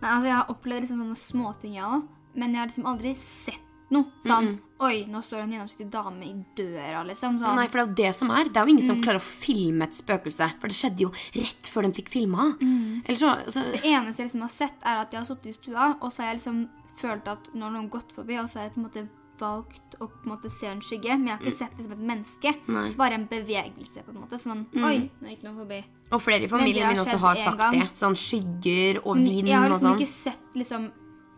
Nei, 0.00 0.10
altså, 0.10 0.28
jeg 0.28 0.36
har 0.36 0.52
opplevd 0.52 0.84
liksom 0.84 1.00
sånne 1.04 1.20
småting, 1.20 1.74
jeg 1.76 1.88
òg. 1.88 2.06
Men 2.36 2.54
jeg 2.54 2.60
har 2.60 2.70
liksom 2.70 2.88
aldri 2.88 3.14
sett 3.18 3.69
noe. 3.90 4.04
Sånn 4.24 4.58
Oi, 4.80 5.04
nå 5.12 5.20
står 5.20 5.42
en 5.42 5.50
gjennomsnittlig 5.52 5.90
dame 5.92 6.24
i 6.24 6.32
døra, 6.56 7.02
liksom. 7.04 7.34
Sånn. 7.38 7.54
Nei, 7.58 7.66
for 7.68 7.82
det 7.82 7.82
er 7.82 7.88
jo 7.90 7.94
det 7.98 8.14
som 8.16 8.30
er. 8.32 8.44
Det 8.48 8.56
er 8.56 8.64
jo 8.64 8.72
ingen 8.72 8.86
Mm. 8.86 8.88
som 8.94 9.02
klarer 9.02 9.20
å 9.20 9.26
filme 9.28 9.82
et 9.84 9.92
spøkelse. 9.92 10.46
For 10.58 10.68
det 10.68 10.76
skjedde 10.78 11.00
jo 11.04 11.10
rett 11.36 11.68
før 11.68 11.82
de 11.82 11.92
fikk 12.00 12.08
filma. 12.08 12.56
Mm. 12.62 13.02
Eller 13.04 13.18
så, 13.18 13.34
så 13.52 13.60
Det 13.72 13.82
eneste 13.84 14.22
jeg 14.22 14.28
liksom 14.30 14.40
har 14.40 14.48
sett, 14.48 14.78
er 14.82 14.96
at 15.02 15.10
jeg 15.12 15.20
har 15.20 15.26
sittet 15.26 15.46
i 15.46 15.52
stua, 15.52 15.96
og 16.00 16.10
så 16.10 16.22
har 16.22 16.32
jeg 16.32 16.38
liksom 16.40 16.68
følt 16.96 17.28
at 17.28 17.50
nå 17.54 17.60
har 17.62 17.70
noen 17.76 17.90
gått 17.90 18.10
forbi, 18.12 18.38
og 18.40 18.48
så 18.48 18.54
har 18.56 18.62
jeg 18.70 18.74
på 18.74 18.80
en 18.80 18.88
måte 18.88 19.08
valgt 19.40 19.96
å 20.00 20.08
på 20.08 20.24
en 20.24 20.32
måte 20.32 20.50
se 20.50 20.66
en 20.66 20.80
skygge. 20.80 21.12
Men 21.18 21.26
jeg 21.26 21.36
har 21.36 21.44
ikke 21.44 21.58
sett 21.58 21.76
liksom 21.76 21.92
et 21.92 22.06
menneske. 22.10 22.54
Mm. 22.66 22.74
Nei. 22.74 22.88
Mm. 22.88 22.96
Bare 22.96 23.12
en 23.20 23.26
bevegelse, 23.28 24.02
på 24.04 24.14
en 24.14 24.20
måte. 24.22 24.40
Sånn 24.40 24.64
Oi, 24.80 25.10
nå 25.20 25.28
gikk 25.28 25.42
noen 25.44 25.56
forbi. 25.60 25.84
Og 26.12 26.20
flere 26.24 26.44
i 26.44 26.48
familien 26.48 26.88
min 26.88 27.04
også 27.04 27.18
har 27.18 27.36
sagt 27.36 27.58
gang. 27.58 27.72
det. 27.80 27.88
Sånn 27.92 28.16
skygger 28.16 29.02
og 29.04 29.16
vind 29.16 29.28
og 29.28 29.44
sånn. 29.44 29.46
jeg 29.46 29.58
har 29.60 29.68
liksom 29.68 29.96
ikke 29.98 30.08
sett 30.08 30.54
liksom 30.56 30.90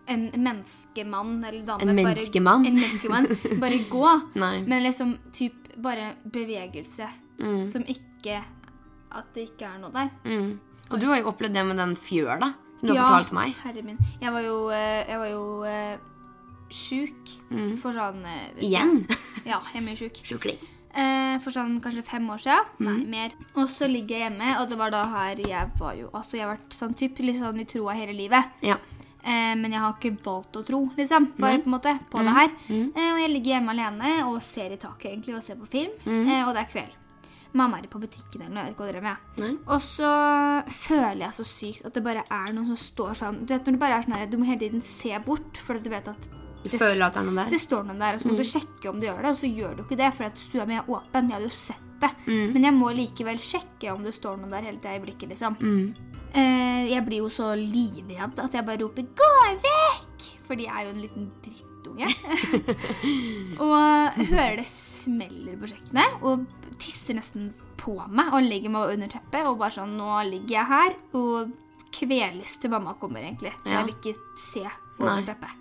en 0.09 0.31
menneskemann 0.35 1.45
eller 1.45 1.63
dame 1.67 1.83
En 1.89 1.95
menneskemann? 1.97 2.63
Bare, 2.65 2.73
en 2.73 2.81
menneskemann 2.81 3.61
bare 3.61 3.79
gå. 3.91 4.09
Men 4.67 4.83
liksom 4.83 5.17
typ 5.33 5.55
bare 5.77 6.15
bevegelse 6.25 7.09
Mm. 7.43 7.67
som 7.73 7.83
ikke 7.89 8.43
At 9.13 9.33
det 9.35 9.49
ikke 9.51 9.67
er 9.67 9.79
noe 9.81 9.91
der. 9.93 10.11
Mm. 10.25 10.59
Og 10.91 11.01
du 11.01 11.07
har 11.07 11.19
jo 11.21 11.31
opplevd 11.33 11.55
det 11.55 11.65
med 11.67 11.77
den 11.77 11.97
fjøla 11.97 12.55
som 12.79 12.89
du 12.89 12.95
har 12.95 13.09
fortalt 13.25 13.33
meg. 13.33 13.55
herre 13.63 13.83
min. 13.83 13.99
Jeg 14.21 14.33
var 14.33 14.41
jo, 14.43 14.69
eh, 14.71 15.05
jeg 15.09 15.19
var 15.19 15.29
jo 15.29 15.63
eh, 15.65 15.97
sjuk 16.73 17.33
for 17.83 17.93
sånn 17.93 18.25
eh, 18.25 18.53
Mm. 18.57 18.63
Igjen? 18.63 18.95
Ja, 19.45 19.59
jeg 19.75 19.83
er 19.83 19.85
mye 19.85 19.97
sjuk. 19.99 20.21
Sjukling. 20.25 20.59
Eh, 20.95 21.39
for 21.43 21.51
sånn 21.51 21.81
kanskje 21.83 22.05
fem 22.05 22.27
år 22.31 22.39
siden. 22.39 22.65
Mm. 22.79 22.87
Nei, 22.87 23.05
mer. 23.11 23.33
Og 23.57 23.69
så 23.69 23.89
ligger 23.91 24.17
jeg 24.19 24.31
hjemme, 24.31 24.61
og 24.61 24.69
det 24.71 24.79
var 24.79 24.91
da 24.95 25.03
her 25.09 25.37
jeg 25.41 25.71
var 25.81 25.95
jo 25.97 26.09
Altså, 26.15 26.37
jeg 26.37 26.47
har 26.47 26.55
vært 26.57 26.77
sånn 26.77 26.95
typ 26.97 27.19
litt 27.25 27.41
sånn 27.41 27.59
i 27.61 27.65
troa 27.65 27.95
hele 27.97 28.13
livet. 28.17 28.45
Ja. 28.63 28.77
Eh, 29.25 29.55
men 29.55 29.71
jeg 29.71 29.79
har 29.81 29.93
ikke 29.95 30.17
valgt 30.25 30.57
å 30.59 30.65
tro, 30.67 30.81
liksom. 30.97 31.29
Bare 31.39 31.61
på 31.63 31.71
en 31.71 31.77
måte 31.77 31.93
på 32.11 32.19
det 32.27 32.33
her. 32.35 32.51
Eh, 32.71 33.13
og 33.15 33.21
jeg 33.23 33.31
ligger 33.31 33.55
hjemme 33.57 33.71
alene 33.77 34.25
og 34.27 34.41
ser 34.43 34.73
i 34.73 34.77
taket 34.83 35.13
egentlig 35.13 35.37
og 35.37 35.43
ser 35.47 35.57
på 35.61 35.69
film. 35.71 35.93
Eh, 36.07 36.43
og 36.49 36.55
det 36.55 36.65
er 36.65 36.73
kveld. 36.73 36.99
Mamma 37.55 37.77
er 37.79 37.87
på 37.93 38.01
butikken 38.01 38.41
eller 38.47 38.55
noe. 38.55 38.65
Jeg 38.65 38.77
vet 38.79 38.95
ikke 38.97 39.03
hva 39.05 39.17
med. 39.37 39.59
Og 39.69 39.81
så 39.85 40.11
føler 40.73 41.21
jeg 41.27 41.35
så 41.37 41.45
sykt 41.45 41.85
at 41.85 41.93
det 41.95 42.03
bare 42.03 42.23
er 42.31 42.53
noen 42.57 42.67
som 42.73 42.77
står 42.81 43.13
sånn 43.19 43.41
Du 43.47 43.53
vet 43.53 43.67
når 43.67 43.73
det 43.77 43.81
bare 43.83 43.99
er 43.99 44.03
sånn 44.07 44.17
her, 44.17 44.27
du 44.27 44.39
må 44.41 44.47
hele 44.49 44.59
tiden 44.65 44.81
se 44.81 45.13
bort, 45.27 45.59
for 45.61 45.77
du 45.79 45.91
vet 45.93 46.09
at 46.09 46.29
Du 46.65 46.71
det, 46.71 46.79
føler 46.81 47.05
at 47.05 47.13
det 47.13 47.21
er 47.21 47.27
noen 47.29 47.37
der? 47.43 47.51
det 47.51 47.61
står 47.61 47.85
noen 47.85 47.99
der, 48.01 48.15
og 48.15 48.21
så 48.23 48.29
må 48.31 48.37
du 48.39 48.45
sjekke 48.49 48.89
om 48.89 49.01
du 49.01 49.07
gjør 49.07 49.21
det, 49.23 49.31
og 49.35 49.37
så 49.37 49.51
gjør 49.53 49.77
du 49.77 49.83
ikke 49.85 49.99
det, 50.01 50.13
for 50.17 50.31
stua 50.35 50.65
mi 50.67 50.75
er 50.79 50.89
åpen. 50.89 51.29
Jeg 51.29 51.37
hadde 51.37 51.51
jo 51.51 51.59
sett 51.59 52.01
det. 52.01 52.11
Men 52.27 52.65
jeg 52.65 52.75
må 52.75 52.89
likevel 52.97 53.39
sjekke 53.39 53.93
om 53.93 54.03
det 54.03 54.15
står 54.15 54.39
noen 54.41 54.51
der 54.57 54.63
hele 54.71 54.79
tida 54.81 54.97
i 54.97 55.03
blikket, 55.05 55.29
liksom. 55.35 55.59
Eh, 56.33 56.89
jeg 56.93 57.05
blir 57.05 57.23
jo 57.23 57.29
så 57.33 57.53
livredd 57.59 58.39
at 58.41 58.55
jeg 58.57 58.65
bare 58.65 58.81
roper 58.83 59.03
'gå 59.03 59.33
vekk'! 59.67 60.29
Fordi 60.49 60.65
jeg 60.65 60.75
er 60.75 60.87
jo 60.87 60.95
en 60.95 61.03
liten 61.03 61.31
drittunge. 61.45 62.09
og 63.65 64.21
hører 64.33 64.57
det 64.57 64.67
smeller 64.67 65.57
på 65.61 65.71
kjøkkenet 65.73 66.23
og 66.23 66.47
tisser 66.81 67.15
nesten 67.19 67.51
på 67.77 67.95
meg 68.09 68.33
og 68.33 68.47
legger 68.47 68.73
meg 68.73 68.95
under 68.95 69.13
teppet 69.13 69.47
og 69.47 69.59
bare 69.59 69.77
sånn 69.77 69.97
'Nå 69.99 70.23
ligger 70.31 70.57
jeg 70.59 70.67
her', 70.73 70.97
og 71.15 71.53
kveles 71.93 72.57
til 72.59 72.71
mamma 72.73 72.95
kommer, 72.95 73.21
egentlig. 73.21 73.53
Ja. 73.67 73.83
Jeg 73.83 73.85
vil 73.87 73.95
ikke 73.95 74.19
se 74.41 74.65
over 74.99 75.21
Nei. 75.21 75.27
teppet. 75.29 75.53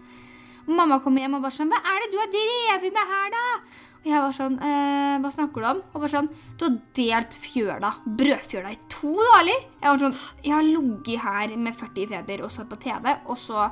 Og 0.67 0.75
mamma 0.77 0.99
kommer 1.03 1.19
hjem 1.19 1.35
og 1.35 1.41
bare 1.43 1.57
sånn 1.57 1.67
'Hva 1.71 1.79
er 1.83 1.97
det 1.99 2.11
du 2.11 2.17
har 2.17 2.31
drevet 2.31 2.93
med 2.93 3.07
her, 3.13 3.29
da?' 3.35 3.89
Og 4.01 4.09
jeg 4.09 4.21
var 4.23 4.33
sånn 4.33 4.57
eh, 4.57 5.19
'Hva 5.21 5.29
snakker 5.29 5.61
du 5.61 5.67
om?' 5.69 5.81
Og 5.93 6.01
bare 6.01 6.09
sånn 6.09 6.29
'Du 6.57 6.65
har 6.65 6.77
delt 6.97 7.35
fjøla, 7.37 7.91
brødfjøla, 8.05 8.71
i 8.73 8.79
to, 8.89 9.13
da, 9.13 9.39
eller?' 9.41 9.65
Jeg 9.77 9.89
var 9.89 9.99
sånn 9.99 10.17
'Jeg 10.43 10.53
har 10.53 10.63
ligget 10.63 11.19
her 11.21 11.57
med 11.57 11.75
40 11.75 12.01
i 12.01 12.07
feber 12.07 12.43
og 12.43 12.51
satt 12.51 12.69
på 12.69 12.81
TV', 12.81 13.19
og 13.27 13.37
så 13.37 13.71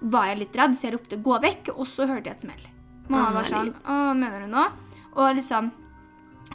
var 0.00 0.26
jeg 0.26 0.38
litt 0.38 0.56
redd, 0.56 0.76
så 0.76 0.88
jeg 0.88 0.94
ropte 0.94 1.22
'gå 1.22 1.40
vekk', 1.42 1.76
og 1.76 1.86
så 1.86 2.06
hørte 2.08 2.30
jeg 2.30 2.36
et 2.36 2.40
smell. 2.40 2.64
Mamma 3.08 3.32
var 3.32 3.44
sånn. 3.44 3.74
'Hva 3.74 4.16
mener 4.16 4.40
du 4.40 4.46
nå?' 4.46 4.72
Og 5.16 5.36
liksom 5.36 5.72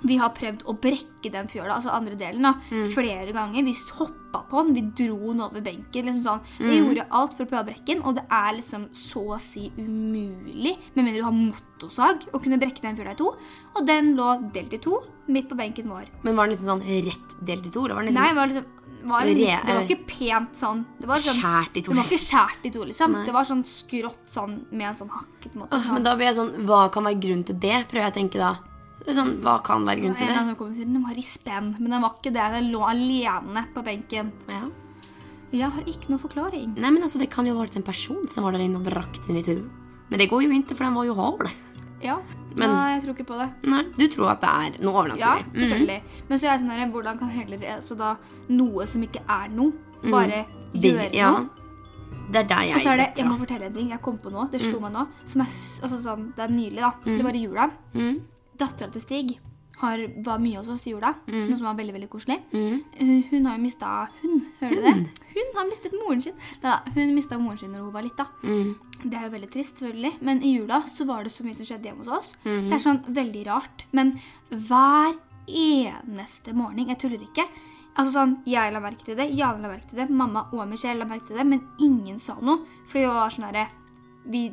vi 0.04 0.18
har 0.20 0.34
prøvd 0.36 0.66
å 0.68 0.76
brekke 0.84 1.32
den 1.32 1.48
fjøla, 1.52 1.78
altså 1.78 1.94
andre 1.96 2.18
delen, 2.20 2.44
da, 2.44 2.54
flere 2.94 3.32
ganger. 3.36 3.64
Vi 3.64 3.76
hoppa 4.00 4.44
på 4.50 4.64
den, 4.64 4.74
vi 4.76 5.06
dro 5.06 5.32
den 5.32 5.44
over 5.46 5.64
benken. 5.64 6.10
liksom 6.10 6.24
sånn. 6.26 6.44
Vi 6.60 6.80
gjorde 6.82 7.08
alt 7.10 7.38
for 7.38 7.46
å 7.46 7.50
prøve 7.50 7.64
å 7.64 7.70
brekke 7.72 7.90
den, 7.94 8.04
og 8.04 8.18
det 8.20 8.26
er 8.28 8.54
liksom 8.60 8.90
så 8.98 9.24
å 9.38 9.40
si 9.42 9.70
umulig, 9.78 10.76
med 10.94 11.06
mindre 11.06 11.22
du 11.22 11.28
har 11.28 11.38
motorsag, 11.38 12.28
å 12.34 12.44
kunne 12.44 12.60
brekke 12.62 12.84
den 12.84 13.00
fjøla 13.00 13.16
i 13.16 13.20
to. 13.24 13.34
Og 13.74 13.88
den 13.88 14.14
lå 14.20 14.30
delt 14.54 14.76
i 14.76 14.82
to, 14.84 15.00
midt 15.32 15.50
på 15.50 15.58
benken 15.60 15.92
vår. 15.92 16.10
Men 16.24 16.36
var 16.36 16.48
den 16.48 16.58
liksom 16.58 16.74
sånn 16.76 16.88
rett 17.08 17.36
delt 17.40 17.68
i 17.68 17.74
to? 17.74 17.86
Eller 17.86 18.00
var 18.00 18.08
den 18.10 18.18
Nei, 18.20 18.30
liksom 18.30 18.34
det 18.34 18.42
var 18.42 18.54
liksom 18.54 18.72
var, 19.04 19.28
en, 19.28 19.36
det 19.36 19.74
var 19.76 19.82
ikke 19.84 20.06
pent 20.08 20.54
sånn. 20.56 20.84
Det 21.00 21.08
var, 21.10 21.20
sånn, 21.20 21.40
skjært 21.42 21.76
i 21.76 21.82
to? 21.84 21.92
det 21.92 22.00
var 22.00 22.06
ikke 22.08 22.24
skjært 22.24 22.68
i 22.68 22.72
to, 22.72 22.84
liksom. 22.88 23.16
Nei. 23.18 23.24
Det 23.28 23.34
var 23.36 23.48
sånn 23.50 23.64
skrått 23.68 24.30
sånn 24.32 24.54
med 24.72 24.90
en 24.92 25.00
sånn 25.02 25.12
hakk. 25.12 25.34
på 25.44 25.52
en 25.52 25.64
måte. 25.66 25.80
Åh, 25.80 25.90
men 25.98 26.06
da 26.06 26.14
blir 26.16 26.30
jeg 26.30 26.38
sånn 26.40 26.54
Hva 26.70 26.86
kan 26.94 27.08
være 27.10 27.20
grunnen 27.20 27.44
til 27.50 27.60
det? 27.60 27.82
Prøver 27.92 28.06
jeg 28.08 28.14
å 28.14 28.18
tenke 28.22 28.40
da. 28.40 28.54
Sånn, 29.04 29.34
hva 29.44 29.58
kan 29.66 29.84
være 29.84 30.00
grunnen 30.00 30.16
til 30.16 30.30
det? 30.30 30.38
annen 30.40 30.56
kom 30.56 30.70
og 30.70 30.78
sier 30.78 30.88
den 30.88 31.04
var 31.04 31.18
i 31.20 31.26
spenn, 31.26 31.74
men 31.80 31.92
den 31.92 32.02
var 32.02 32.16
ikke 32.16 32.32
det. 32.32 32.46
Den 32.54 32.72
lå 32.72 32.84
alene 32.88 33.66
på 33.74 33.84
benken. 33.84 34.32
Ja. 34.48 34.64
Jeg 35.54 35.70
har 35.70 35.84
ikke 35.86 36.10
noen 36.10 36.22
forklaring. 36.22 36.72
Nei, 36.80 36.90
men 36.90 37.04
altså, 37.04 37.20
Det 37.20 37.30
kan 37.30 37.46
jo 37.46 37.54
ha 37.54 37.66
vært 37.66 37.76
en 37.78 37.84
person 37.86 38.24
som 38.28 38.44
var 38.46 38.56
der 38.56 38.64
inne 38.66 38.80
og 38.80 38.88
brakte 38.88 39.28
den 39.28 39.38
i 39.38 39.44
tur. 39.46 39.62
Men 40.10 40.20
det 40.20 40.30
går 40.30 40.46
jo 40.46 40.50
ikke, 40.56 40.76
for 40.76 40.88
den 40.88 40.96
var 40.96 41.06
jo 41.06 41.14
hard. 41.20 41.52
Ja, 42.04 42.18
Men- 42.56 42.70
Nei, 42.70 42.94
jeg 42.94 43.02
tror 43.04 43.16
ikke 43.16 43.26
på 43.26 43.38
det. 43.40 43.50
Nei, 43.64 43.84
Du 43.98 44.08
tror 44.08 44.30
at 44.32 44.42
det 44.42 44.50
er 44.50 44.84
noe 44.84 44.94
Ja, 44.94 45.38
overnaturlig? 45.38 45.46
Mm 45.54 45.60
selvfølgelig. 45.60 46.02
Men 46.30 46.38
så 46.38 46.44
er 46.44 46.52
jeg 46.52 46.60
sånn 46.60 46.70
her, 46.70 46.92
hvordan 46.92 47.20
kan 47.20 47.30
heller 47.30 47.82
så 47.82 47.98
da 47.98 48.18
noe 48.50 48.86
som 48.86 49.02
ikke 49.02 49.22
er 49.28 49.48
noe, 49.50 49.74
bare 50.04 50.46
mm. 50.46 50.82
Gjøre 50.82 51.16
ja. 51.16 51.32
noe? 51.32 51.50
Det 52.32 52.36
er 52.36 52.48
der 52.48 52.62
jeg 52.64 52.76
Og 52.76 52.82
så 52.82 52.90
er 52.94 52.98
det, 52.98 53.18
jeg 53.18 53.26
må 53.26 53.38
fortelle 53.38 53.66
en 53.66 53.74
ting 53.74 53.90
jeg 53.90 54.02
kom 54.02 54.18
på 54.18 54.32
noe. 54.32 54.50
det 54.52 54.62
slo 54.62 54.80
meg 54.80 54.92
nå, 54.92 55.08
som 55.26 55.42
er 55.42 55.46
altså 55.46 55.98
sånn, 56.02 56.34
det 56.36 56.44
er 56.44 56.54
nylig 56.54 56.80
da, 56.80 56.92
det 57.06 57.24
var 57.24 57.34
i 57.34 57.44
jula. 57.44 57.72
Mm. 57.94 58.22
Dattera 58.60 58.92
til 58.94 59.04
Stig 59.04 59.34
har, 59.84 60.04
var 60.24 60.40
mye 60.40 60.60
hos 60.62 60.70
oss 60.72 60.86
i 60.88 60.94
jula, 60.94 61.12
noe 61.28 61.58
som 61.58 61.66
var 61.68 61.76
veldig, 61.80 61.96
veldig 61.98 62.10
koselig. 62.12 62.38
Mm. 62.54 63.26
Hun 63.32 63.50
har 63.50 63.58
jo 63.58 63.64
mista 63.64 63.92
Hun, 64.22 64.40
hører 64.62 64.80
du 64.80 64.86
det? 64.86 64.94
Hun 65.34 65.52
har 65.58 65.68
mistet 65.68 65.98
moren 65.98 66.22
sin. 66.24 66.40
Da, 66.62 66.78
hun 66.96 67.14
mista 67.16 67.40
moren 67.42 67.60
sin 67.60 67.74
når 67.74 67.88
hun 67.88 67.96
var 67.96 68.06
lita. 68.06 68.28
Mm. 68.46 68.74
Det 69.04 69.18
er 69.20 69.28
jo 69.28 69.34
veldig 69.34 69.52
trist, 69.52 69.82
selvfølgelig. 69.82 70.14
Men 70.24 70.44
i 70.46 70.54
jula 70.54 70.84
så 70.88 71.08
var 71.10 71.26
det 71.26 71.34
så 71.34 71.44
mye 71.46 71.58
som 71.58 71.68
skjedde 71.68 71.90
hjemme 71.90 72.06
hos 72.06 72.16
oss. 72.20 72.32
Mm. 72.46 72.70
Det 72.70 72.78
er 72.78 72.84
sånn 72.86 73.04
veldig 73.18 73.46
rart. 73.50 73.86
Men 73.92 74.16
hver 74.54 75.18
eneste 75.44 76.54
morgen 76.56 76.88
Jeg 76.88 77.02
tuller 77.02 77.24
ikke. 77.26 77.44
Altså 77.94 78.14
sånn, 78.14 78.38
Jeg 78.50 78.74
la 78.74 78.80
merke 78.82 79.06
til 79.06 79.18
det, 79.20 79.30
Jane 79.36 79.62
la 79.62 79.74
merke 79.74 79.90
til 79.90 80.00
det, 80.00 80.10
mamma 80.10 80.48
og 80.54 80.64
Michelle 80.70 81.04
la 81.04 81.10
merke 81.10 81.28
til 81.28 81.38
det, 81.38 81.46
men 81.46 81.66
ingen 81.84 82.22
sa 82.22 82.38
noe. 82.42 82.64
Fordi 82.88 83.04
vi 83.04 83.12
var 83.18 83.34
sånn 83.34 83.50
herre 83.50 83.68
Vi 84.32 84.48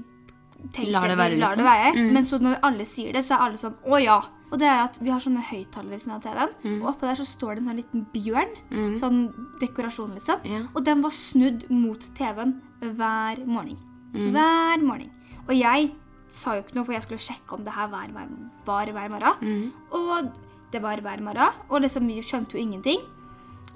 tenkt 0.73 0.91
Lar 0.93 1.09
det 1.09 1.17
være, 1.19 1.39
lar 1.39 1.57
det 1.57 1.65
liksom. 1.65 1.97
Mm. 2.01 2.13
Men 2.15 2.25
så 2.29 2.39
når 2.43 2.59
alle 2.63 2.85
sier 2.89 3.13
det, 3.13 3.23
så 3.25 3.35
er 3.37 3.45
alle 3.47 3.57
sånn 3.61 3.75
Å 3.87 4.01
ja. 4.03 4.19
Og 4.51 4.59
det 4.59 4.67
er 4.67 4.81
at 4.83 4.99
vi 5.01 5.11
har 5.11 5.21
sånne 5.23 5.45
høyttalere 5.47 5.91
ved 5.95 6.01
siden 6.03 6.15
av 6.17 6.23
TV-en, 6.25 6.55
Mm. 6.65 6.83
og 6.83 6.89
oppå 6.95 7.07
der 7.07 7.15
så 7.21 7.27
står 7.27 7.55
det 7.55 7.59
en 7.63 7.69
sånn 7.71 7.77
liten 7.79 8.07
bjørn. 8.13 8.55
Sånn 8.99 9.21
dekorasjon, 9.61 10.15
liksom. 10.19 10.41
Yeah. 10.45 10.67
Og 10.75 10.85
den 10.85 11.03
var 11.03 11.11
snudd 11.15 11.71
mot 11.71 12.01
TV-en 12.19 12.57
hver 12.83 13.47
morgen. 13.47 13.79
Mm. 14.13 14.33
Hver 14.35 14.83
morgen. 14.83 15.11
Og 15.49 15.55
jeg 15.55 15.93
sa 16.29 16.57
jo 16.57 16.63
ikke 16.65 16.75
noe, 16.75 16.85
for 16.85 16.93
jeg 16.95 17.03
skulle 17.03 17.23
sjekke 17.23 17.53
om 17.55 17.65
det 17.65 17.73
her 17.75 17.87
var 17.89 18.09
hver, 18.11 18.29
var 18.67 18.87
hver 18.93 19.09
morgen. 19.11 19.39
Mm. 19.41 19.73
Og 19.93 20.33
det 20.73 20.83
var 20.83 20.97
hver 21.01 21.23
morgen. 21.23 21.53
Og 21.71 21.81
liksom, 21.83 22.07
vi 22.11 22.21
skjønte 22.21 22.55
jo 22.59 22.59
ingenting. 22.59 23.01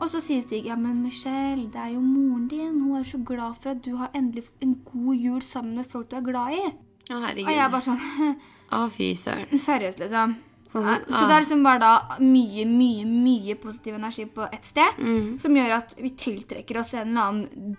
Og 0.02 0.08
så 0.10 0.20
sier 0.20 0.40
Stig 0.42 0.66
ja, 0.66 0.74
men 0.76 1.02
Michelle, 1.04 1.68
det 1.70 1.78
er 1.80 1.92
jo 1.94 2.00
moren 2.02 2.48
din. 2.50 2.80
Hun 2.82 2.96
er 2.96 3.04
jo 3.04 3.10
så 3.12 3.20
glad 3.24 3.60
for 3.62 3.70
at 3.76 3.82
du 3.84 3.92
har 4.00 4.10
endelig 4.14 4.44
en 4.64 4.74
god 4.88 5.14
jul 5.16 5.44
sammen 5.46 5.76
med 5.78 5.86
folk 5.90 6.08
du 6.10 6.16
er 6.18 6.26
glad 6.26 6.56
i. 6.56 6.64
Å, 7.12 7.20
herregud. 7.20 7.46
Og 7.46 7.52
jeg 7.54 7.62
er 7.62 7.70
bare 7.70 7.84
sånn 7.84 8.34
Å, 8.74 8.82
fy 8.90 9.12
søren. 9.18 9.60
Seriøst, 9.60 10.00
liksom. 10.02 10.34
Sånn 10.72 10.86
Ja, 10.88 10.96
Så 11.04 11.22
det 11.28 11.34
er 11.36 11.44
liksom 11.44 11.62
bare 11.62 11.78
da 11.84 12.18
mye, 12.24 12.64
mye, 12.66 13.04
mye 13.06 13.54
positiv 13.60 13.94
energi 14.00 14.24
på 14.26 14.48
ett 14.50 14.66
sted, 14.66 14.98
Mm. 14.98 15.34
som 15.38 15.54
gjør 15.54 15.76
at 15.78 15.94
vi 16.00 16.10
tiltrekker 16.10 16.80
oss 16.80 16.94
en 16.98 17.12
eller 17.12 17.28
annen 17.28 17.76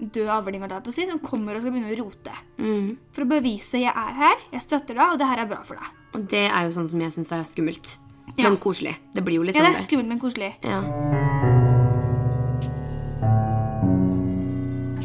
død 0.00 0.28
avling, 0.32 0.62
si, 0.94 1.04
som 1.06 1.18
kommer 1.18 1.54
og 1.56 1.60
skal 1.60 1.74
begynne 1.74 1.92
å 1.92 1.98
rote. 1.98 2.32
Mm. 2.56 2.96
For 3.12 3.26
å 3.26 3.28
bevise 3.28 3.82
jeg 3.82 3.92
er 3.92 4.14
her, 4.16 4.36
jeg 4.54 4.62
støtter 4.64 4.94
deg, 4.94 5.12
og 5.12 5.18
det 5.20 5.26
her 5.28 5.42
er 5.42 5.50
bra 5.50 5.60
for 5.62 5.76
deg. 5.76 5.90
Og 6.14 6.24
det 6.30 6.46
er 6.48 6.64
jo 6.64 6.72
sånn 6.78 6.88
som 6.88 7.00
jeg 7.04 7.12
syns 7.12 7.32
er 7.36 7.44
skummelt. 7.44 7.98
Ja. 8.38 8.46
Men 8.48 8.56
koselig. 8.62 8.94
Det 9.12 9.24
blir 9.26 9.36
jo 9.36 9.42
litt 9.42 9.56
Ja, 9.58 9.66
sånn 9.66 9.74
det 9.74 9.82
er 9.82 9.88
skummelt, 9.88 10.08
men 10.08 10.22
koselig. 10.22 10.54
Ja. 10.64 11.28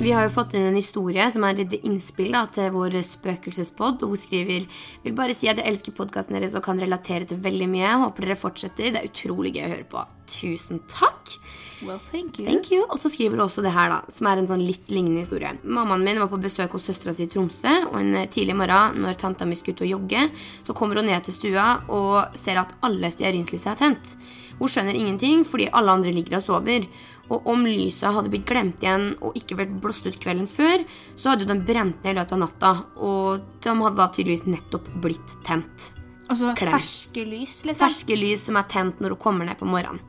Vi 0.06 0.12
har 0.14 0.28
jo 0.28 0.30
fått 0.36 0.52
inn 0.54 0.68
en 0.68 0.76
historie 0.78 1.24
som 1.34 1.42
er 1.48 1.58
et 1.64 1.72
innspill 1.80 2.36
da, 2.36 2.44
til 2.54 2.68
vår 2.76 2.94
spøkelsespodd. 3.08 4.04
Hun 4.06 4.20
skriver 4.22 4.68
vil 5.02 5.16
bare 5.18 5.34
si 5.34 5.50
at 5.50 5.58
jeg 5.58 5.66
elsker 5.66 5.96
podkasten 5.98 6.38
deres 6.38 6.54
og 6.54 6.62
kan 6.68 6.78
relatere 6.78 7.26
til 7.26 7.40
veldig 7.42 7.66
mye. 7.72 7.96
Håper 8.04 8.28
dere 8.28 8.36
fortsetter. 8.38 8.92
Det 8.94 9.02
er 9.02 9.08
utrolig 9.10 9.56
gøy 9.56 9.64
å 9.66 9.72
høre 9.72 9.88
på. 9.96 10.04
Tusen 10.30 10.84
takk. 10.94 11.34
Well, 11.82 11.98
thank 12.12 12.38
you. 12.38 12.46
Thank 12.46 12.70
you. 12.70 12.84
Og 12.86 13.02
så 13.02 13.10
skriver 13.10 13.34
hun 13.34 13.48
også 13.48 13.66
det 13.66 13.74
her, 13.74 13.96
da, 13.96 14.14
som 14.14 14.30
er 14.30 14.44
en 14.44 14.52
sånn 14.54 14.62
litt 14.68 14.94
lignende 14.94 15.26
historie. 15.26 15.56
Mammaen 15.66 16.06
min 16.06 16.22
var 16.22 16.30
på 16.30 16.42
besøk 16.46 16.78
hos 16.78 16.86
søstera 16.86 17.16
si 17.18 17.26
i 17.26 17.34
Tromsø, 17.34 17.74
og 17.90 17.98
en 18.04 18.30
tidlig 18.30 18.60
morgen 18.62 19.02
når 19.02 19.18
tanta 19.26 19.50
mi 19.50 19.58
skulle 19.58 19.80
ut 19.80 19.88
og 19.88 19.94
jogge, 19.96 20.28
så 20.70 20.78
kommer 20.78 21.02
hun 21.02 21.10
ned 21.10 21.26
til 21.26 21.34
stua 21.34 21.68
og 21.90 22.38
ser 22.38 22.62
at 22.62 22.78
alle 22.86 23.10
stearinslysene 23.10 23.74
er 23.74 23.82
tent. 23.82 24.18
Hun 24.60 24.72
skjønner 24.72 24.96
ingenting 24.96 25.44
fordi 25.50 25.68
alle 25.74 25.98
andre 25.98 26.14
ligger 26.16 26.38
og 26.40 26.46
sover. 26.46 26.86
Og 27.34 27.48
om 27.50 27.64
lyset 27.66 28.14
hadde 28.14 28.30
blitt 28.30 28.46
glemt 28.46 28.84
igjen 28.84 29.16
og 29.22 29.34
ikke 29.40 29.58
vært 29.58 29.82
blåst 29.82 30.06
ut 30.06 30.20
kvelden 30.22 30.48
før, 30.48 30.84
så 31.18 31.32
hadde 31.32 31.42
jo 31.48 31.50
den 31.54 31.64
brent 31.66 32.04
ned 32.04 32.14
i 32.14 32.20
løpet 32.20 32.34
av 32.38 32.40
natta, 32.44 32.72
og 33.02 33.42
de 33.66 33.70
hadde 33.82 33.98
da 33.98 34.08
tydeligvis 34.14 34.46
nettopp 34.46 34.90
blitt 35.02 35.38
tent 35.44 35.92
Altså 36.30 36.56
Klem. 36.58 36.72
ferske 36.74 37.24
lys, 37.30 37.60
liksom. 37.66 37.84
ferske 37.86 38.16
lys 38.18 38.46
som 38.48 38.58
er 38.58 38.64
tent 38.70 39.00
når 39.00 39.10
hun 39.14 39.18
kommer 39.22 39.46
ned 39.46 39.58
på 39.60 39.66
morgenen. 39.70 40.00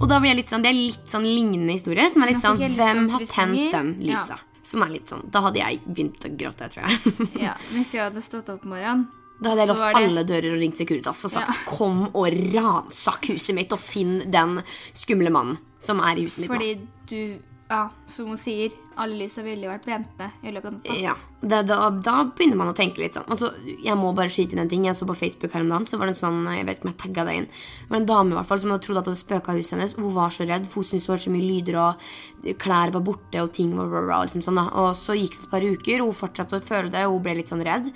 Og 0.00 0.08
da 0.08 0.18
blir 0.18 0.30
jeg 0.32 0.38
litt 0.40 0.48
sånn, 0.50 0.62
Det 0.62 0.70
er 0.70 0.78
litt 0.78 1.10
sånn 1.10 1.22
lignende 1.26 1.72
historie. 1.76 2.08
som 2.10 2.22
er 2.22 2.32
litt 2.32 2.42
sånn, 2.42 2.58
Hvem 2.58 3.08
har 3.10 3.20
tent 3.20 3.70
den 3.72 3.94
lysa? 4.00 4.38
Som 4.62 4.82
er 4.82 4.88
litt 4.88 5.06
sånn, 5.08 5.30
Da 5.30 5.40
hadde 5.42 5.58
jeg 5.58 5.80
begynt 5.86 6.18
å 6.26 6.36
gråte, 6.36 6.70
tror 6.70 6.86
jeg. 6.88 7.28
Ja, 7.42 7.54
Hvis 7.74 7.92
jeg 7.94 8.02
hadde 8.02 8.22
stått 8.22 8.48
opp 8.48 8.64
om 8.64 8.70
morgenen 8.70 9.06
Da 9.40 9.50
hadde 9.50 9.64
jeg 9.64 9.68
låst 9.72 9.84
det- 9.86 10.02
alle 10.04 10.24
dører 10.28 10.52
og 10.54 10.60
ringt 10.60 10.76
Securitas 10.76 11.24
og 11.24 11.30
sagt 11.30 11.48
Ja. 11.48 11.76
kom 11.76 12.10
og 12.14 12.26
ransak 12.54 13.30
huset 13.32 13.54
mitt 13.54 13.72
og 13.72 13.80
finn 13.80 14.30
den 14.30 14.62
skumle 14.92 15.30
mannen 15.30 15.58
som 15.80 15.98
er 16.00 16.16
i 16.18 16.24
huset 16.26 16.40
mitt 16.40 16.50
Fordi 16.50 16.78
du, 17.06 17.38
ja, 17.70 17.88
som 18.06 18.26
hun 18.26 18.36
sier, 18.36 18.70
alle 18.98 19.16
lysa 19.16 19.42
ville 19.42 19.62
jo 19.64 19.70
vært 19.70 19.84
brente 19.86 20.30
i 20.44 20.50
løpet 20.52 20.66
av 20.66 20.72
natta. 20.74 21.00
Ja, 21.00 21.14
da, 21.40 21.62
da, 21.62 21.88
da 21.88 22.24
begynner 22.24 22.56
man 22.56 22.68
å 22.68 22.76
tenke 22.76 22.98
litt 22.98 23.14
sånn. 23.14 23.24
Altså, 23.30 23.48
jeg 23.82 23.96
må 23.96 24.14
bare 24.14 24.28
skyte 24.28 24.52
inn 24.52 24.58
en 24.58 24.68
ting. 24.68 24.84
Jeg 24.84 24.94
så 24.96 25.06
på 25.06 25.16
Facebook 25.16 25.52
her 25.52 25.62
om 25.62 25.70
dagen, 25.70 25.86
så 25.86 25.96
var 25.96 26.06
det 26.10 26.16
en 26.18 26.28
sånn, 26.28 26.44
jeg 26.54 26.66
vet 26.66 26.76
ikke 26.80 26.84
om 26.84 26.92
jeg 26.92 26.98
tagga 26.98 27.24
deg 27.24 27.36
inn. 27.38 27.46
Det 27.46 27.88
var 27.88 27.96
en 27.96 28.06
dame 28.06 28.30
i 28.32 28.36
hvert 28.36 28.46
fall 28.46 28.60
som 28.60 28.70
hadde 28.70 28.82
trodd 28.84 28.98
at 28.98 29.04
det 29.04 29.14
hadde 29.14 29.24
spøka 29.24 29.56
huset 29.56 29.70
hennes. 29.78 29.94
Hun 29.94 30.12
var 30.12 30.28
så 30.28 30.46
redd, 30.46 30.66
for 30.66 30.82
hun 30.82 30.90
syntes 30.90 31.06
hun 31.06 31.16
hørte 31.16 31.24
så 31.24 31.32
mye 31.32 31.48
lyder, 31.48 31.76
og 31.80 32.58
klær 32.58 32.92
var 32.92 33.00
borte, 33.00 33.40
og 33.40 33.52
ting 33.54 33.74
var 33.74 33.88
bla, 33.88 34.20
liksom 34.26 34.42
sånn 34.44 34.56
da. 34.60 34.68
Og 34.74 34.94
så 34.96 35.16
gikk 35.16 35.30
det 35.38 35.44
et 35.44 35.50
par 35.50 35.60
uker, 35.64 36.00
og 36.02 36.12
hun 36.12 36.28
fortsatte 36.28 36.60
å 36.60 36.62
føle 36.62 36.90
det, 36.90 37.06
og 37.06 37.12
hun 37.16 37.22
ble 37.22 37.36
litt 37.36 37.48
sånn 37.48 37.64
redd. 37.64 37.92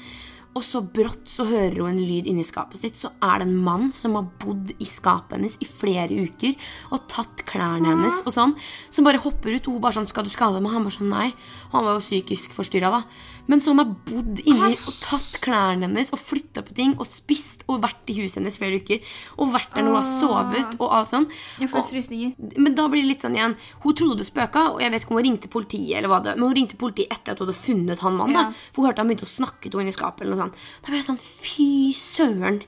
Og 0.54 0.62
så 0.62 0.80
brått 0.86 1.26
så 1.30 1.46
hører 1.48 1.80
hun 1.82 1.90
en 1.90 2.04
lyd 2.06 2.28
inni 2.30 2.44
skapet 2.46 2.78
sitt. 2.78 2.98
Så 2.98 3.10
er 3.18 3.40
det 3.40 3.48
en 3.48 3.56
mann 3.66 3.88
som 3.94 4.14
har 4.14 4.28
bodd 4.42 4.70
i 4.78 4.86
skapet 4.86 5.34
hennes 5.34 5.56
i 5.58 5.66
flere 5.66 6.14
uker 6.14 6.54
og 6.94 7.08
tatt 7.10 7.42
klærne 7.48 7.90
hennes 7.90 8.20
og 8.22 8.30
sånn. 8.36 8.54
Som 8.94 9.08
bare 9.08 9.22
hopper 9.22 9.56
ut, 9.56 9.66
og 9.66 9.74
hun 9.74 9.82
bare 9.82 9.98
sånn 9.98 10.06
'Skal 10.06 10.24
du 10.24 10.30
skade 10.30 10.62
meg?' 10.62 10.72
Han 10.72 10.84
bare 10.84 10.98
sånn 10.98 11.10
'Nei'. 11.10 11.34
Og 11.70 11.72
han 11.72 11.84
var 11.84 11.94
jo 11.98 12.06
psykisk 12.06 12.54
forstyrra, 12.54 12.90
da. 12.90 13.02
Men 13.46 13.60
som 13.60 13.80
har 13.80 13.90
bodd 14.08 14.40
inni 14.44 14.70
og 14.72 14.94
tatt 15.02 15.38
klærne 15.44 15.84
hennes 15.88 16.12
og 16.14 16.20
flytta 16.22 16.62
på 16.64 16.74
ting 16.76 16.94
og 16.96 17.08
spist 17.08 17.64
og 17.68 17.82
vært 17.84 18.08
i 18.08 18.16
huset 18.22 18.40
hennes 18.40 18.56
flere 18.60 18.80
uker. 18.80 19.02
Og 19.36 19.52
vært 19.52 19.74
der 19.74 19.84
når 19.84 19.92
hun 19.92 19.98
har 20.00 20.10
sovet 20.20 20.76
og 20.78 20.94
alt 20.98 21.12
sånn. 21.12 21.26
Jeg 21.60 21.70
får 21.72 21.86
frysninger. 21.90 22.34
men 22.56 22.76
da 22.78 22.86
blir 22.88 23.04
det 23.04 23.12
litt 23.12 23.24
sånn 23.24 23.36
igjen 23.36 23.56
Hun 23.84 23.94
trodde 23.94 24.18
det 24.22 24.28
spøka, 24.28 24.64
og 24.74 24.80
jeg 24.80 24.90
vet 24.94 25.04
ikke 25.04 25.12
om 25.14 25.20
hun 25.20 25.26
ringte 25.28 25.52
politiet. 25.52 25.98
eller 25.98 26.08
hva 26.08 26.22
det 26.24 26.36
Men 26.38 26.48
hun 26.48 26.56
ringte 26.56 26.80
politiet 26.80 27.12
etter 27.12 27.32
at 27.32 27.38
hun 27.42 27.48
hadde 27.48 27.58
funnet 27.58 28.00
han 28.00 28.16
mannen. 28.16 28.34
Ja. 28.34 28.44
da 28.48 28.72
For 28.72 28.82
hun 28.82 28.90
hørte 28.90 29.04
han 29.04 29.08
begynte 29.12 29.28
å 29.28 29.34
snakke 29.34 29.68
til 29.70 29.80
henne 29.80 29.92
i 29.92 29.98
skapet. 29.98 30.22
eller 30.22 30.36
noe 30.36 30.46
sånt 30.46 30.54
Da 30.80 30.92
ble 30.92 31.02
jeg 31.02 31.08
sånn 31.10 31.20
Fy 31.20 31.92
søren! 31.98 32.62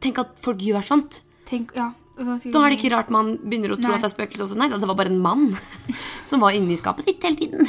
Tenk 0.00 0.18
at 0.18 0.34
folk 0.44 0.58
gjør 0.60 0.84
sånt. 0.84 1.22
Tenk, 1.48 1.72
ja. 1.74 1.92
Altså, 2.16 2.36
Da 2.52 2.64
er 2.64 2.72
det 2.72 2.78
ikke 2.80 2.92
rart 2.94 3.10
man 3.14 3.34
begynner 3.42 3.74
å 3.74 3.78
tro 3.80 3.90
Nei. 3.90 3.96
at 3.98 4.04
det 4.04 4.10
er 4.10 4.14
spøkelse 4.14 4.46
også. 4.46 4.58
Nei, 4.58 4.68
det 4.72 4.90
var 4.90 4.98
bare 4.98 5.12
en 5.12 5.22
mann 5.22 5.50
som 6.30 6.42
var 6.44 6.56
inni 6.56 6.78
skapet 6.80 7.08
ditt 7.08 7.24
hele 7.26 7.36
tiden. 7.36 7.68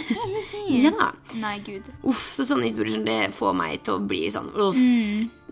ja. 0.72 1.12
Nei, 1.42 1.58
gud. 1.66 1.88
Uff, 2.08 2.30
så 2.36 2.46
sånne 2.48 2.70
historier 2.70 2.96
som 2.98 3.06
det 3.08 3.20
får 3.38 3.58
meg 3.58 3.82
til 3.88 3.98
å 3.98 4.06
bli 4.08 4.28
sånn 4.34 4.54
uff. 4.56 4.80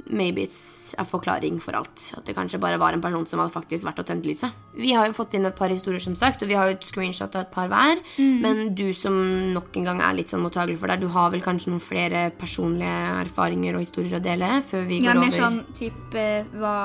Maybe 0.05 0.43
it's 0.45 0.93
a 1.01 1.05
forklaring 1.07 1.57
for 1.63 1.73
alt. 1.73 2.11
At 2.13 2.27
det 2.27 2.35
kanskje 2.37 2.59
bare 2.61 2.77
var 2.77 2.93
en 2.93 3.01
person 3.01 3.25
som 3.25 3.41
hadde 3.41 3.55
faktisk 3.55 3.87
vært 3.87 4.03
og 4.03 4.05
tent 4.09 4.27
lyset. 4.27 4.53
Vi 4.77 4.91
har 4.93 5.07
jo 5.09 5.15
fått 5.17 5.33
inn 5.33 5.47
et 5.47 5.57
par 5.57 5.71
historier, 5.73 6.03
som 6.03 6.13
sagt, 6.19 6.43
og 6.43 6.51
vi 6.51 6.57
har 6.57 6.69
jo 6.69 6.75
et 6.75 6.85
screenshot 6.85 7.33
av 7.33 7.47
et 7.47 7.53
par 7.55 7.71
hver. 7.71 8.03
Men 8.19 8.75
du 8.77 8.91
som 8.93 9.15
nok 9.55 9.75
en 9.79 9.89
gang 9.89 10.03
er 10.05 10.19
litt 10.19 10.33
sånn 10.33 10.43
mottagelig 10.45 10.77
for 10.81 10.91
det, 10.91 10.99
du 11.01 11.09
har 11.15 11.31
vel 11.33 11.41
kanskje 11.45 11.73
noen 11.73 11.83
flere 11.83 12.27
personlige 12.37 13.01
erfaringer 13.25 13.79
og 13.79 13.85
historier 13.87 14.19
å 14.19 14.23
dele 14.23 14.59
før 14.67 14.85
vi 14.85 15.01
går 15.01 15.09
ja, 15.09 15.19
mer 15.19 15.31
over 15.31 15.41
sånn 15.41 15.61
type 15.79 16.27
hva 16.59 16.77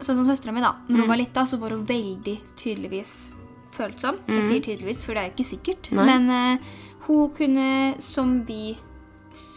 Sånn 0.00 0.16
som 0.16 0.26
søstera 0.26 0.52
mi, 0.56 0.60
da. 0.64 0.72
Når 0.88 0.96
Mm. 0.96 1.00
hun 1.00 1.08
var 1.08 1.16
lita, 1.20 1.42
så 1.46 1.58
var 1.60 1.70
hun 1.70 1.84
veldig 1.86 2.38
tydeligvis 2.56 3.34
følsom. 3.72 4.16
Jeg 4.26 4.42
sier 4.48 4.60
tydeligvis, 4.64 5.04
for 5.04 5.14
det 5.14 5.22
er 5.22 5.28
jo 5.30 5.34
ikke 5.36 5.50
sikkert. 5.50 5.90
Mm. 5.92 5.96
Nei. 5.96 6.06
Men 6.06 6.30
uh, 6.30 6.58
hun 7.06 7.30
kunne, 7.36 8.00
som 8.00 8.44
vi 8.46 8.76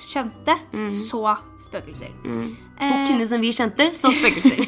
skjønte, 0.04 0.56
så 0.92 1.38
spøkelser. 1.68 2.12
Hun 2.26 2.58
Eh, 2.84 3.08
kunne, 3.08 3.26
som 3.28 3.40
vi 3.40 3.52
kjente, 3.56 3.92
så 3.96 4.10
spøkelser. 4.12 4.60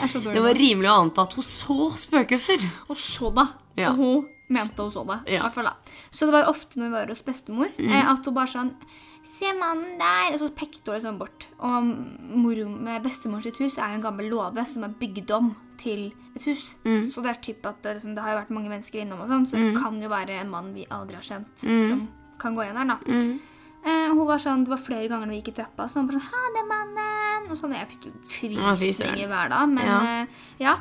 er 0.00 0.08
så 0.08 0.20
det 0.24 0.40
var 0.42 0.54
rimelig 0.56 0.88
å 0.88 1.02
anta 1.02 1.22
at 1.26 1.34
hun 1.34 1.44
så 1.44 1.90
spøkelser. 2.00 2.62
Og 2.88 2.96
så 2.96 3.28
da. 3.34 3.48
Ja. 3.76 3.90
Og 3.90 3.96
hun 3.96 4.24
mente 4.48 4.76
hun 4.82 4.92
så 4.92 5.04
det. 5.06 5.20
Ja. 5.34 5.48
da. 5.48 5.72
Så 6.10 6.26
det 6.26 6.32
var 6.32 6.50
ofte 6.50 6.76
når 6.78 6.90
vi 6.90 6.92
var 6.98 7.06
hos 7.12 7.22
bestemor, 7.22 7.70
eh, 7.78 8.10
at 8.12 8.24
hun 8.24 8.34
bare 8.34 8.46
sånn 8.52 8.74
Se 9.34 9.48
mannen 9.58 9.96
der! 9.98 10.34
Og 10.34 10.38
så 10.38 10.50
pekte 10.54 10.92
hun 10.92 10.94
liksom 11.00 11.18
bort. 11.18 11.46
Og 11.58 11.82
mor, 12.36 12.54
med 12.68 13.02
bestemor 13.02 13.40
sitt 13.42 13.56
hus 13.56 13.78
er 13.78 13.88
jo 13.88 13.94
en 13.96 14.02
gammel 14.04 14.28
låve 14.30 14.64
som 14.68 14.84
er 14.84 14.92
bygd 15.00 15.30
om 15.32 15.56
til 15.80 16.12
et 16.36 16.44
hus. 16.44 16.76
Så 17.10 17.22
det 17.24 17.30
er 17.32 17.40
typ 17.40 17.66
at 17.66 17.80
det, 17.82 17.96
liksom, 17.96 18.14
det 18.14 18.22
har 18.22 18.30
jo 18.34 18.40
vært 18.42 18.50
mange 18.54 18.68
mennesker 18.68 19.00
innom, 19.00 19.20
og 19.24 19.28
sånn, 19.32 19.46
så 19.48 19.56
det 19.56 19.80
kan 19.82 19.96
jo 20.00 20.08
være 20.12 20.36
en 20.40 20.50
mann 20.52 20.74
vi 20.74 20.84
aldri 20.86 21.16
har 21.16 21.22
kjent, 21.24 21.56
som 21.58 22.06
kan 22.38 22.54
gå 22.54 22.62
igjen 22.62 22.76
her. 22.76 22.84
da. 22.86 22.98
Eh, 23.84 24.08
hun 24.12 24.26
var 24.26 24.38
sånn, 24.38 24.64
Det 24.64 24.70
var 24.70 24.78
flere 24.80 25.08
ganger 25.08 25.26
når 25.26 25.34
vi 25.34 25.40
gikk 25.42 25.48
i 25.48 25.56
trappa, 25.62 25.88
så 25.88 26.00
hun 26.00 26.06
var 26.06 26.14
sånn 26.20 26.28
'Ha 26.30 26.42
det, 26.54 26.64
mannen!' 26.68 27.50
Og 27.50 27.56
sånn, 27.58 27.74
Jeg 27.74 27.88
fikk 27.88 28.04
jo 28.06 28.12
frysninger 28.26 29.28
hver 29.28 29.48
dag. 29.50 29.68
Men 29.68 29.86
Ja. 29.86 30.00
Eh, 30.22 30.26
ja. 30.60 30.76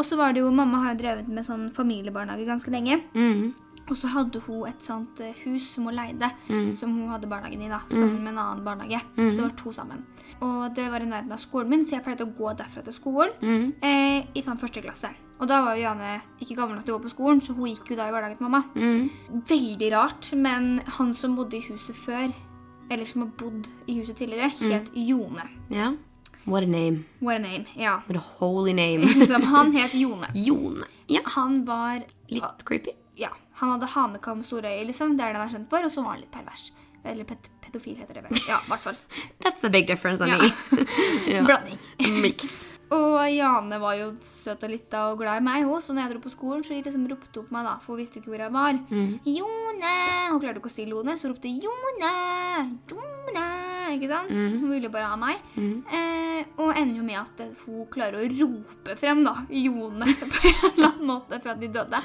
Og 0.00 0.06
så 0.08 0.16
var 0.16 0.32
det 0.32 0.40
jo 0.40 0.50
Mamma 0.54 0.78
har 0.86 0.94
jo 0.94 1.02
drevet 1.02 1.28
med 1.28 1.44
sånn 1.44 1.66
familiebarnehage 1.76 2.46
ganske 2.48 2.72
lenge. 2.72 3.02
Mm. 3.14 3.50
Og 3.90 3.96
så 3.98 4.06
hadde 4.12 4.38
hun 4.46 4.68
et 4.68 4.80
sånt 4.86 5.18
eh, 5.20 5.34
hus 5.44 5.66
som 5.74 5.84
hun 5.88 5.96
leide, 5.98 6.30
Mm. 6.48 6.72
som 6.78 6.92
hun 6.94 7.08
hadde 7.10 7.28
barnehagen 7.28 7.62
i, 7.66 7.68
da, 7.68 7.80
sammen 7.90 8.22
med 8.22 8.32
en 8.32 8.38
annen 8.38 8.64
barnehage. 8.64 9.00
Så 9.16 9.34
det 9.36 9.42
var 9.42 9.56
to 9.58 9.72
sammen. 9.74 10.04
Og 10.40 10.74
det 10.74 10.86
var 10.90 11.00
i 11.02 11.08
nærheten 11.10 11.32
av 11.32 11.38
skolen 11.42 11.68
min, 11.68 11.84
så 11.84 11.96
jeg 11.98 12.04
pleide 12.04 12.24
å 12.24 12.32
gå 12.38 12.54
derfra 12.56 12.82
til 12.84 12.92
skolen 12.96 13.32
Mm. 13.42 13.72
eh, 13.82 14.24
i 14.34 14.40
sånn 14.42 14.58
første 14.58 14.80
klasse. 14.82 15.10
Og 15.40 15.48
da 15.48 15.60
var 15.64 15.74
jo 15.74 15.82
Jane 15.82 16.20
ikke 16.40 16.56
gammel 16.56 16.76
nok 16.76 16.84
til 16.84 16.94
å 16.94 16.98
gå 17.00 17.04
på 17.08 17.10
skolen, 17.16 17.40
så 17.42 17.54
hun 17.54 17.66
gikk 17.74 17.90
jo 17.90 17.96
da 17.96 18.08
i 18.08 18.12
barnehagen 18.12 18.38
til 18.38 18.48
mamma. 18.48 18.64
Mm. 18.76 19.10
Veldig 19.48 19.92
rart, 19.92 20.32
men 20.36 20.78
han 20.86 21.12
som 21.14 21.34
bodde 21.36 21.54
i 21.58 21.60
huset 21.66 21.96
før, 21.96 22.32
eller 22.90 23.04
som 23.04 23.22
har 23.22 23.30
bodd 23.36 23.68
i 23.88 23.98
huset 24.00 24.16
tidligere, 24.16 24.52
Mm. 24.60 24.70
het 24.70 24.90
Jone. 24.94 25.48
Ja. 25.70 25.92
What 26.50 26.64
a 26.66 26.66
name. 26.66 27.04
What 27.20 27.36
a 27.36 27.42
name. 27.44 27.64
Ja. 27.78 28.00
What 28.08 28.16
a 28.18 28.24
holy 28.40 28.72
name. 28.74 29.06
Som 29.30 29.42
han 29.52 29.72
het 29.76 29.94
Jone. 29.94 30.28
Jone. 30.34 30.86
Ja. 31.06 31.20
Han 31.36 31.64
var 31.68 32.02
Litt 32.30 32.64
creepy. 32.66 32.92
Ja, 33.18 33.30
han 33.60 33.70
hadde 33.76 33.86
hanekam 33.94 34.42
store 34.46 34.70
øyne, 34.74 34.86
liksom. 34.90 35.16
Det 35.18 35.24
er 35.26 35.34
det 35.34 35.40
han 35.42 35.48
er 35.48 35.54
kjent 35.58 35.70
for. 35.70 35.84
Og 35.86 35.92
så 35.94 36.02
var 36.04 36.16
han 36.16 36.24
litt 36.24 36.32
pervers. 36.34 36.70
Eller 37.04 37.24
pet 37.24 37.46
pedofil, 37.64 37.96
heter 37.96 38.18
det 38.18 38.24
vel. 38.26 38.40
Ja, 38.48 38.58
i 38.60 38.68
hvert 38.72 38.82
fall. 38.84 38.98
That's 39.44 39.64
a 39.64 39.70
big 39.70 39.86
difference, 39.86 40.20
Ja. 40.26 40.36
me. 40.38 40.50
ja. 41.34 41.44
Blanding. 41.46 41.78
Mix. 42.20 42.48
Og 42.90 43.20
Jane 43.30 43.78
var 43.78 43.94
jo 43.94 44.08
søt 44.26 44.64
og 44.66 44.70
lita 44.72 45.04
og 45.12 45.20
glad 45.22 45.38
i 45.38 45.44
meg, 45.46 45.62
hun. 45.68 45.78
Så 45.80 45.94
når 45.94 46.08
jeg 46.08 46.14
dro 46.16 46.22
på 46.24 46.32
skolen, 46.34 46.64
så 46.66 46.74
liksom 46.74 47.06
ropte 47.06 47.38
hun 47.38 47.46
på 47.46 47.54
meg, 47.54 47.68
da. 47.68 47.76
For 47.84 47.94
hun 47.94 48.02
visste 48.02 48.18
ikke 48.18 48.32
hvor 48.34 48.42
jeg 48.42 48.52
var. 48.56 48.80
Mm. 48.90 49.12
Jone! 49.30 49.94
Hun 50.32 50.40
klarte 50.42 50.58
ikke 50.58 50.72
å 50.72 50.74
si 50.74 50.88
Lone, 50.90 51.14
så 51.20 51.30
ropte 51.30 51.52
Jone! 51.54 52.14
Jone! 52.90 53.69
Ikke 53.96 54.08
sant? 54.12 54.30
Hun 54.60 54.70
ville 54.70 54.90
bare 54.92 55.10
ha 55.12 55.16
meg. 55.20 55.40
Eh, 55.56 56.44
og 56.60 56.70
ender 56.76 56.96
jo 57.00 57.04
med 57.06 57.18
at 57.20 57.42
hun 57.66 57.86
klarer 57.92 58.22
å 58.22 58.28
rope 58.40 58.96
frem 59.00 59.24
da, 59.26 59.34
Jone 59.50 60.06
på 60.32 60.40
en 60.48 60.70
eller 60.70 60.88
annen 60.92 61.06
måte 61.10 61.40
for 61.40 61.52
at 61.54 61.60
de 61.60 61.68
døde. 61.68 62.00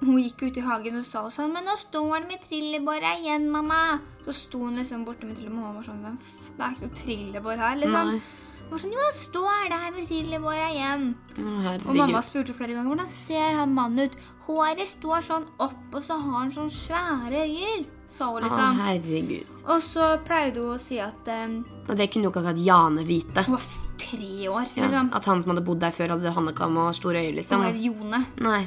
Hun 0.00 0.16
gikk 0.16 0.46
ut 0.48 0.56
i 0.56 0.62
hagen 0.64 0.94
og 0.96 1.04
sa 1.04 1.26
sånn 1.28 1.50
Men 1.52 1.66
nå 1.68 1.74
står 1.76 2.06
han 2.14 2.28
med 2.30 2.40
trillebåra 2.48 3.18
igjen, 3.20 3.50
mamma. 3.52 3.98
Så 4.24 4.32
sto 4.32 4.62
hun 4.64 4.78
liksom 4.80 5.02
borte 5.04 5.26
med 5.28 5.36
trillebår, 5.36 5.58
og 5.58 5.60
mamma 5.60 5.80
var 5.82 5.88
sånn. 5.90 6.20
Det 6.56 6.64
er 6.64 6.76
ikke 6.76 6.86
noe 6.86 7.00
trillebår 7.02 7.60
her, 7.60 7.76
liksom. 7.82 8.14
Nei. 8.14 8.22
Hun 8.70 8.70
var 8.70 8.80
sånn, 8.84 8.92
jo, 8.94 9.02
han 9.04 9.16
står 9.18 9.68
der 9.74 9.86
med 9.98 10.08
trillebåra 10.08 10.66
igjen. 10.72 11.06
Å, 11.42 11.76
Og 11.90 11.96
mamma 11.98 12.20
spurte 12.24 12.54
flere 12.56 12.76
ganger 12.78 12.92
hvordan 12.94 13.08
ser 13.12 13.58
han 13.60 13.74
mannen 13.76 14.06
ut. 14.08 14.16
Håret 14.46 14.88
står 14.88 15.24
sånn 15.26 15.48
opp, 15.60 15.80
og 15.92 16.02
så 16.06 16.16
har 16.22 16.36
han 16.38 16.52
sånn 16.54 16.70
svære 16.72 17.44
øyer. 17.50 17.82
Sa 18.10 18.26
hun 18.32 18.42
Å, 18.42 18.48
liksom. 18.48 18.80
herregud. 18.82 19.46
Og 19.70 19.84
så 19.86 20.06
pleide 20.26 20.58
hun 20.64 20.74
å 20.74 20.80
si 20.82 20.98
at 21.02 21.28
um, 21.30 21.60
Og 21.86 21.94
det 21.96 22.08
kunne 22.10 22.26
jo 22.26 22.32
ikke 22.32 22.42
akkurat 22.42 22.58
Jane 22.66 23.04
vite. 23.06 23.44
hun 23.46 23.54
var 23.54 23.68
tre 24.00 24.48
år. 24.50 24.66
Ja, 24.74 24.88
liksom. 24.88 25.10
at 25.14 25.28
han 25.30 25.42
som 25.44 25.52
hadde 25.54 25.64
bodd 25.68 25.80
der 25.84 25.94
før, 25.94 26.16
hadde 26.16 26.32
hannekam 26.34 26.76
og 26.82 26.94
store 26.98 27.22
øyne, 27.22 27.28
Hun 27.30 27.38
liksom. 27.38 27.62
het 27.68 27.80
Jone. 27.84 28.22
Nei. 28.42 28.62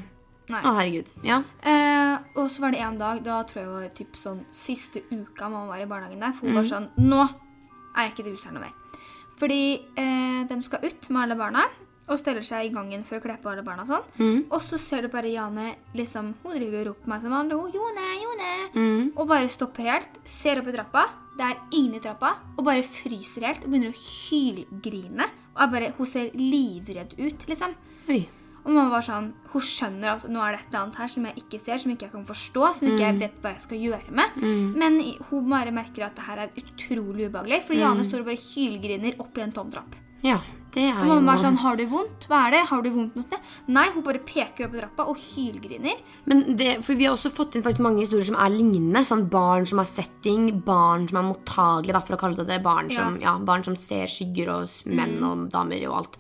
Nei. 0.52 0.60
Å, 0.64 0.74
herregud. 0.78 1.12
Ja. 1.24 1.42
Eh, 1.64 2.16
og 2.40 2.50
så 2.52 2.64
var 2.66 2.72
det 2.76 2.82
en 2.84 2.98
dag, 3.00 3.22
da 3.24 3.42
tror 3.48 3.62
jeg 3.62 3.72
var 3.74 3.92
typ 3.96 4.16
sånn 4.20 4.42
siste 4.52 5.04
uka 5.12 5.48
mamma 5.50 5.70
var 5.72 5.84
i 5.84 5.88
barnehagen 5.88 6.20
der, 6.24 6.34
for 6.36 6.48
hun 6.48 6.58
var 6.60 6.68
sånn 6.68 6.90
Nå 7.00 7.22
er 7.24 8.08
jeg 8.08 8.12
ikke 8.14 8.26
i 8.28 8.34
huset 8.34 8.50
her 8.50 8.58
noe 8.58 8.66
mer. 8.66 9.00
Fordi 9.40 9.62
eh, 10.00 10.42
de 10.50 10.58
skal 10.66 10.84
ut 10.88 11.10
med 11.10 11.24
alle 11.24 11.38
barna 11.40 11.64
og 12.08 12.20
steller 12.20 12.44
seg 12.44 12.66
i 12.68 12.74
gangen 12.74 13.04
for 13.08 13.16
å 13.18 13.22
kle 13.24 13.38
på 13.42 13.50
alle 13.52 13.64
barna 13.64 13.84
og 13.86 13.88
sånn. 13.88 14.42
Og 14.52 14.62
så 14.62 14.78
ser 14.78 15.02
du 15.02 15.08
bare 15.08 15.30
Jane 15.32 15.76
liksom 15.96 16.34
Hun 16.44 16.56
driver 16.58 16.80
og 16.82 16.88
roper 16.88 17.04
på 17.06 17.10
meg 17.14 17.22
som 17.22 17.32
vanlig. 17.32 17.74
Jone, 17.74 18.08
Jone, 18.24 18.52
Mm. 18.76 19.12
Og 19.18 19.28
bare 19.28 19.48
stopper 19.50 19.84
helt, 19.88 20.20
ser 20.26 20.60
opp 20.60 20.68
i 20.68 20.72
trappa. 20.76 21.06
Det 21.38 21.46
er 21.46 21.58
ingen 21.72 21.96
i 21.96 22.00
trappa. 22.00 22.36
Og 22.58 22.66
bare 22.66 22.84
fryser 22.84 23.46
helt 23.46 23.64
og 23.64 23.70
begynner 23.72 23.94
å 23.94 23.98
hylgrine. 23.98 25.28
Og 25.56 25.72
bare, 25.72 25.94
hun 25.98 26.06
ser 26.10 26.32
livredd 26.38 27.14
ut, 27.20 27.46
liksom. 27.48 27.76
Oi. 28.10 28.28
Og 28.64 28.72
mamma 28.72 28.90
var 28.96 29.02
sånn, 29.04 29.34
Hun 29.54 29.62
skjønner 29.62 30.16
at 30.16 30.24
nå 30.32 30.40
er 30.42 30.54
det 30.56 30.60
et 30.62 30.68
eller 30.72 30.80
annet 30.84 30.96
her 30.96 31.08
som 31.08 31.26
jeg 31.26 31.36
ikke 31.36 31.60
ser, 31.62 31.78
som 31.78 31.92
ikke 31.92 32.08
jeg 32.08 32.12
kan 32.12 32.26
forstå, 32.26 32.74
som 32.74 32.88
ikke 32.88 33.04
jeg 33.06 33.20
vet 33.20 33.42
hva 33.44 33.52
jeg 33.54 33.62
skal 33.62 33.78
gjøre 33.78 34.12
med. 34.12 34.38
Men 34.76 34.96
hun 35.30 35.50
bare 35.50 35.72
merker 35.72 36.06
at 36.08 36.16
det 36.16 36.24
her 36.26 36.38
er 36.40 36.50
utrolig 36.58 37.28
ubehagelig, 37.30 37.62
for 37.68 37.74
Jane 37.76 38.04
står 38.04 38.20
og 38.24 38.26
bare 38.26 38.42
hylgriner 38.42 39.20
opp 39.20 39.38
i 39.38 39.42
en 39.42 39.52
tom 39.52 39.70
trapp. 39.70 39.94
Ja, 40.24 40.40
det 40.74 40.88
er 40.90 41.04
jo 41.04 41.10
mamma 41.12 41.36
er 41.36 41.42
sånn 41.44 41.58
'Har 41.62 41.76
du 41.78 41.84
vondt? 41.86 42.26
Hva 42.28 42.48
er 42.48 42.52
det? 42.52 42.62
Har 42.70 42.82
du 42.82 42.90
vondt 42.90 43.16
noe 43.16 43.26
sted?' 43.28 43.52
Nei, 43.68 43.90
hun 43.94 44.02
bare 44.02 44.20
peker 44.20 44.66
opp 44.66 44.74
i 44.74 44.80
trappa 44.80 45.06
og 45.08 45.18
hylgriner. 45.18 46.00
Men 46.26 46.56
det, 46.58 46.84
for 46.84 46.96
vi 46.96 47.06
har 47.06 47.14
også 47.14 47.30
fått 47.30 47.56
inn 47.56 47.64
faktisk 47.64 47.84
mange 47.84 48.02
historier 48.02 48.26
som 48.26 48.36
er 48.36 48.50
lignende. 48.50 49.06
Sånn 49.06 49.30
barn 49.30 49.66
som 49.66 49.78
har 49.78 49.86
setting, 49.86 50.64
barn 50.66 51.08
som 51.08 51.20
er 51.20 51.30
mottagelige, 51.30 51.94
da, 51.94 52.02
for 52.02 52.16
å 52.16 52.22
kalle 52.24 52.36
det 52.38 52.48
det. 52.48 52.64
Barn 52.64 52.90
som, 52.90 53.20
ja. 53.22 53.38
barn 53.38 53.64
som 53.64 53.76
ser 53.76 54.08
skygger 54.08 54.50
og 54.50 54.70
menn 54.86 55.22
og 55.22 55.52
damer 55.52 55.88
og 55.90 55.98
alt. 55.98 56.18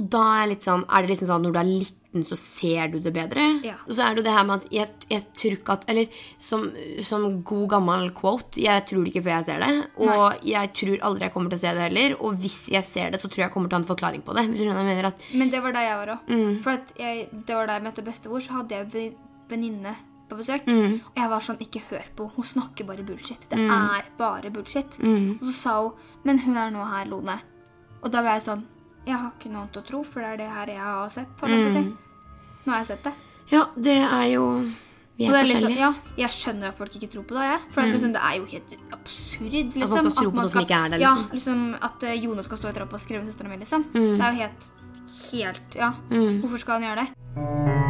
Og 0.00 0.06
da 0.12 0.22
er, 0.40 0.46
litt 0.54 0.64
sånn, 0.64 0.86
er 0.88 1.04
det 1.04 1.12
liksom 1.12 1.28
sånn 1.28 1.44
når 1.44 1.52
du 1.52 1.58
er 1.60 1.68
liten, 1.68 2.24
så 2.28 2.36
ser 2.36 2.92
du 2.92 2.98
det 3.00 3.12
bedre. 3.12 3.44
Ja. 3.64 3.74
Og 3.86 3.94
så 3.96 4.04
er 4.04 4.14
det 4.14 4.22
jo 4.22 4.26
det 4.26 4.34
her 4.36 4.46
med 4.48 4.62
at 4.62 4.72
jeg, 4.72 4.88
jeg 5.08 5.24
tror 5.36 5.56
ikke 5.56 5.76
at 5.78 5.84
Eller 5.88 6.22
som, 6.40 6.66
som 7.04 7.26
god 7.48 7.66
gammel 7.72 8.06
quote, 8.16 8.60
jeg 8.60 8.84
tror 8.88 9.04
det 9.04 9.12
ikke 9.12 9.24
før 9.26 9.34
jeg 9.38 9.46
ser 9.48 9.64
det. 9.64 9.70
Og 10.04 10.46
jeg 10.48 10.72
tror 10.80 11.04
aldri 11.08 11.26
jeg 11.28 11.34
kommer 11.34 11.52
til 11.52 11.60
å 11.60 11.64
se 11.64 11.74
det 11.76 11.84
heller. 11.86 12.16
Og 12.20 12.38
hvis 12.44 12.58
jeg 12.72 12.88
ser 12.88 13.12
det, 13.12 13.20
så 13.20 13.28
tror 13.28 13.44
jeg 13.44 13.48
jeg 13.48 13.56
kommer 13.56 13.72
til 13.72 13.76
å 13.76 13.80
ha 13.80 13.84
en 13.84 13.90
forklaring 13.92 14.24
på 14.24 14.36
det. 14.36 14.46
Hvis 14.48 14.62
du 14.62 14.64
skjønner 14.64 14.82
jeg 14.84 14.90
mener 14.92 15.10
at 15.12 15.28
Men 15.42 15.52
det 15.52 15.62
var 15.64 15.76
da 15.76 15.84
jeg 15.84 16.00
var 16.00 16.14
òg. 16.16 16.32
Mm. 16.32 16.56
For 16.64 16.78
at 16.78 16.96
jeg, 17.04 17.28
det 17.32 17.58
var 17.58 17.68
da 17.68 17.76
jeg 17.78 17.86
møtte 17.88 18.08
bestemor, 18.08 18.44
så 18.44 18.58
hadde 18.60 18.80
jeg 18.80 19.12
venninne 19.52 19.94
på 20.32 20.40
besøk. 20.40 20.68
Mm. 20.68 20.98
Og 21.04 21.20
jeg 21.20 21.32
var 21.32 21.44
sånn 21.44 21.62
Ikke 21.64 21.82
hør 21.90 22.04
på 22.16 22.28
Hun 22.36 22.46
snakker 22.54 22.88
bare 22.88 23.04
bullshit. 23.06 23.48
Det 23.50 23.60
er 23.60 24.12
bare 24.18 24.52
bullshit. 24.52 25.00
Mm. 25.00 25.38
Og 25.40 25.48
så 25.50 25.56
sa 25.58 25.78
hun 25.82 26.28
Men 26.28 26.44
hun 26.46 26.60
er 26.60 26.72
nå 26.72 26.86
her, 26.88 27.08
Lone. 27.10 27.40
Og 28.02 28.10
da 28.10 28.22
ble 28.24 28.36
jeg 28.38 28.46
sånn 28.48 28.64
Jeg 29.06 29.16
har 29.18 29.30
ikke 29.34 29.50
noe 29.50 29.62
annet 29.64 29.76
å 29.76 29.82
tro, 29.86 30.02
for 30.06 30.20
det 30.22 30.28
er 30.30 30.36
det 30.36 30.48
her 30.52 30.66
jeg 30.66 30.78
har 30.86 31.08
sett. 31.10 31.28
Holdt 31.40 31.52
jeg 31.52 31.64
på 31.66 31.70
å 31.70 31.74
si. 31.74 31.82
Mm. 31.82 31.96
Nå 32.66 32.72
har 32.72 32.78
jeg 32.84 32.86
sett 32.92 33.04
det. 33.08 33.12
Ja, 33.50 33.62
det 33.76 33.96
er 34.06 34.26
jo 34.30 34.44
Vi 35.18 35.26
Og 35.28 35.34
er 35.34 35.34
det 35.34 35.40
er 35.40 35.44
litt 35.44 35.56
forskjellige. 35.56 35.76
sånn, 35.76 35.78
ja, 35.82 35.92
jeg 36.22 36.30
skjønner 36.30 36.68
at 36.68 36.76
folk 36.78 36.94
ikke 36.96 37.10
tror 37.12 37.24
på 37.28 37.34
det. 37.36 37.42
Jeg. 37.50 37.60
For 37.74 37.80
at, 37.82 37.88
liksom, 37.96 38.12
det 38.14 38.22
er 38.22 38.36
jo 38.38 38.44
helt 38.52 38.76
absurd. 38.96 39.52
Liksom, 39.52 39.90
man 39.90 39.98
skal 39.98 40.12
tro 40.22 40.30
på 40.30 40.36
noe 40.40 40.48
som 40.54 40.62
ikke 40.62 40.78
er 40.84 40.88
der, 40.94 40.98
Ja, 41.02 41.14
liksom. 41.14 41.32
liksom 41.36 41.76
At 41.90 42.02
eh, 42.08 42.14
Jone 42.22 42.42
skal 42.46 42.58
stå 42.62 42.68
i 42.70 42.72
trappa 42.78 42.94
og 42.94 43.00
skrive 43.02 43.26
søstera 43.26 43.48
mi, 43.52 43.56
liksom. 43.58 43.84
Mm. 43.92 44.18
Det 44.18 44.22
er 44.22 44.32
jo 44.32 44.42
helt 44.46 44.72
Helt 45.32 45.74
Ja. 45.76 45.92
Hvorfor 46.08 46.58
skal 46.58 46.80
han 46.80 46.88
gjøre 46.88 47.04
det? 47.04 47.81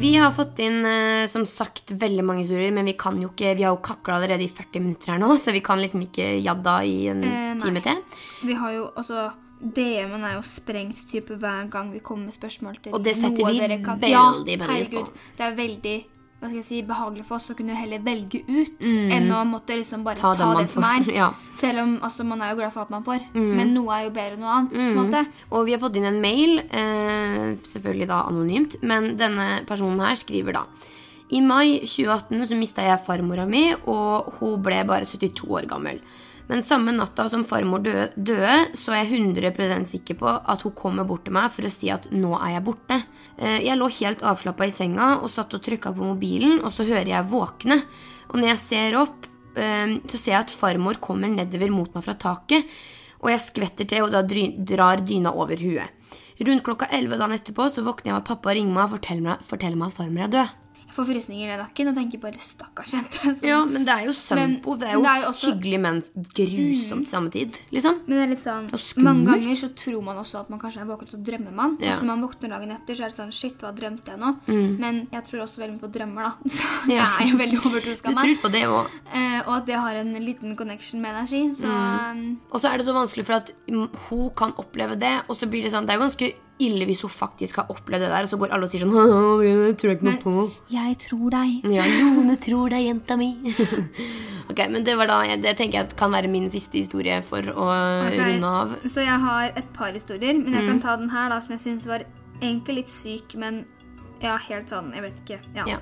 Vi 0.00 0.14
har 0.16 0.32
fått 0.32 0.58
inn 0.64 0.80
eh, 0.86 1.26
som 1.28 1.44
sagt 1.46 1.92
veldig 2.00 2.24
mange 2.24 2.44
historier, 2.46 2.72
men 2.72 2.88
vi 2.88 2.94
kan 2.96 3.18
jo 3.20 3.28
ikke 3.28 3.52
Vi 3.58 3.66
har 3.66 3.74
jo 3.74 3.82
kakla 3.84 4.16
allerede 4.16 4.46
i 4.46 4.48
40 4.48 4.80
minutter 4.80 5.12
her 5.12 5.20
nå, 5.20 5.34
så 5.36 5.52
vi 5.52 5.60
kan 5.64 5.80
liksom 5.82 6.04
ikke 6.06 6.32
jadda 6.40 6.78
i 6.88 6.96
en 7.12 7.24
Eh, 7.24 7.56
time 7.60 7.82
til. 7.84 8.00
Vi 8.48 8.56
har 8.56 8.72
jo 8.72 8.86
altså 8.96 9.30
DM-en 9.60 10.24
er 10.24 10.38
jo 10.38 10.44
sprengt 10.46 11.02
type 11.10 11.36
hver 11.36 11.68
gang 11.68 11.90
vi 11.92 12.00
kommer 12.00 12.30
med 12.30 12.32
spørsmål 12.32 12.78
til 12.80 12.94
Og 12.96 13.04
det 13.04 13.12
setter 13.18 13.36
vi 13.44 13.60
veldig 13.60 14.08
ja, 14.08 14.24
pris 14.32 14.56
på. 14.56 14.70
herregud, 14.72 15.12
Det 15.36 15.44
er 15.44 15.54
veldig 15.58 15.96
hva 16.40 16.48
skal 16.48 16.56
jeg 16.56 16.64
si, 16.64 16.78
behagelig 16.88 17.26
for 17.28 17.36
oss 17.36 17.50
å 17.52 17.54
kunne 17.58 17.74
heller 17.76 18.00
velge 18.00 18.38
ut 18.48 18.84
enn 18.86 19.26
å 19.36 19.42
måtte 19.44 19.76
liksom 19.76 20.04
bare 20.06 20.16
Mm. 20.16 20.22
Ta 20.22 20.34
ta, 20.34 20.46
det 20.56 20.70
som 20.72 20.82
får, 20.82 21.08
er. 21.10 21.10
ja. 21.20 21.26
Mm. 21.28 21.50
Selv 21.60 21.82
om 21.82 21.90
altså, 22.02 22.24
man 22.24 22.40
er 22.40 22.54
jo 22.54 22.56
glad 22.62 22.72
for 22.72 22.82
at 22.86 22.90
man 22.94 23.04
får. 23.04 23.26
Men 23.36 23.74
noe 23.76 23.92
er 23.98 24.06
jo 24.06 24.14
bedre 24.16 24.38
enn 24.38 24.40
noe 24.40 24.54
annet. 24.56 24.72
på 24.72 24.86
en 24.86 24.96
måte. 25.02 25.20
Og 25.52 25.66
vi 25.68 25.74
har 25.76 25.82
fått 25.82 25.98
inn 26.00 26.08
en 26.08 26.20
mail, 26.22 26.62
eh, 26.64 27.44
selvfølgelig 27.68 28.08
da 28.08 28.22
anonymt, 28.30 28.78
men 28.82 29.12
denne 29.20 29.66
personen 29.68 30.00
her 30.00 30.16
skriver 30.16 30.56
da 30.56 30.64
I 31.30 31.40
mai 31.44 31.80
2018 31.84 32.48
så 32.48 32.56
mista 32.58 32.82
jeg 32.82 33.04
farmora 33.04 33.44
mi, 33.46 33.68
og 33.86 34.32
hun 34.40 34.56
ble 34.64 34.80
bare 34.88 35.06
72 35.06 35.44
år 35.46 35.68
gammel. 35.70 36.00
Men 36.50 36.64
samme 36.66 36.90
natta 36.90 37.28
som 37.30 37.44
farmor 37.46 37.84
døde, 37.84 38.54
så 38.74 38.90
er 38.96 39.04
jeg 39.04 39.20
100% 39.20 39.86
sikker 39.92 40.16
på 40.18 40.30
at 40.30 40.64
hun 40.66 40.74
kommer 40.74 41.06
bort 41.06 41.22
til 41.28 41.34
meg 41.36 41.52
for 41.54 41.62
å 41.68 41.70
si 41.70 41.92
at 41.94 42.08
nå 42.10 42.32
er 42.40 42.56
jeg 42.56 42.64
borte. 42.66 42.96
Eh, 43.38 43.60
Jeg 43.62 43.78
lå 43.78 43.86
helt 44.00 44.24
avslappa 44.26 44.66
i 44.66 44.72
senga 44.74 45.20
og 45.22 45.30
satt 45.30 45.54
og 45.54 45.62
trykka 45.62 45.92
på 45.94 46.08
mobilen, 46.08 46.58
og 46.64 46.72
så 46.74 46.86
hører 46.88 47.12
jeg 47.12 47.30
våkne. 47.30 47.78
Og 48.32 48.40
når 48.40 48.50
jeg 48.50 48.62
ser 48.64 48.98
opp, 48.98 49.28
eh, 49.54 49.94
så 50.10 50.18
ser 50.18 50.32
jeg 50.34 50.40
at 50.40 50.50
farmor 50.50 50.98
kommer 50.98 51.30
nedover 51.30 51.70
mot 51.70 51.94
meg 51.94 52.02
fra 52.02 52.14
taket. 52.18 52.66
Og 53.22 53.30
jeg 53.30 53.46
skvetter 53.46 53.86
til, 53.86 54.02
og 54.02 54.10
da 54.10 54.22
drar 54.24 55.06
dyna 55.06 55.30
over 55.30 55.54
huet. 55.54 55.86
Rundt 56.40 56.64
klokka 56.64 56.88
11 56.90 57.18
dagen 57.20 57.36
etterpå 57.36 57.66
så 57.70 57.84
våkner 57.84 58.10
jeg 58.10 58.16
at 58.16 58.26
pappa 58.26 58.54
ringer 58.56 58.72
meg 58.74 58.88
og 58.88 58.94
forteller 58.98 59.22
meg, 59.22 59.42
forteller 59.44 59.76
meg 59.76 59.92
at 59.92 59.98
farmor 60.00 60.24
er 60.24 60.34
død. 60.34 60.56
Får 61.00 61.06
frysninger 61.08 61.48
i 61.54 61.56
nakken 61.56 61.88
og 61.88 61.94
tenker 61.96 62.20
bare 62.20 62.36
stakkars 62.44 62.90
jente. 62.92 63.34
som- 63.34 63.48
Ja, 63.48 63.64
men 63.64 63.84
det 63.86 63.92
er 63.94 64.04
jo 64.04 64.12
Men- 64.36 64.60
Det 64.60 64.88
er 64.88 64.92
jo, 64.92 65.00
det 65.02 65.08
er 65.08 65.20
jo 65.22 65.28
også- 65.30 65.52
hyggelig, 65.54 65.80
men 65.80 66.02
grusomt 66.34 67.06
samme 67.08 67.30
tid. 67.30 67.56
Liksom. 67.72 68.00
Men 68.06 68.16
det 68.18 68.24
er 68.24 68.30
litt 68.34 68.44
sånn. 68.44 69.02
Mange 69.02 69.24
ganger 69.26 69.54
så 69.56 69.68
tror 69.74 70.02
man 70.02 70.16
også 70.16 70.40
at 70.40 70.50
man 70.50 70.58
kanskje 70.60 70.82
er 70.82 70.86
våken, 70.86 71.08
så 71.08 71.22
drømmer 71.24 71.52
man. 71.52 71.76
Ja. 71.80 71.86
Mm. 71.86 71.92
Og 71.92 72.00
så 72.00 72.04
man 72.04 72.22
våkner 72.22 72.48
dagen 72.50 72.70
etter, 72.72 72.94
så 72.94 73.04
er 73.04 73.08
det 73.10 73.16
sånn 73.16 73.32
Shit, 73.32 73.58
hva 73.60 73.72
drømte 73.74 74.06
jeg 74.10 74.18
nå? 74.18 74.36
Men 74.78 75.06
jeg 75.12 75.24
tror 75.24 75.40
også 75.46 75.56
veldig 75.62 75.80
mye 75.80 75.84
på 75.88 75.92
drømmer, 75.92 76.22
da. 76.22 76.32
Så 76.50 76.64
Ja. 76.88 77.06
jeg 77.18 77.28
er 77.28 77.30
jo 77.32 77.38
veldig 77.38 77.58
overtroisk 77.64 78.06
av 78.06 78.14
meg. 78.14 78.24
tror 78.24 78.36
på 78.42 78.52
det 78.52 78.62
òg. 78.64 78.86
Eh, 79.14 79.40
og 79.46 79.56
at 79.56 79.66
det 79.66 79.74
har 79.76 79.94
en 79.96 80.14
liten 80.14 80.56
connection 80.56 81.00
med 81.00 81.14
energi. 81.16 81.54
Så 81.54 81.66
Mm. 81.70 82.36
Og 82.52 82.60
så 82.60 82.72
er 82.72 82.78
det 82.78 82.86
så 82.86 82.92
vanskelig 82.94 83.24
for 83.26 83.32
at 83.34 83.52
mm, 83.68 83.88
hun 84.08 84.30
kan 84.36 84.52
oppleve 84.58 84.98
det, 84.98 85.22
og 85.28 85.36
så 85.36 85.48
blir 85.48 85.62
det 85.62 85.72
sånn 85.72 85.86
Det 85.86 85.90
er 85.94 85.98
jo 85.98 86.04
ganske 86.08 86.34
ille 86.62 86.86
hvis 86.88 87.02
hun 87.06 87.10
faktisk 87.12 87.56
har 87.60 87.70
opplevd 87.72 88.04
det 88.04 88.10
der, 88.12 88.26
og 88.26 88.30
så 88.30 88.38
går 88.40 88.52
alle 88.54 88.66
og 88.68 88.72
sier 88.72 88.82
sånn 88.84 88.92
Det 89.44 89.76
tror 89.80 89.90
jeg 89.92 89.98
ikke 89.98 90.08
noe 90.08 90.20
på. 90.22 90.34
jeg 90.72 90.98
tror 91.06 91.30
deg. 91.34 91.66
Ja, 91.74 91.84
Lone 92.00 92.36
tror 92.40 92.76
er 92.76 92.84
jenta 92.84 93.16
mi. 93.20 93.30
ok, 94.50 94.62
men 94.70 94.84
det 94.86 94.96
var 94.98 95.10
da 95.10 95.18
Det 95.40 95.56
tenker 95.58 95.80
jeg 95.82 95.96
kan 95.98 96.12
være 96.14 96.30
min 96.32 96.48
siste 96.52 96.78
historie 96.80 97.20
for 97.26 97.42
å 97.52 97.66
okay. 97.70 98.20
runde 98.34 98.52
av. 98.62 98.76
Så 98.84 99.04
jeg 99.06 99.18
har 99.26 99.52
et 99.56 99.72
par 99.76 99.92
historier, 99.96 100.34
men 100.38 100.52
jeg 100.54 100.62
Mm. 100.64 100.68
kan 100.74 100.80
ta 100.80 100.96
den 101.00 101.10
her, 101.10 101.28
da, 101.32 101.40
som 101.40 101.52
jeg 101.56 101.60
syns 101.64 101.86
var 101.88 102.04
egentlig 102.40 102.74
litt 102.82 102.90
syk, 102.92 103.34
men 103.40 103.64
ja, 104.20 104.36
helt 104.36 104.68
sånn 104.68 104.92
Jeg 104.92 105.02
vet 105.02 105.20
ikke. 105.24 105.38
Ja. 105.56 105.64
Ja. 105.66 105.78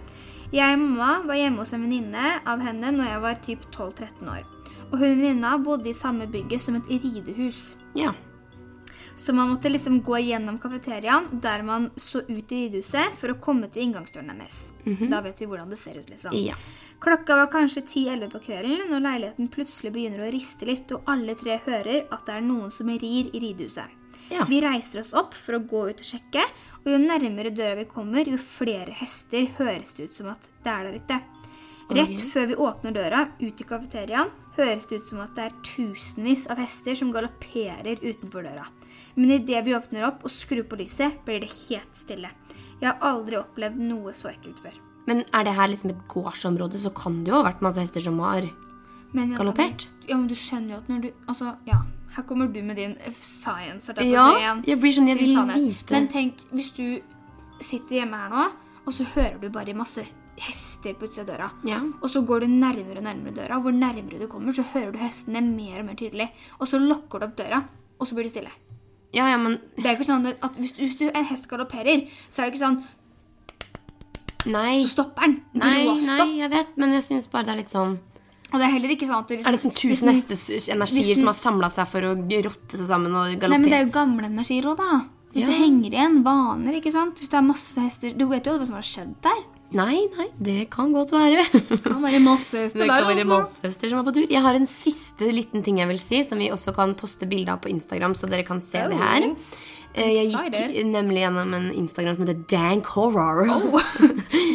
Jeg 0.52 0.76
og 0.78 0.80
mamma 0.80 1.26
var 1.26 1.36
hjemme 1.36 1.58
hos 1.60 1.72
en 1.76 1.82
venninne 1.84 2.38
av 2.46 2.62
henne 2.64 2.92
når 2.94 3.10
jeg 3.10 3.20
var 3.24 3.34
typ 3.44 3.66
12-13 3.74 4.30
år. 4.32 4.46
Og 4.92 4.94
hun 5.02 5.18
venninna 5.20 5.58
bodde 5.60 5.90
i 5.90 5.92
samme 5.92 6.24
bygget 6.30 6.62
som 6.64 6.78
et 6.78 6.88
ridehus. 6.88 7.74
Ja. 7.98 8.14
Så 9.18 9.34
man 9.34 9.48
måtte 9.50 9.68
liksom 9.68 9.98
gå 10.06 10.18
gjennom 10.22 10.60
kafeteriaen 10.62 11.26
der 11.42 11.62
man 11.66 11.90
så 11.96 12.20
ut 12.22 12.52
i 12.52 12.60
ridhuset 12.68 13.16
for 13.18 13.34
å 13.34 13.38
komme 13.42 13.66
til 13.68 13.88
inngangsdøren 13.88 14.30
hennes. 14.30 14.60
Da 15.10 15.20
vet 15.24 15.40
vi 15.42 15.48
hvordan 15.50 15.72
det 15.74 15.78
ser 15.80 15.98
ut, 15.98 16.08
liksom. 16.08 16.36
ja. 16.38 16.54
Klokka 17.02 17.36
var 17.36 17.50
kanskje 17.50 17.82
10-11 17.82 18.30
på 18.32 18.40
kvelden 18.46 18.88
når 18.90 19.02
leiligheten 19.04 19.50
plutselig 19.54 19.92
begynner 19.94 20.24
å 20.26 20.30
riste 20.34 20.66
litt, 20.66 20.90
og 20.94 21.06
alle 21.10 21.34
tre 21.38 21.58
hører 21.66 22.06
at 22.10 22.24
det 22.26 22.36
er 22.38 22.46
noen 22.46 22.70
som 22.74 22.88
rir 22.90 23.28
i 23.30 23.42
ridhuset. 23.42 23.98
Ja. 24.30 24.46
Vi 24.48 24.60
reiser 24.60 25.00
oss 25.00 25.12
opp 25.16 25.34
for 25.34 25.56
å 25.56 25.62
gå 25.66 25.84
ut 25.90 26.02
og 26.02 26.08
sjekke, 26.08 26.42
og 26.84 26.90
jo 26.92 26.98
nærmere 27.02 27.54
døra 27.54 27.78
vi 27.78 27.88
kommer, 27.90 28.28
jo 28.28 28.38
flere 28.38 28.94
hester 28.98 29.46
høres 29.58 29.94
det 29.96 30.08
ut 30.08 30.16
som 30.18 30.32
at 30.34 30.50
det 30.64 30.74
er 30.74 30.88
der 30.88 30.98
ute. 31.02 31.20
Rett 31.98 32.20
før 32.32 32.50
vi 32.50 32.58
åpner 32.60 32.92
døra 32.92 33.22
ut 33.40 33.62
i 33.62 33.68
kafeteriaen, 33.68 34.32
høres 34.58 34.88
det 34.90 34.98
ut 35.00 35.06
som 35.06 35.22
at 35.24 35.38
det 35.38 35.46
er 35.48 35.56
tusenvis 35.64 36.48
av 36.52 36.60
hester 36.60 36.98
som 36.98 37.14
galopperer 37.14 38.02
utenfor 38.02 38.44
døra. 38.44 38.66
Men 39.18 39.34
idet 39.34 39.64
vi 39.66 39.74
åpner 39.74 40.06
opp 40.06 40.22
og 40.26 40.30
skrur 40.30 40.62
på 40.70 40.78
lyset, 40.78 41.18
blir 41.26 41.42
det 41.42 41.50
helt 41.50 41.98
stille. 41.98 42.30
Jeg 42.78 42.92
har 42.92 43.02
aldri 43.02 43.38
opplevd 43.40 43.80
noe 43.82 44.14
så 44.14 44.30
ekkelt 44.30 44.60
før. 44.62 44.76
Men 45.08 45.24
er 45.34 45.46
det 45.48 45.54
her 45.56 45.70
liksom 45.72 45.90
et 45.94 46.02
gårdsområde, 46.12 46.78
så 46.78 46.92
kan 46.94 47.22
det 47.24 47.32
jo 47.32 47.40
ha 47.40 47.46
vært 47.48 47.64
masse 47.64 47.80
hester 47.82 48.04
som 48.04 48.18
har 48.22 48.46
Men, 49.16 49.32
Galoppert? 49.34 49.86
Ja, 50.04 50.18
men 50.18 50.26
du 50.28 50.36
skjønner 50.36 50.74
jo 50.74 50.80
at 50.82 50.90
når 50.92 51.00
du 51.06 51.08
Altså, 51.26 51.54
ja. 51.66 51.80
Her 52.14 52.24
kommer 52.28 52.48
du 52.52 52.60
med 52.62 52.76
din 52.76 52.94
science. 53.20 53.92
Ja, 54.04 54.28
jeg 54.64 54.78
blir 54.80 54.94
sånn, 54.96 55.08
jeg 55.10 55.18
vil 55.20 55.34
vite. 55.52 55.92
Men 55.92 56.08
tenk, 56.12 56.40
hvis 56.52 56.70
du 56.76 57.00
sitter 57.60 58.00
hjemme 58.00 58.20
her 58.20 58.32
nå, 58.32 58.46
og 58.86 58.94
så 58.96 59.04
hører 59.14 59.36
du 59.42 59.50
bare 59.52 59.74
masse 59.76 60.06
hester 60.38 60.94
på 60.96 61.08
utsida 61.08 61.26
av 61.26 61.28
døra. 61.32 61.50
Ja. 61.68 61.80
Og 62.00 62.08
så 62.12 62.22
går 62.24 62.46
du 62.46 62.52
nærmere 62.52 63.00
og 63.00 63.06
nærmere 63.06 63.36
døra, 63.36 63.58
og 63.58 63.66
hvor 63.66 63.76
nærmere 63.76 64.22
du 64.22 64.28
kommer, 64.30 64.56
så 64.56 64.64
hører 64.72 64.94
du 64.94 65.02
hestene 65.02 65.42
mer 65.44 65.82
og 65.82 65.90
mer 65.90 65.98
tydelig. 66.00 66.30
Og 66.60 66.70
så 66.70 66.80
lukker 66.80 67.20
du 67.20 67.28
opp 67.28 67.36
døra, 67.38 67.62
og 67.98 68.08
så 68.08 68.16
blir 68.16 68.28
det 68.28 68.34
stille. 68.36 68.54
Ja, 69.12 69.26
ja, 69.30 69.38
men 69.38 69.58
Det 69.76 69.86
er 69.86 69.96
ikke 69.96 70.04
sånn 70.06 70.26
at 70.42 70.56
hvis, 70.60 70.72
hvis 70.76 70.98
du, 71.00 71.06
en 71.10 71.24
hest 71.24 71.48
galopperer, 71.48 72.06
så 72.30 72.42
er 72.42 72.50
det 72.50 72.54
ikke 72.58 72.64
sånn 72.66 72.84
Nei. 74.48 74.84
Så 74.86 74.94
stopper 74.94 75.26
den. 75.26 75.40
Nei, 75.58 75.84
nei, 75.84 75.96
stopp. 76.00 76.30
jeg 76.38 76.50
vet, 76.52 76.76
men 76.80 76.92
jeg 76.94 77.02
syns 77.08 77.26
bare 77.30 77.44
det 77.48 77.52
er 77.54 77.58
litt 77.62 77.72
sånn 77.72 77.96
Og 78.48 78.54
det 78.60 78.64
er 78.68 78.72
heller 78.72 78.92
ikke 78.94 79.08
sånn 79.08 79.18
at 79.24 79.28
hvis, 79.32 79.46
Er 79.46 79.52
det 79.52 79.60
som 79.60 79.70
tusen 79.76 80.06
den- 80.08 80.76
energier 80.78 81.14
den- 81.14 81.16
som 81.16 81.26
har 81.26 81.34
samla 81.34 81.70
seg 81.70 81.88
for 81.88 82.00
å 82.00 82.14
rotte 82.44 82.76
seg 82.78 82.86
sammen 82.88 83.12
og 83.14 83.40
Nei, 83.42 83.58
men 83.58 83.68
det 83.68 83.72
er 83.80 83.84
jo 83.84 83.90
gamle 83.92 84.24
energier 84.30 84.62
òg, 84.64 84.76
da. 84.78 85.04
Hvis 85.34 85.42
Ja. 85.44 85.48
det 85.48 85.58
henger 85.60 85.90
igjen. 85.92 86.22
Vaner, 86.24 86.72
ikke 86.80 86.90
sant. 86.92 87.16
Hvis 87.18 87.28
det 87.28 87.34
er 87.34 87.42
masse 87.42 87.76
hester 87.78 88.16
Du 88.16 88.26
vet 88.26 88.44
jo 88.44 88.56
hva 88.58 88.64
som 88.66 88.74
har 88.76 88.82
skjedd 88.82 89.14
der. 89.20 89.42
Nei, 89.76 89.98
nei, 90.16 90.28
det 90.40 90.70
kan 90.72 90.94
godt 90.96 91.10
være. 91.12 91.42
Det 91.68 91.82
kan 91.84 92.00
være 92.00 92.22
masse 92.24 92.56
hester 92.56 92.80
Det 92.80 92.88
kan 92.88 93.04
være 93.04 93.24
altså. 93.26 93.32
masse 93.68 93.72
som 93.90 93.98
er 93.98 94.06
på 94.06 94.14
tur. 94.16 94.28
Jeg 94.32 94.44
har 94.44 94.56
en 94.56 94.68
siste 94.70 95.28
liten 95.28 95.64
ting 95.66 95.82
jeg 95.82 95.90
vil 95.90 96.00
si, 96.00 96.22
som 96.24 96.40
vi 96.40 96.48
også 96.54 96.72
kan 96.76 96.94
poste 96.96 97.28
bilde 97.28 97.52
av 97.52 97.60
på 97.60 97.68
Instagram, 97.72 98.16
så 98.16 98.30
dere 98.32 98.46
kan 98.48 98.62
se 98.64 98.86
det 98.88 98.96
her. 98.96 99.28
Oh, 99.28 99.58
Eh, 99.98 100.12
Jeg 100.14 100.30
gikk 100.30 100.84
nemlig 100.92 101.22
gjennom 101.24 101.54
en 101.56 101.68
Instagram 101.72 102.16
som 102.16 102.26
heter 102.26 102.42
Dank 102.50 102.86
Horror. 102.94 103.48
Oh. 103.48 103.80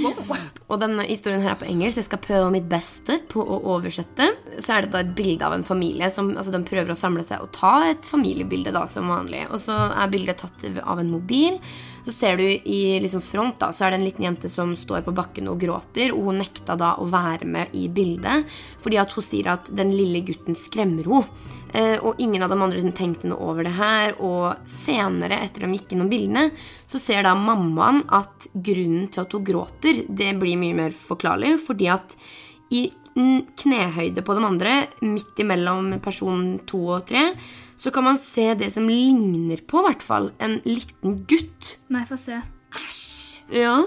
Og 0.71 0.79
denne 0.81 1.03
historien 1.05 1.41
her 1.43 1.53
er 1.53 1.59
på 1.59 1.67
engelsk. 1.67 1.99
Jeg 1.99 2.07
skal 2.07 2.21
prøve 2.23 2.51
mitt 2.53 2.69
beste 2.71 3.19
på 3.29 3.43
å 3.43 3.59
oversette. 3.75 4.29
Så 4.63 4.75
er 4.75 4.85
det 4.85 4.93
da 4.93 5.01
et 5.03 5.11
bilde 5.17 5.45
av 5.45 5.55
en 5.57 5.65
familie 5.67 6.09
som 6.13 6.31
altså, 6.31 6.53
de 6.53 6.63
prøver 6.65 6.93
å 6.93 6.97
samle 6.97 7.25
seg 7.25 7.43
og 7.43 7.51
ta 7.55 7.89
et 7.91 8.07
familiebilde 8.09 8.73
da, 8.75 8.85
som 8.89 9.11
vanlig. 9.11 9.43
Og 9.51 9.59
så 9.65 9.75
er 9.91 10.13
bildet 10.13 10.41
tatt 10.45 10.65
av 10.81 11.01
en 11.03 11.11
mobil. 11.11 11.59
Så 12.03 12.11
ser 12.11 12.37
du 12.37 12.43
i 12.43 12.99
liksom, 12.99 13.21
front 13.23 13.59
da, 13.61 13.71
så 13.71 13.85
er 13.85 13.93
det 13.93 14.01
en 14.01 14.05
liten 14.07 14.25
jente 14.25 14.49
som 14.51 14.73
står 14.75 15.05
på 15.05 15.13
bakken 15.15 15.47
og 15.51 15.61
gråter. 15.61 16.11
Og 16.11 16.29
hun 16.29 16.41
nekta 16.41 16.75
da 16.79 16.93
å 16.99 17.07
være 17.07 17.47
med 17.47 17.75
i 17.79 17.87
bildet 17.87 18.49
fordi 18.83 18.99
at 18.99 19.13
hun 19.15 19.25
sier 19.25 19.53
at 19.53 19.71
den 19.71 19.93
lille 19.95 20.23
gutten 20.27 20.57
skremmer 20.59 21.07
henne. 21.07 21.51
Eh, 21.73 21.95
og 22.05 22.19
ingen 22.21 22.43
av 22.43 22.51
de 22.51 22.57
andre 22.59 22.77
liksom, 22.77 22.93
tenkte 22.93 23.29
noe 23.31 23.41
over 23.49 23.65
det 23.65 23.73
her. 23.77 24.17
Og 24.21 24.67
senere, 24.69 25.39
etter 25.45 25.65
de 25.65 25.79
gikk 25.79 25.95
innom 25.95 26.11
bildene, 26.11 26.49
så 26.89 27.01
ser 27.01 27.25
da 27.25 27.33
mammaen 27.39 28.03
at 28.13 28.49
grunnen 28.53 29.07
til 29.13 29.23
at 29.23 29.33
hun 29.33 29.47
gråter, 29.47 30.03
det 30.09 30.33
blir 30.41 30.59
mye 30.59 30.77
mer 30.83 30.97
forklarlig. 30.97 31.55
Fordi 31.63 31.89
at 31.93 32.17
i 32.73 32.87
knehøyde 33.13 34.23
på 34.25 34.35
de 34.35 34.45
andre, 34.45 34.77
midt 35.05 35.39
imellom 35.43 35.91
person 36.03 36.57
to 36.69 36.81
og 36.95 37.05
tre, 37.09 37.27
så 37.83 37.91
kan 37.91 38.05
man 38.07 38.17
se 38.21 38.53
det 38.55 38.69
som 38.71 38.85
ligner 38.87 39.59
på, 39.67 39.81
i 39.81 39.87
hvert 39.89 40.03
fall, 40.05 40.29
en 40.39 40.61
liten 40.63 41.17
gutt. 41.27 41.73
Nei, 41.91 42.05
få 42.07 42.15
se. 42.19 42.39
Ja. 43.51 43.81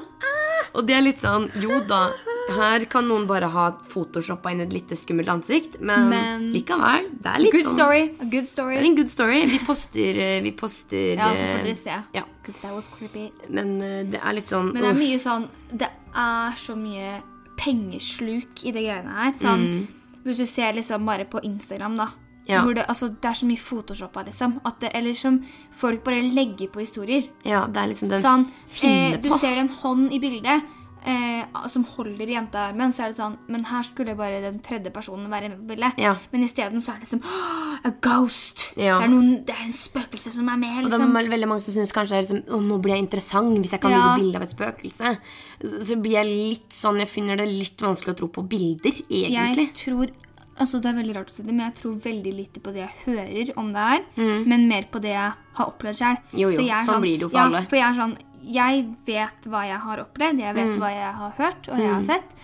Og 0.77 0.85
det 0.87 0.95
er 0.95 1.03
litt 1.03 1.19
sånn 1.19 1.49
Jo 1.59 1.81
da, 1.89 2.11
her 2.55 2.85
kan 2.91 3.07
noen 3.09 3.25
bare 3.27 3.49
ha 3.51 3.65
photoshoppa 3.91 4.53
inn 4.53 4.61
et 4.63 4.75
lite 4.75 4.95
skummelt 4.99 5.31
ansikt, 5.33 5.79
men, 5.81 6.11
Men- 6.13 6.45
likevel. 6.55 7.09
Det 7.23 7.33
er 7.33 7.43
litt 7.43 7.57
Good 7.57 7.65
sånn 7.67 7.79
story. 7.79 8.03
A 8.21 8.29
good 8.35 8.47
story. 8.51 8.77
Det 8.77 8.83
er 8.83 8.89
en 8.91 8.99
good 9.01 9.11
story. 9.11 9.41
Vi 9.51 9.59
poster, 9.67 10.21
eh, 10.27 10.41
vi 10.45 10.53
poster 10.53 11.17
Ja, 11.17 11.31
så 11.33 11.41
får 11.41 11.59
eh, 11.59 11.65
dere 11.65 11.75
se. 11.81 11.97
Ja. 12.15 12.25
That 12.47 12.75
was 12.75 12.89
creepy. 12.99 13.31
Men 13.49 13.81
eh, 13.83 14.05
det 14.13 14.21
er 14.23 14.37
litt 14.37 14.53
sånn 14.53 14.73
Men 14.73 14.83
det 14.85 14.91
er 14.93 15.01
mye 15.01 15.19
sånn 15.19 15.49
Det 15.73 15.89
er 16.15 16.55
så 16.61 16.77
mye 16.79 17.17
pengesluk 17.59 18.63
i 18.65 18.71
de 18.77 18.85
greiene 18.85 19.17
her. 19.17 19.33
Sånn, 19.41 19.87
Hvis 20.27 20.37
du 20.43 20.47
ser 20.47 20.73
liksom 20.75 21.07
bare 21.07 21.25
på 21.25 21.41
Instagram, 21.43 21.97
da. 21.97 22.11
Ja. 22.47 22.63
Det, 22.63 22.87
altså, 22.87 23.11
det 23.11 23.31
er 23.31 23.39
så 23.41 23.49
mye 23.49 23.61
photoshoppa, 23.61 24.23
liksom. 24.29 24.61
At 24.69 24.81
det, 24.81 24.93
eller 24.95 25.15
som 25.19 25.41
folk 25.77 26.05
bare 26.07 26.23
legger 26.23 26.71
på 26.73 26.85
historier. 26.85 27.29
Ja, 27.47 27.67
det 27.67 27.83
er 27.83 27.93
liksom 27.93 28.13
den 28.13 28.23
Sånn, 28.23 28.49
finner 28.71 29.17
eh, 29.17 29.21
du 29.23 29.31
på. 29.33 29.39
ser 29.43 29.59
en 29.63 29.73
hånd 29.83 30.15
i 30.15 30.21
bildet 30.23 30.63
eh, 31.07 31.69
som 31.71 31.85
holder 31.97 32.31
jenta 32.31 32.61
i 32.61 32.71
armen, 32.71 32.93
så 32.95 33.05
er 33.05 33.13
det 33.13 33.19
sånn 33.19 33.37
Men 33.53 33.67
her 33.69 33.85
skulle 33.87 34.17
bare 34.19 34.41
den 34.45 34.59
tredje 34.65 34.93
personen 34.95 35.31
være 35.31 35.51
med 35.53 35.61
på 35.63 35.71
bildet. 35.73 36.01
Ja. 36.03 36.17
Men 36.33 36.47
isteden 36.47 36.83
så 36.85 36.97
er 36.97 37.03
det 37.05 37.11
som 37.11 37.23
A 37.27 37.93
ghost! 38.03 38.71
Ja. 38.77 38.99
Det, 38.99 39.07
er 39.07 39.13
noen, 39.13 39.33
det 39.47 39.55
er 39.55 39.65
en 39.69 39.77
spøkelse 39.77 40.33
som 40.35 40.51
er 40.53 40.61
med. 40.61 40.75
Og 40.85 40.91
det 40.91 40.99
liksom. 40.99 41.19
er 41.21 41.33
veldig 41.37 41.51
mange 41.51 41.65
som 41.65 41.77
syns 41.77 41.95
kanskje 41.95 42.17
det 42.17 42.19
er 42.19 42.27
liksom, 42.27 42.45
å, 42.51 42.63
nå 42.67 42.79
blir 42.83 42.97
jeg 42.97 43.07
interessant 43.07 43.61
hvis 43.63 43.77
jeg 43.77 43.85
kan 43.85 43.95
vise 43.95 44.15
bilde 44.21 44.41
av 44.41 44.47
et 44.47 44.55
spøkelse. 44.57 45.17
Så 45.89 45.99
blir 46.03 46.19
jeg 46.19 46.29
litt 46.29 46.75
sånn 46.77 47.01
Jeg 47.01 47.09
finner 47.09 47.39
det 47.41 47.47
litt 47.49 47.81
vanskelig 47.81 48.17
å 48.17 48.21
tro 48.23 48.31
på 48.33 48.47
bilder, 48.51 49.03
egentlig. 49.07 49.69
Jeg 49.71 49.77
tror 49.85 50.15
Altså 50.59 50.81
Det 50.81 50.89
er 50.89 50.97
veldig 50.97 51.15
rart 51.19 51.29
å 51.29 51.35
si 51.35 51.43
det, 51.43 51.53
men 51.53 51.67
jeg 51.67 51.75
tror 51.83 51.97
veldig 52.01 52.33
lite 52.33 52.61
på 52.65 52.73
det 52.73 52.81
jeg 52.87 52.95
hører 53.05 53.51
om 53.61 53.73
det 53.75 53.87
her. 53.91 54.05
Men 54.49 54.69
mer 54.69 54.87
på 54.91 55.01
det 55.05 55.11
jeg 55.13 55.33
har 55.59 55.67
opplevd 55.67 55.99
sjøl. 56.01 56.17
Mm. 56.33 56.39
Jo, 56.41 56.51
jo, 56.51 56.69
sånn 56.89 57.03
blir 57.05 57.19
det 57.19 57.27
jo 57.27 57.29
for 57.29 57.39
ja, 57.41 57.45
alle. 57.51 57.63
For 57.69 57.77
jeg 57.77 57.89
er 57.91 57.99
sånn 58.03 58.17
Jeg 58.47 58.85
vet 59.07 59.49
hva 59.51 59.65
jeg 59.67 59.81
har 59.83 59.99
opplevd, 60.05 60.39
jeg 60.39 60.55
Mm. 60.55 60.61
vet 60.63 60.79
hva 60.79 60.91
jeg 60.95 61.13
har 61.21 61.33
hørt 61.37 61.69
og 61.69 61.79
jeg 61.83 61.93
har 61.93 62.03
sett. 62.07 62.37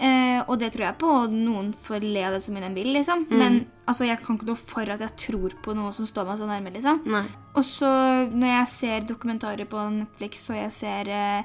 Eh, 0.00 0.42
og 0.48 0.58
det 0.58 0.70
tror 0.72 0.86
jeg 0.86 0.96
på. 0.98 1.06
og 1.06 1.30
Noen 1.30 1.74
får 1.74 2.00
le 2.00 2.22
av 2.24 2.32
det 2.32 2.42
som 2.42 2.56
en 2.56 2.74
vil, 2.74 2.86
liksom. 2.94 3.26
Mm. 3.28 3.36
Men 3.38 3.66
altså, 3.86 4.06
jeg 4.06 4.22
kan 4.24 4.38
ikke 4.38 4.46
noe 4.48 4.56
for 4.56 4.88
at 4.88 4.98
jeg 5.04 5.12
tror 5.20 5.50
på 5.62 5.74
noe 5.76 5.92
som 5.92 6.06
står 6.06 6.24
meg 6.26 6.38
så 6.40 6.46
nærme, 6.48 6.72
liksom. 6.72 7.02
Nei. 7.04 7.26
Og 7.54 7.62
så 7.68 7.90
når 8.32 8.48
jeg 8.48 8.68
ser 8.68 9.00
dokumentarer 9.10 9.68
på 9.68 9.76
Netflix 9.92 10.48
og 10.48 10.56
jeg 10.56 10.72
ser 10.72 11.08
eh, 11.12 11.42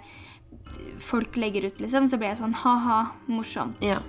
folk 0.99 1.35
legger 1.35 1.67
ut, 1.67 1.77
liksom, 1.83 2.07
så 2.09 2.17
blir 2.17 2.31
jeg 2.31 2.39
sånn 2.39 2.55
ha-ha, 2.63 3.11
morsomt. 3.27 3.75
Ja. 3.83 3.99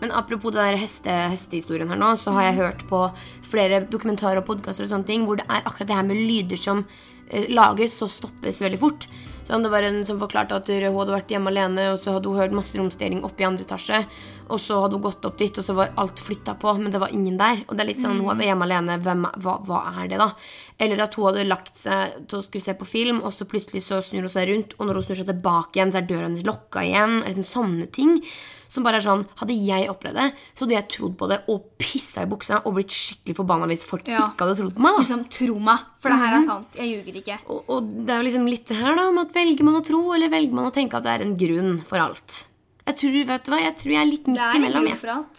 Men 0.00 0.14
apropos 0.16 0.54
det 0.54 0.62
der 0.62 0.80
heste, 0.80 1.12
hestehistorien 1.32 1.90
her 1.92 2.00
nå, 2.00 2.14
så 2.20 2.34
har 2.36 2.48
jeg 2.48 2.60
hørt 2.60 2.84
på 2.90 3.04
flere 3.46 3.84
dokumentarer 3.90 4.42
og 4.42 4.48
podkaster 4.50 4.86
og 4.86 4.92
sånne 4.92 5.08
ting 5.08 5.28
hvor 5.28 5.40
det 5.40 5.48
er 5.48 5.64
akkurat 5.64 5.90
det 5.90 5.98
her 5.98 6.08
med 6.08 6.24
lyder 6.26 6.60
som 6.60 6.84
eh, 7.30 7.48
lages 7.52 7.98
og 8.04 8.12
stoppes 8.12 8.62
veldig 8.64 8.82
fort. 8.82 9.08
Så 9.46 9.58
det 9.62 9.70
var 9.70 9.84
en 9.86 10.00
som 10.04 10.18
forklarte 10.18 10.56
at 10.58 10.68
hun 10.72 10.96
hadde 10.98 11.12
vært 11.14 11.30
hjemme 11.30 11.52
alene, 11.52 11.92
og 11.92 12.00
så 12.02 12.16
hadde 12.16 12.30
hun 12.30 12.40
hørt 12.40 12.54
masse 12.56 12.74
romstering 12.74 13.22
oppe 13.26 13.44
i 13.44 13.46
andre 13.46 13.62
etasje. 13.62 14.00
Og 14.50 14.58
så 14.62 14.78
hadde 14.82 14.98
hun 14.98 15.04
gått 15.04 15.26
opp 15.28 15.36
dit, 15.38 15.58
og 15.58 15.66
så 15.66 15.74
var 15.76 15.92
alt 16.02 16.22
flytta 16.22 16.56
på, 16.58 16.72
men 16.80 16.90
det 16.90 17.00
var 17.02 17.14
ingen 17.14 17.38
der. 17.38 17.62
Og 17.66 17.76
det 17.76 17.84
er 17.84 17.90
litt 17.92 18.02
sånn, 18.02 18.18
hun 18.24 18.42
er 18.42 18.50
hjemme 18.50 18.66
alene, 18.66 18.98
hvem, 19.04 19.22
hva, 19.44 19.54
hva 19.68 19.84
er 20.02 20.10
det, 20.10 20.18
da? 20.22 20.32
Eller 20.82 21.04
at 21.04 21.14
hun 21.14 21.28
hadde 21.28 21.46
lagt 21.46 21.78
seg 21.78 22.18
til 22.26 22.40
å 22.40 22.42
skulle 22.46 22.66
se 22.66 22.74
på 22.78 22.90
film, 22.90 23.22
og 23.22 23.34
så 23.34 23.46
plutselig 23.46 23.84
så 23.86 24.02
snur 24.02 24.26
hun 24.26 24.34
seg 24.34 24.50
rundt, 24.50 24.74
og 24.80 24.88
når 24.88 24.98
hun 24.98 25.08
snur 25.08 25.22
seg 25.22 25.30
tilbake 25.30 25.78
igjen, 25.78 25.94
så 25.94 26.02
er 26.02 26.10
døra 26.10 26.26
hennes 26.26 26.46
lokka 26.46 26.82
igjen. 26.82 27.18
Eller 27.20 27.30
liksom 27.36 27.50
sånne 27.52 27.90
ting. 27.94 28.18
Som 28.76 28.84
bare 28.84 29.00
er 29.00 29.04
sånn, 29.06 29.24
Hadde 29.40 29.56
jeg 29.56 29.88
opplevd 29.88 30.18
det, 30.20 30.26
så 30.54 30.66
hadde 30.66 30.76
jeg 30.76 30.88
trodd 30.92 31.14
på 31.16 31.28
det 31.32 31.38
og 31.48 31.64
pissa 31.80 32.22
i 32.26 32.28
buksa 32.28 32.58
og 32.66 32.74
blitt 32.76 32.92
skikkelig 32.92 33.36
forbanna 33.40 33.66
hvis 33.70 33.84
folk 33.88 34.04
Ja. 34.12 34.26
ikke 34.28 34.44
hadde 34.44 34.56
trodd 34.60 34.74
på 34.76 34.84
meg. 34.84 34.92
da. 34.98 35.02
Liksom, 35.06 35.22
tro 35.32 35.58
meg, 35.58 35.78
for 36.02 36.10
det 36.12 36.18
her 36.20 36.34
Mhm. 36.34 36.42
er 36.42 36.46
sant. 36.46 36.76
Jeg 36.76 36.88
ljuger 36.92 37.16
ikke. 37.22 37.38
Og, 37.48 37.64
og 37.72 37.88
det 38.06 38.10
er 38.12 38.20
jo 38.22 38.28
liksom 38.28 38.46
litt 38.50 38.66
det 38.68 38.76
her 38.76 38.94
da, 38.94 39.08
om 39.08 39.18
at 39.24 39.32
velger 39.32 39.62
man 39.64 39.80
å 39.80 39.84
tro, 39.86 40.02
eller 40.12 40.28
velger 40.28 40.52
man 40.52 40.68
å 40.70 40.74
tenke 40.74 40.94
at 41.00 41.02
det 41.08 41.12
er 41.20 41.24
en 41.24 41.36
grunn 41.36 41.82
for 41.84 41.96
alt. 41.98 42.46
Jeg 42.86 42.96
tror, 43.00 43.26
vet 43.26 43.44
du 43.44 43.50
hva, 43.50 43.58
jeg 43.64 43.76
tror 43.80 43.90
jeg 43.96 44.02
er 44.06 44.10
litt 44.12 44.26
midt 44.28 44.54
imellom. 44.60 44.84
grunn 44.86 44.98
for 45.00 45.08
alt. 45.16 45.38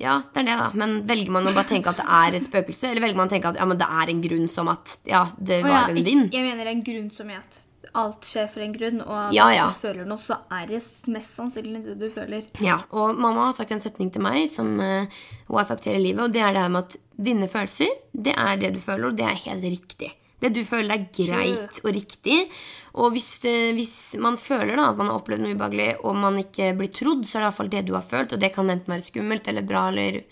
Ja, 0.00 0.14
det 0.32 0.40
er 0.40 0.44
det, 0.48 0.56
da. 0.58 0.70
Men 0.74 1.02
velger 1.06 1.28
man 1.30 1.44
å 1.44 1.52
bare 1.54 1.68
tenke 1.68 1.88
at 1.92 1.96
det 2.00 2.06
er 2.08 2.34
et 2.34 2.42
spøkelse, 2.48 2.88
eller 2.90 3.02
velger 3.04 3.16
man 3.16 3.28
å 3.28 3.30
tenke 3.30 3.44
at 3.52 3.56
ja, 3.60 3.64
men 3.66 3.76
det 3.76 3.86
er 3.86 4.08
en 4.08 4.22
grunn 4.22 4.48
som 4.48 4.68
at 4.68 4.96
ja, 5.04 5.26
det 5.38 5.60
Og 5.62 5.68
ja, 5.68 5.82
var 5.84 5.90
en 5.92 6.02
vind? 6.02 6.30
Jeg 6.32 6.42
mener 6.42 6.66
en 6.70 6.82
grunn 6.82 7.10
som 7.12 7.28
i 7.28 7.34
at 7.34 7.64
alt 7.98 8.28
skjer 8.28 8.48
for 8.52 8.64
en 8.64 8.74
grunn, 8.74 9.02
og 9.02 9.34
Ja, 9.34 9.48
hvis 9.48 9.58
ja. 9.58 9.66
du 9.70 9.80
føler 9.82 10.08
noe, 10.08 10.22
så 10.22 10.38
er 10.52 10.70
det 10.70 10.80
mest 11.10 11.36
sannsynlig 11.38 11.82
det 11.86 11.98
du 12.00 12.08
føler. 12.14 12.46
Ja, 12.62 12.80
og 12.90 13.18
mamma 13.18 13.48
har 13.48 13.56
sagt 13.56 13.74
en 13.74 13.82
setning 13.82 14.12
til 14.14 14.24
meg 14.24 14.46
som 14.52 14.72
uh, 14.78 15.20
hun 15.48 15.58
har 15.58 15.68
sagt 15.68 15.88
hele 15.90 16.04
livet, 16.08 16.24
og 16.26 16.34
det 16.34 16.44
er 16.44 16.54
det 16.56 16.64
her 16.64 16.72
med 16.72 16.86
at 16.86 16.98
dine 17.20 17.50
følelser, 17.50 17.92
det 18.12 18.34
er 18.36 18.60
det 18.60 18.74
du 18.76 18.80
føler, 18.82 19.10
og 19.10 19.18
det 19.18 19.26
er 19.28 19.44
helt 19.46 19.66
riktig. 19.66 20.12
Det 20.40 20.52
du 20.56 20.62
føler 20.64 20.94
er 20.94 21.08
greit 21.12 21.82
og 21.84 21.90
riktig. 21.92 22.38
Og 23.00 23.12
hvis, 23.14 23.28
det, 23.44 23.54
hvis 23.76 23.96
man 24.18 24.38
føler 24.40 24.72
da 24.72 24.88
at 24.90 24.98
man 24.98 25.10
har 25.10 25.20
opplevd 25.20 25.44
noe 25.44 25.52
ubehagelig, 25.54 25.90
og 26.00 26.16
man 26.16 26.40
ikke 26.40 26.72
blir 26.78 26.90
trodd, 26.96 27.26
så 27.28 27.38
er 27.38 27.42
det 27.42 27.44
i 27.44 27.48
hvert 27.50 27.58
fall 27.60 27.72
det 27.74 27.84
du 27.90 27.92
har 27.98 28.06
følt, 28.06 28.32
og 28.34 28.40
det 28.40 28.52
kan 28.54 28.72
enten 28.72 28.94
være 28.94 29.06
skummelt 29.06 29.50
eller 29.52 29.68
bra 29.68 29.84
eller 29.92 30.22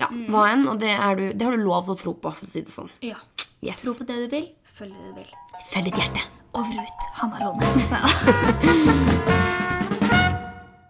ja, 0.00 0.10
hva 0.10 0.48
enn. 0.50 0.66
Og 0.72 0.80
det, 0.82 0.92
er 0.92 1.20
du, 1.20 1.26
det 1.32 1.46
har 1.46 1.56
du 1.56 1.64
lov 1.64 1.86
til 1.86 1.94
å 1.94 2.00
tro 2.02 2.16
på, 2.18 2.34
for 2.34 2.48
å 2.48 2.50
si 2.50 2.64
det 2.66 2.74
sånn. 2.74 2.90
Ja. 3.06 3.20
Yes. 3.64 3.80
Tro 3.80 3.94
på 3.96 4.04
det 4.04 4.24
du 4.26 4.32
vil, 4.34 4.50
følg 4.76 4.92
det 4.92 5.12
du 5.12 5.20
vil. 5.22 5.36
Følg 5.70 5.92
ditt 5.92 6.02
hjerte. 6.02 6.43
Over 6.54 6.78
og 6.78 6.84
ut. 6.84 7.00
Hanna 7.12 7.38
Lone. 7.44 9.34